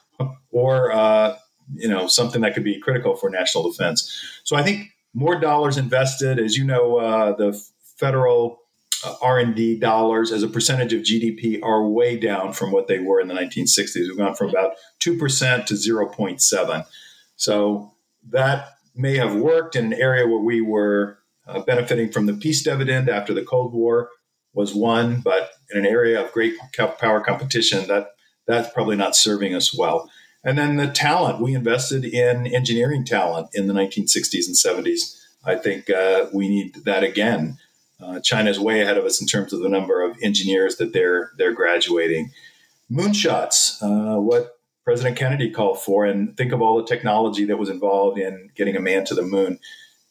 or 0.52 0.92
uh, 0.92 1.38
you 1.76 1.88
know 1.88 2.08
something 2.08 2.42
that 2.42 2.54
could 2.54 2.64
be 2.64 2.80
critical 2.80 3.16
for 3.16 3.30
national 3.30 3.70
defense. 3.70 4.42
So 4.44 4.56
I 4.56 4.64
think 4.64 4.92
more 5.14 5.40
dollars 5.40 5.78
invested, 5.78 6.40
as 6.40 6.56
you 6.56 6.64
know, 6.64 6.98
uh, 6.98 7.36
the 7.36 7.62
federal 7.98 8.60
uh, 9.06 9.16
R&D 9.22 9.80
dollars 9.80 10.32
as 10.32 10.44
a 10.44 10.48
percentage 10.48 10.94
of 10.94 11.02
GDP 11.02 11.62
are 11.64 11.88
way 11.88 12.18
down 12.18 12.54
from 12.54 12.72
what 12.72 12.88
they 12.88 13.00
were 13.00 13.20
in 13.20 13.28
the 13.28 13.34
1960s. 13.34 13.96
We've 13.96 14.18
gone 14.18 14.36
from 14.36 14.50
about 14.50 14.74
2% 15.02 15.66
to 15.66 15.74
0.7. 15.74 16.86
So 17.36 17.94
that 18.30 18.70
may 18.96 19.18
have 19.18 19.36
worked 19.36 19.76
in 19.76 19.86
an 19.86 19.94
area 19.94 20.28
where 20.28 20.40
we 20.40 20.62
were 20.62 21.20
uh, 21.48 21.62
benefiting 21.62 22.12
from 22.12 22.26
the 22.26 22.34
peace 22.34 22.64
dividend 22.64 23.10
after 23.10 23.34
the 23.34 23.44
Cold 23.44 23.74
War 23.74 24.10
was 24.54 24.74
one, 24.74 25.22
but 25.22 25.52
in 25.72 25.80
an 25.80 25.86
area 25.86 26.24
of 26.24 26.32
great 26.32 26.56
power 27.00 27.22
competition, 27.22 27.88
that 27.88 28.12
that's 28.48 28.74
probably 28.74 28.96
not 28.96 29.16
serving 29.16 29.54
us 29.54 29.78
well. 29.78 30.10
And 30.44 30.58
then 30.58 30.78
the 30.78 30.88
talent 30.88 31.42
we 31.42 31.54
invested 31.54 32.06
in 32.06 32.48
engineering 32.48 33.06
talent 33.06 33.50
in 33.54 33.68
the 33.68 33.74
1960s 33.74 34.48
and 34.48 34.56
70s. 34.56 35.16
I 35.46 35.56
think 35.56 35.90
uh, 35.90 36.28
we 36.34 36.48
need 36.48 36.76
that 36.86 37.04
again. 37.04 37.58
Uh, 38.02 38.20
China 38.20 38.50
is 38.50 38.60
way 38.60 38.82
ahead 38.82 38.98
of 38.98 39.06
us 39.06 39.20
in 39.22 39.28
terms 39.28 39.54
of 39.54 39.62
the 39.62 39.70
number 39.70 40.02
of 40.02 40.18
engineers 40.22 40.78
that 40.78 40.94
they're 40.94 41.32
they're 41.38 41.54
graduating. 41.54 42.32
Moonshots, 42.92 43.82
uh, 43.82 44.20
what 44.20 44.60
President 44.84 45.18
Kennedy 45.18 45.50
called 45.50 45.82
for, 45.82 46.06
and 46.06 46.36
think 46.38 46.52
of 46.52 46.62
all 46.62 46.78
the 46.78 46.88
technology 46.88 47.46
that 47.46 47.58
was 47.58 47.70
involved 47.70 48.20
in 48.20 48.50
getting 48.56 48.76
a 48.76 48.82
man 48.82 49.04
to 49.06 49.16
the 49.16 49.24
moon 49.24 49.60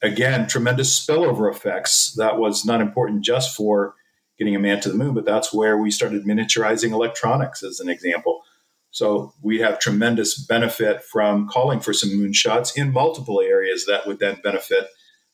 again, 0.03 0.47
tremendous 0.47 0.99
spillover 0.99 1.51
effects. 1.51 2.12
That 2.16 2.38
was 2.38 2.64
not 2.64 2.80
important 2.80 3.22
just 3.22 3.57
for 3.57 3.94
getting 4.38 4.55
a 4.55 4.61
man 4.61 4.80
to 4.80 4.90
the 4.90 4.99
moon, 4.99 5.14
but 5.14 5.24
that's 5.24 5.53
where 5.53 5.78
we 5.78 5.90
started 5.90 6.24
miniaturizing 6.24 6.92
electronics, 6.92 7.62
as 7.62 7.80
an 7.80 7.88
example. 7.88 8.42
So 8.90 9.34
we 9.42 9.61
have 9.61 9.78
tremendous 9.78 10.38
benefit 10.38 11.03
from 11.03 11.49
calling 11.49 11.80
for 11.80 11.92
some 11.92 12.11
moonshots 12.11 12.76
in 12.76 12.92
multiple 12.92 13.40
areas 13.40 13.86
that 13.86 14.07
would 14.07 14.18
then 14.18 14.40
benefit 14.42 14.88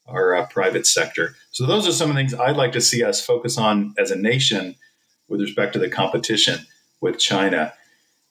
our 0.06 0.34
uh, 0.34 0.46
private 0.46 0.86
sector. 0.86 1.36
So 1.52 1.66
those 1.66 1.86
are 1.86 1.92
some 1.92 2.10
of 2.10 2.16
the 2.16 2.22
things 2.22 2.34
I'd 2.34 2.56
like 2.56 2.72
to 2.72 2.80
see 2.80 3.04
us 3.04 3.24
focus 3.24 3.56
on 3.58 3.94
as 3.98 4.10
a 4.10 4.16
nation 4.16 4.74
with 5.28 5.40
respect 5.40 5.72
to 5.74 5.78
the 5.78 5.88
competition 5.88 6.60
with 7.00 7.18
China. 7.18 7.72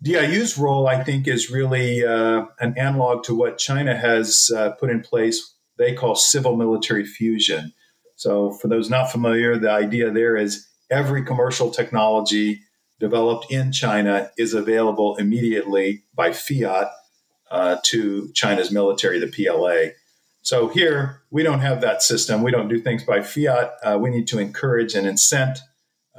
DIU's 0.03 0.57
role, 0.57 0.87
I 0.87 1.03
think, 1.03 1.27
is 1.27 1.51
really 1.51 2.03
uh, 2.03 2.45
an 2.59 2.77
analog 2.77 3.23
to 3.25 3.35
what 3.35 3.57
China 3.57 3.95
has 3.95 4.51
uh, 4.55 4.71
put 4.71 4.89
in 4.89 5.01
place 5.01 5.50
they 5.81 5.93
call 5.93 6.15
civil 6.15 6.55
military 6.55 7.05
fusion. 7.05 7.73
So, 8.15 8.51
for 8.51 8.67
those 8.67 8.89
not 8.89 9.11
familiar, 9.11 9.57
the 9.57 9.71
idea 9.71 10.11
there 10.11 10.37
is 10.37 10.67
every 10.89 11.25
commercial 11.25 11.71
technology 11.71 12.61
developed 12.99 13.51
in 13.51 13.71
China 13.71 14.29
is 14.37 14.53
available 14.53 15.15
immediately 15.15 16.03
by 16.13 16.31
fiat 16.31 16.91
uh, 17.49 17.77
to 17.85 18.31
China's 18.33 18.71
military, 18.71 19.19
the 19.19 19.27
PLA. 19.27 19.93
So, 20.43 20.67
here 20.67 21.23
we 21.31 21.41
don't 21.41 21.61
have 21.61 21.81
that 21.81 22.03
system. 22.03 22.43
We 22.43 22.51
don't 22.51 22.67
do 22.67 22.79
things 22.79 23.03
by 23.03 23.21
fiat. 23.21 23.71
Uh, 23.83 23.97
we 23.99 24.11
need 24.11 24.27
to 24.27 24.39
encourage 24.39 24.93
and 24.93 25.07
incent. 25.07 25.59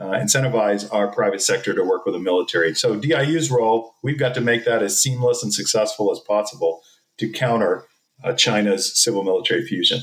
Uh, 0.00 0.12
incentivize 0.12 0.88
our 0.90 1.06
private 1.12 1.42
sector 1.42 1.74
to 1.74 1.84
work 1.84 2.06
with 2.06 2.14
the 2.14 2.18
military. 2.18 2.74
So 2.74 2.98
DIU's 2.98 3.50
role, 3.50 3.92
we've 4.02 4.18
got 4.18 4.32
to 4.34 4.40
make 4.40 4.64
that 4.64 4.82
as 4.82 5.00
seamless 5.00 5.42
and 5.42 5.52
successful 5.52 6.10
as 6.10 6.18
possible 6.18 6.80
to 7.18 7.30
counter 7.30 7.84
uh, 8.24 8.32
China's 8.32 8.92
civil 8.98 9.22
military 9.24 9.64
fusion. 9.64 10.00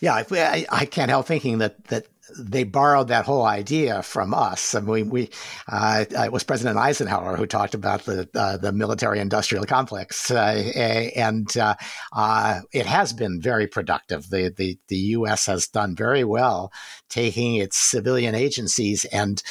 Yeah, 0.00 0.14
I, 0.14 0.66
I, 0.70 0.84
can't 0.84 1.10
help 1.10 1.26
thinking 1.26 1.58
that 1.58 1.82
that 1.84 2.06
they 2.38 2.64
borrowed 2.64 3.08
that 3.08 3.24
whole 3.24 3.44
idea 3.44 4.02
from 4.02 4.34
us. 4.34 4.74
I 4.74 4.80
mean, 4.80 5.10
we 5.10 5.30
uh, 5.68 6.04
it 6.10 6.32
was 6.32 6.44
President 6.44 6.76
Eisenhower 6.76 7.36
who 7.36 7.46
talked 7.46 7.74
about 7.74 8.04
the 8.04 8.28
uh, 8.34 8.56
the 8.56 8.72
military 8.72 9.20
industrial 9.20 9.64
complex, 9.64 10.30
uh, 10.30 10.70
and 11.16 11.56
uh, 11.56 11.76
uh, 12.12 12.60
it 12.72 12.86
has 12.86 13.12
been 13.12 13.40
very 13.40 13.66
productive. 13.66 14.28
The, 14.28 14.52
the 14.54 14.78
the 14.88 14.96
U.S. 14.96 15.46
has 15.46 15.68
done 15.68 15.94
very 15.94 16.24
well 16.24 16.72
taking 17.08 17.56
its 17.56 17.78
civilian 17.78 18.34
agencies 18.34 19.04
and 19.06 19.42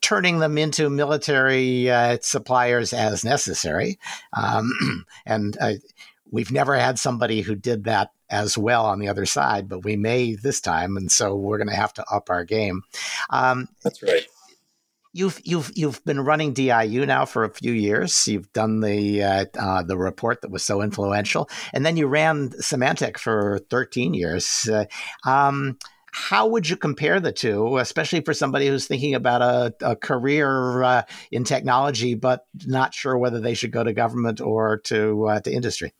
turning 0.00 0.38
them 0.38 0.58
into 0.58 0.88
military 0.88 1.90
uh, 1.90 2.18
suppliers 2.20 2.92
as 2.92 3.24
necessary. 3.24 3.98
Um, 4.32 5.04
and 5.26 5.56
uh, 5.60 5.74
we've 6.32 6.50
never 6.50 6.76
had 6.76 6.98
somebody 6.98 7.42
who 7.42 7.54
did 7.54 7.84
that 7.84 8.10
as 8.28 8.58
well 8.58 8.86
on 8.86 8.98
the 8.98 9.08
other 9.08 9.26
side, 9.26 9.68
but 9.68 9.84
we 9.84 9.94
may 9.94 10.34
this 10.34 10.60
time, 10.60 10.96
and 10.96 11.12
so 11.12 11.36
we're 11.36 11.58
going 11.58 11.68
to 11.68 11.76
have 11.76 11.92
to 11.92 12.04
up 12.10 12.30
our 12.30 12.44
game. 12.44 12.82
Um, 13.30 13.68
That's 13.84 14.02
right. 14.02 14.26
You've 15.14 15.38
you've 15.44 15.70
you've 15.74 16.02
been 16.06 16.20
running 16.20 16.54
DIU 16.54 17.04
now 17.04 17.26
for 17.26 17.44
a 17.44 17.52
few 17.52 17.72
years. 17.72 18.26
You've 18.26 18.50
done 18.54 18.80
the 18.80 19.22
uh, 19.22 19.44
uh, 19.58 19.82
the 19.82 19.98
report 19.98 20.40
that 20.40 20.50
was 20.50 20.64
so 20.64 20.80
influential, 20.80 21.50
and 21.74 21.84
then 21.84 21.98
you 21.98 22.06
ran 22.06 22.48
Symantec 22.48 23.18
for 23.18 23.60
13 23.68 24.14
years. 24.14 24.66
Uh, 24.66 24.86
um, 25.28 25.76
how 26.12 26.46
would 26.46 26.68
you 26.68 26.76
compare 26.76 27.20
the 27.20 27.32
two, 27.32 27.76
especially 27.76 28.22
for 28.22 28.32
somebody 28.32 28.68
who's 28.68 28.86
thinking 28.86 29.14
about 29.14 29.42
a, 29.42 29.74
a 29.82 29.96
career 29.96 30.82
uh, 30.82 31.02
in 31.30 31.44
technology 31.44 32.14
but 32.14 32.46
not 32.66 32.94
sure 32.94 33.16
whether 33.16 33.40
they 33.40 33.54
should 33.54 33.70
go 33.70 33.84
to 33.84 33.92
government 33.92 34.40
or 34.40 34.78
to 34.84 35.26
uh, 35.26 35.40
to 35.40 35.52
industry? 35.52 35.92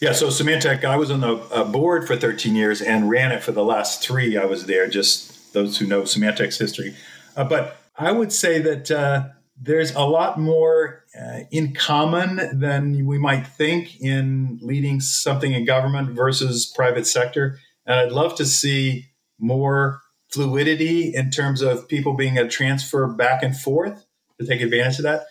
Yeah, 0.00 0.12
so 0.12 0.28
Symantec, 0.28 0.84
I 0.84 0.96
was 0.96 1.10
on 1.10 1.20
the 1.20 1.36
uh, 1.36 1.64
board 1.64 2.06
for 2.06 2.16
13 2.16 2.54
years 2.54 2.82
and 2.82 3.08
ran 3.08 3.32
it 3.32 3.42
for 3.42 3.52
the 3.52 3.64
last 3.64 4.02
three. 4.02 4.36
I 4.36 4.44
was 4.44 4.66
there, 4.66 4.86
just 4.88 5.52
those 5.54 5.78
who 5.78 5.86
know 5.86 6.02
Symantec's 6.02 6.58
history. 6.58 6.94
Uh, 7.34 7.44
but 7.44 7.78
I 7.96 8.12
would 8.12 8.32
say 8.32 8.60
that 8.60 8.90
uh, 8.90 9.28
there's 9.60 9.94
a 9.94 10.02
lot 10.02 10.38
more 10.38 11.04
uh, 11.18 11.40
in 11.50 11.72
common 11.74 12.58
than 12.58 13.06
we 13.06 13.18
might 13.18 13.46
think 13.46 14.00
in 14.00 14.58
leading 14.60 15.00
something 15.00 15.52
in 15.52 15.64
government 15.64 16.10
versus 16.10 16.70
private 16.74 17.06
sector. 17.06 17.58
And 17.86 17.98
I'd 17.98 18.12
love 18.12 18.36
to 18.36 18.44
see 18.44 19.06
more 19.38 20.02
fluidity 20.28 21.14
in 21.14 21.30
terms 21.30 21.62
of 21.62 21.88
people 21.88 22.14
being 22.14 22.36
a 22.36 22.48
transfer 22.48 23.06
back 23.06 23.42
and 23.42 23.56
forth 23.56 24.04
to 24.38 24.46
take 24.46 24.60
advantage 24.60 24.98
of 24.98 25.04
that. 25.04 25.24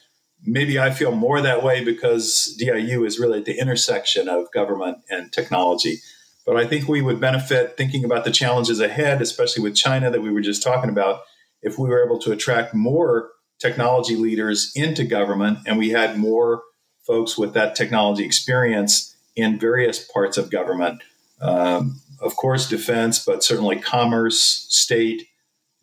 Maybe 0.45 0.79
I 0.79 0.91
feel 0.91 1.11
more 1.11 1.41
that 1.41 1.63
way 1.63 1.83
because 1.83 2.55
DIU 2.59 3.03
is 3.03 3.19
really 3.19 3.39
at 3.39 3.45
the 3.45 3.59
intersection 3.59 4.29
of 4.29 4.51
government 4.51 4.99
and 5.09 5.31
technology. 5.31 5.99
But 6.45 6.57
I 6.57 6.67
think 6.67 6.87
we 6.87 7.01
would 7.01 7.19
benefit 7.19 7.75
thinking 7.75 8.05
about 8.05 8.23
the 8.23 8.31
challenges 8.31 8.79
ahead, 8.79 9.21
especially 9.21 9.63
with 9.63 9.75
China 9.75 10.11
that 10.11 10.21
we 10.21 10.31
were 10.31 10.41
just 10.41 10.61
talking 10.61 10.89
about, 10.89 11.21
if 11.61 11.79
we 11.79 11.89
were 11.89 12.03
able 12.05 12.19
to 12.19 12.31
attract 12.31 12.73
more 12.73 13.31
technology 13.59 14.15
leaders 14.15 14.71
into 14.75 15.03
government 15.03 15.59
and 15.65 15.77
we 15.77 15.89
had 15.89 16.17
more 16.17 16.61
folks 17.05 17.37
with 17.37 17.53
that 17.53 17.75
technology 17.75 18.23
experience 18.23 19.15
in 19.35 19.59
various 19.59 19.99
parts 19.99 20.37
of 20.37 20.51
government. 20.51 21.01
Um, 21.41 22.01
of 22.21 22.35
course, 22.35 22.69
defense, 22.69 23.23
but 23.23 23.43
certainly 23.43 23.77
commerce, 23.77 24.65
state. 24.69 25.27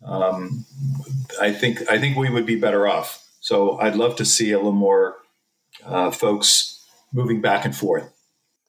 Um, 0.03 0.65
I 1.39 1.51
think 1.51 1.89
I 1.89 1.99
think 1.99 2.17
we 2.17 2.29
would 2.29 2.45
be 2.45 2.55
better 2.55 2.87
off. 2.87 3.22
So 3.43 3.77
I'd 3.77 3.97
love 3.97 4.15
to 4.15 4.25
see 4.25 4.53
a 4.53 4.57
little 4.57 4.71
more 4.71 5.17
uh, 5.85 6.11
folks 6.11 6.87
moving 7.11 7.41
back 7.41 7.65
and 7.65 7.75
forth. 7.75 8.12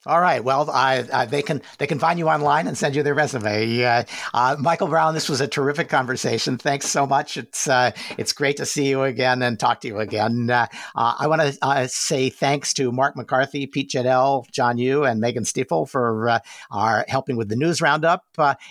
All 0.06 0.20
right. 0.20 0.44
Well, 0.44 0.68
uh, 0.70 1.24
they 1.26 1.40
can 1.40 1.62
they 1.78 1.86
can 1.86 1.98
find 1.98 2.18
you 2.18 2.28
online 2.28 2.66
and 2.66 2.76
send 2.76 2.94
you 2.94 3.02
their 3.02 3.14
resume. 3.14 3.82
Uh, 3.82 4.04
uh, 4.34 4.56
Michael 4.58 4.88
Brown, 4.88 5.14
this 5.14 5.30
was 5.30 5.40
a 5.40 5.48
terrific 5.48 5.88
conversation. 5.88 6.58
Thanks 6.58 6.86
so 6.86 7.06
much. 7.06 7.38
It's 7.38 7.66
uh, 7.66 7.92
it's 8.18 8.32
great 8.32 8.58
to 8.58 8.66
see 8.66 8.88
you 8.88 9.02
again 9.02 9.40
and 9.40 9.58
talk 9.58 9.80
to 9.80 9.88
you 9.88 9.98
again. 10.00 10.50
Uh, 10.50 10.66
uh, 10.94 11.14
I 11.18 11.26
want 11.26 11.40
to 11.40 11.88
say 11.88 12.28
thanks 12.28 12.74
to 12.74 12.92
Mark 12.92 13.16
MacCarthy, 13.16 13.66
Pete 13.66 13.90
Jeydel, 13.90 14.50
John 14.50 14.76
Yoo, 14.76 15.04
and 15.04 15.20
Megan 15.20 15.44
Stifel 15.44 15.88
for 15.88 16.40
our 16.70 17.04
helping 17.08 17.36
with 17.36 17.48
the 17.48 17.56
news 17.56 17.80
roundup. 17.80 18.26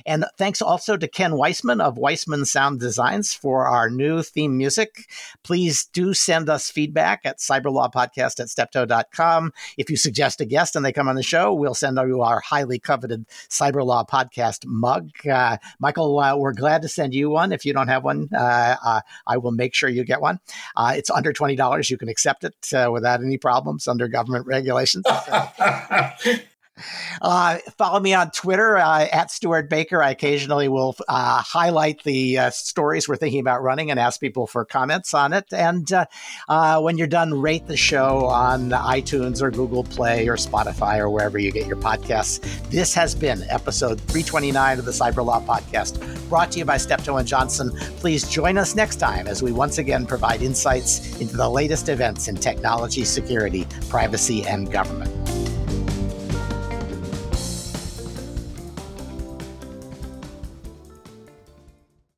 and 0.06 0.26
thanks 0.38 0.62
also 0.62 0.98
to 0.98 1.08
Ken 1.08 1.36
Weissman 1.36 1.82
of 1.82 1.98
Weissman 1.98 2.46
Sound 2.46 2.80
Designs 2.80 3.34
for 3.34 3.66
our 3.66 3.90
new 3.90 4.22
theme 4.22 4.56
music. 4.56 5.08
Please 5.44 5.86
do 5.86 6.14
send 6.14 6.48
us 6.48 6.70
feedback 6.70 7.22
at 7.26 7.40
cyberlawpodcast 7.40 8.40
at 8.40 8.50
steptoe.com. 8.50 9.52
If 9.78 9.90
you 9.90 9.98
suggest 9.98 10.42
a 10.42 10.46
guest 10.46 10.76
and 10.76 10.86
they 10.86 10.94
come 10.94 11.08
on 11.08 11.16
the 11.16 11.23
the 11.24 11.28
show, 11.28 11.54
we'll 11.54 11.74
send 11.74 11.98
you 11.98 12.22
our 12.22 12.40
highly 12.40 12.80
coveted 12.80 13.26
Cyber 13.50 13.86
Law 13.86 14.04
Podcast 14.04 14.66
mug. 14.66 15.10
Uh, 15.30 15.58
Michael, 15.80 16.20
uh, 16.20 16.36
we're 16.36 16.54
glad 16.54 16.82
to 16.82 16.88
send 16.88 17.14
you 17.14 17.30
one. 17.30 17.52
If 17.52 17.66
you 17.66 17.74
don't 17.74 17.88
have 17.88 18.04
one, 18.04 18.30
uh, 18.34 18.76
uh 18.84 19.02
I 19.26 19.38
will 19.38 19.52
make 19.52 19.74
sure 19.74 19.90
you 19.90 20.04
get 20.04 20.22
one. 20.22 20.40
Uh, 20.76 20.94
it's 20.96 21.10
under 21.10 21.32
$20. 21.32 21.90
You 21.90 21.98
can 21.98 22.10
accept 22.10 22.44
it 22.44 22.74
uh, 22.74 22.90
without 22.92 23.22
any 23.22 23.38
problems 23.38 23.88
under 23.88 24.08
government 24.08 24.46
regulations. 24.48 25.06
Uh, 27.22 27.60
follow 27.78 28.00
me 28.00 28.14
on 28.14 28.32
Twitter 28.32 28.78
uh, 28.78 29.08
at 29.12 29.30
Stewart 29.32 29.70
Baker. 29.70 30.02
I 30.02 30.12
occasionally 30.12 30.68
will 30.68 30.96
uh, 31.08 31.42
highlight 31.42 32.04
the 32.04 32.38
uh, 32.38 32.50
stories 32.50 33.08
we're 33.08 33.16
thinking 33.16 33.40
about 33.40 33.62
running 33.62 33.92
and 33.92 34.00
ask 34.00 34.20
people 34.20 34.48
for 34.48 34.66
comments 34.66 35.14
on 35.14 35.34
it. 35.34 35.46
And 35.54 35.92
uh, 35.92 36.06
uh, 36.50 36.82
when 36.82 36.98
you're 36.98 37.08
done, 37.08 37.40
rate 37.40 37.68
the 37.68 37.78
show 37.78 38.26
on 38.26 38.72
iTunes 38.72 39.42
or 39.42 39.52
Google 39.52 39.84
Play 39.84 40.28
or 40.28 40.36
Spotify 40.36 40.98
or 40.98 41.10
wherever 41.10 41.38
you 41.38 41.52
get 41.52 41.68
your 41.68 41.78
podcasts. 41.78 42.42
This 42.70 42.94
has 42.94 43.14
been 43.14 43.44
episode 43.50 44.00
329 44.02 44.80
of 44.80 44.86
the 44.86 44.92
Cyber 44.92 45.24
Law 45.24 45.42
Podcast, 45.42 46.00
brought 46.30 46.52
to 46.54 46.60
you 46.60 46.66
by 46.66 46.78
Steptoe 46.78 47.18
and 47.18 47.28
Johnson. 47.28 47.72
Please 47.98 48.28
join 48.28 48.58
us 48.58 48.76
next 48.76 48.96
time 48.96 49.28
as 49.28 49.44
we 49.44 49.52
once 49.52 49.78
again 49.78 50.06
provide 50.06 50.42
insights 50.42 51.20
into 51.22 51.38
the 51.38 51.50
latest 51.50 51.90
events 51.90 52.28
in 52.28 52.36
technology, 52.36 53.04
security, 53.04 53.68
privacy, 53.90 54.44
and 54.46 54.72
government. 54.72 55.12